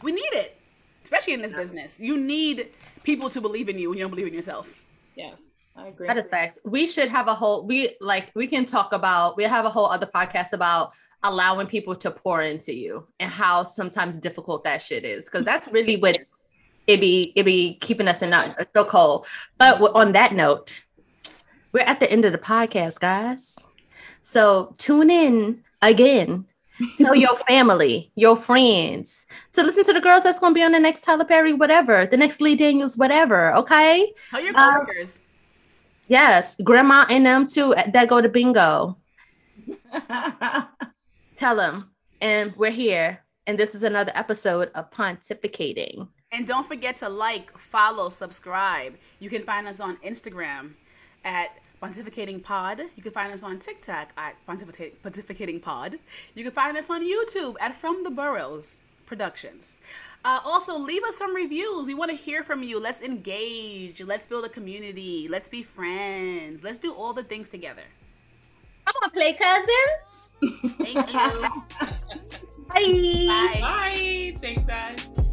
we 0.03 0.12
need 0.12 0.33
it, 0.33 0.57
especially 1.05 1.33
in 1.33 1.43
this 1.43 1.53
business. 1.53 1.99
You 1.99 2.16
need 2.16 2.68
people 3.03 3.28
to 3.31 3.41
believe 3.41 3.68
in 3.68 3.78
you 3.78 3.91
when 3.91 3.99
you 3.99 4.05
don't 4.05 4.11
believe 4.11 4.28
in 4.28 4.35
yourself. 4.35 4.74
Yes. 5.16 5.49
I 5.81 5.89
agree. 5.89 6.07
That 6.07 6.18
is 6.18 6.28
facts. 6.28 6.59
We 6.64 6.87
should 6.87 7.09
have 7.09 7.28
a 7.28 7.35
whole 7.35 7.66
we 7.66 7.97
like 8.01 8.31
we 8.35 8.47
can 8.47 8.66
talk 8.66 8.93
about 8.93 9.37
we 9.37 9.45
have 9.45 9.64
a 9.64 9.70
whole 9.70 9.87
other 9.87 10.07
podcast 10.07 10.53
about 10.53 10.93
allowing 11.22 11.66
people 11.66 11.97
to 11.97 12.11
pour 12.11 12.43
into 12.43 12.74
you 12.74 13.07
and 13.18 13.31
how 13.31 13.64
sometimes 13.64 14.18
difficult 14.18 14.62
that 14.64 14.83
shit 14.83 15.05
is 15.05 15.24
because 15.24 15.45
that's 15.45 15.68
really 15.68 15.97
what 15.97 16.18
it 16.87 17.01
be 17.01 17.33
it 17.35 17.45
be 17.45 17.78
keeping 17.81 18.09
us 18.09 18.20
in 18.20 18.33
a 18.33 18.55
so 18.76 18.85
cold. 18.85 19.26
But 19.57 19.81
on 19.95 20.12
that 20.12 20.35
note, 20.35 20.83
we're 21.72 21.81
at 21.81 21.99
the 21.99 22.11
end 22.11 22.26
of 22.26 22.33
the 22.33 22.39
podcast, 22.39 23.01
guys. 23.01 23.59
So 24.20 24.74
tune 24.76 25.11
in 25.11 25.62
again. 25.81 26.47
Tell 26.97 27.14
your 27.24 27.37
family, 27.49 28.12
your 28.16 28.37
friends 28.37 29.26
to 29.53 29.62
listen 29.62 29.85
to 29.85 29.93
the 29.95 30.01
girls 30.01 30.24
that's 30.24 30.41
going 30.41 30.53
to 30.53 30.59
be 30.59 30.62
on 30.62 30.72
the 30.72 30.81
next 30.81 31.03
Tyler 31.03 31.24
Perry, 31.24 31.55
whatever, 31.55 32.07
the 32.07 32.16
next 32.16 32.41
Lee 32.43 32.55
Daniels, 32.55 32.99
whatever. 32.99 33.55
Okay. 33.55 34.12
Tell 34.28 34.43
your 34.43 34.53
coworkers. 34.53 35.16
Um, 35.16 35.30
Yes, 36.11 36.57
grandma 36.65 37.07
and 37.09 37.25
them 37.25 37.47
too 37.47 37.73
eh, 37.77 37.89
that 37.93 38.09
go 38.09 38.21
to 38.21 38.29
bingo. 38.29 38.99
Tell 41.37 41.55
them. 41.55 41.93
And 42.21 42.53
we're 42.57 42.73
here. 42.73 43.21
And 43.47 43.57
this 43.57 43.77
is 43.77 43.85
another 43.85 44.11
episode 44.17 44.73
of 44.75 44.91
Pontificating. 44.91 46.09
And 46.33 46.49
don't 46.49 46.67
forget 46.67 46.97
to 46.97 47.09
like, 47.09 47.57
follow, 47.57 48.09
subscribe. 48.09 48.97
You 49.21 49.31
can 49.31 49.45
find 49.45 49.69
us 49.69 49.79
on 49.79 49.99
Instagram 49.99 50.73
at 51.25 51.51
Pontificating 51.81 52.43
Pod. 52.43 52.83
You 52.97 53.05
can 53.05 53.13
find 53.13 53.33
us 53.33 53.45
on 53.45 53.61
TikTok 53.61 54.11
at 54.17 54.35
Pontificating 54.49 55.63
Pod. 55.63 55.97
You 56.35 56.43
can 56.43 56.53
find 56.53 56.77
us 56.77 56.91
on 56.91 57.05
YouTube 57.05 57.55
at 57.61 57.73
From 57.73 58.03
the 58.03 58.11
Burrows 58.11 58.79
Productions. 59.07 59.79
Uh, 60.25 60.41
also, 60.45 60.79
leave 60.79 61.03
us 61.05 61.16
some 61.16 61.35
reviews. 61.35 61.87
We 61.87 61.95
want 61.95 62.11
to 62.11 62.16
hear 62.16 62.43
from 62.43 62.62
you. 62.62 62.79
Let's 62.79 63.01
engage. 63.01 64.03
Let's 64.03 64.27
build 64.27 64.45
a 64.45 64.49
community. 64.49 65.29
Let's 65.29 65.49
be 65.49 65.62
friends. 65.62 66.62
Let's 66.62 66.79
do 66.79 66.93
all 66.93 67.12
the 67.12 67.25
things 67.25 67.49
together. 67.49 67.85
Come 68.85 68.95
on, 69.03 69.11
play 69.11 69.35
cousins. 69.35 70.37
Thank 70.79 71.12
you. 71.12 71.12
Bye. 72.68 72.87
Bye. 73.27 73.61
Bye. 73.61 74.35
Thanks, 74.37 74.62
guys. 74.62 75.27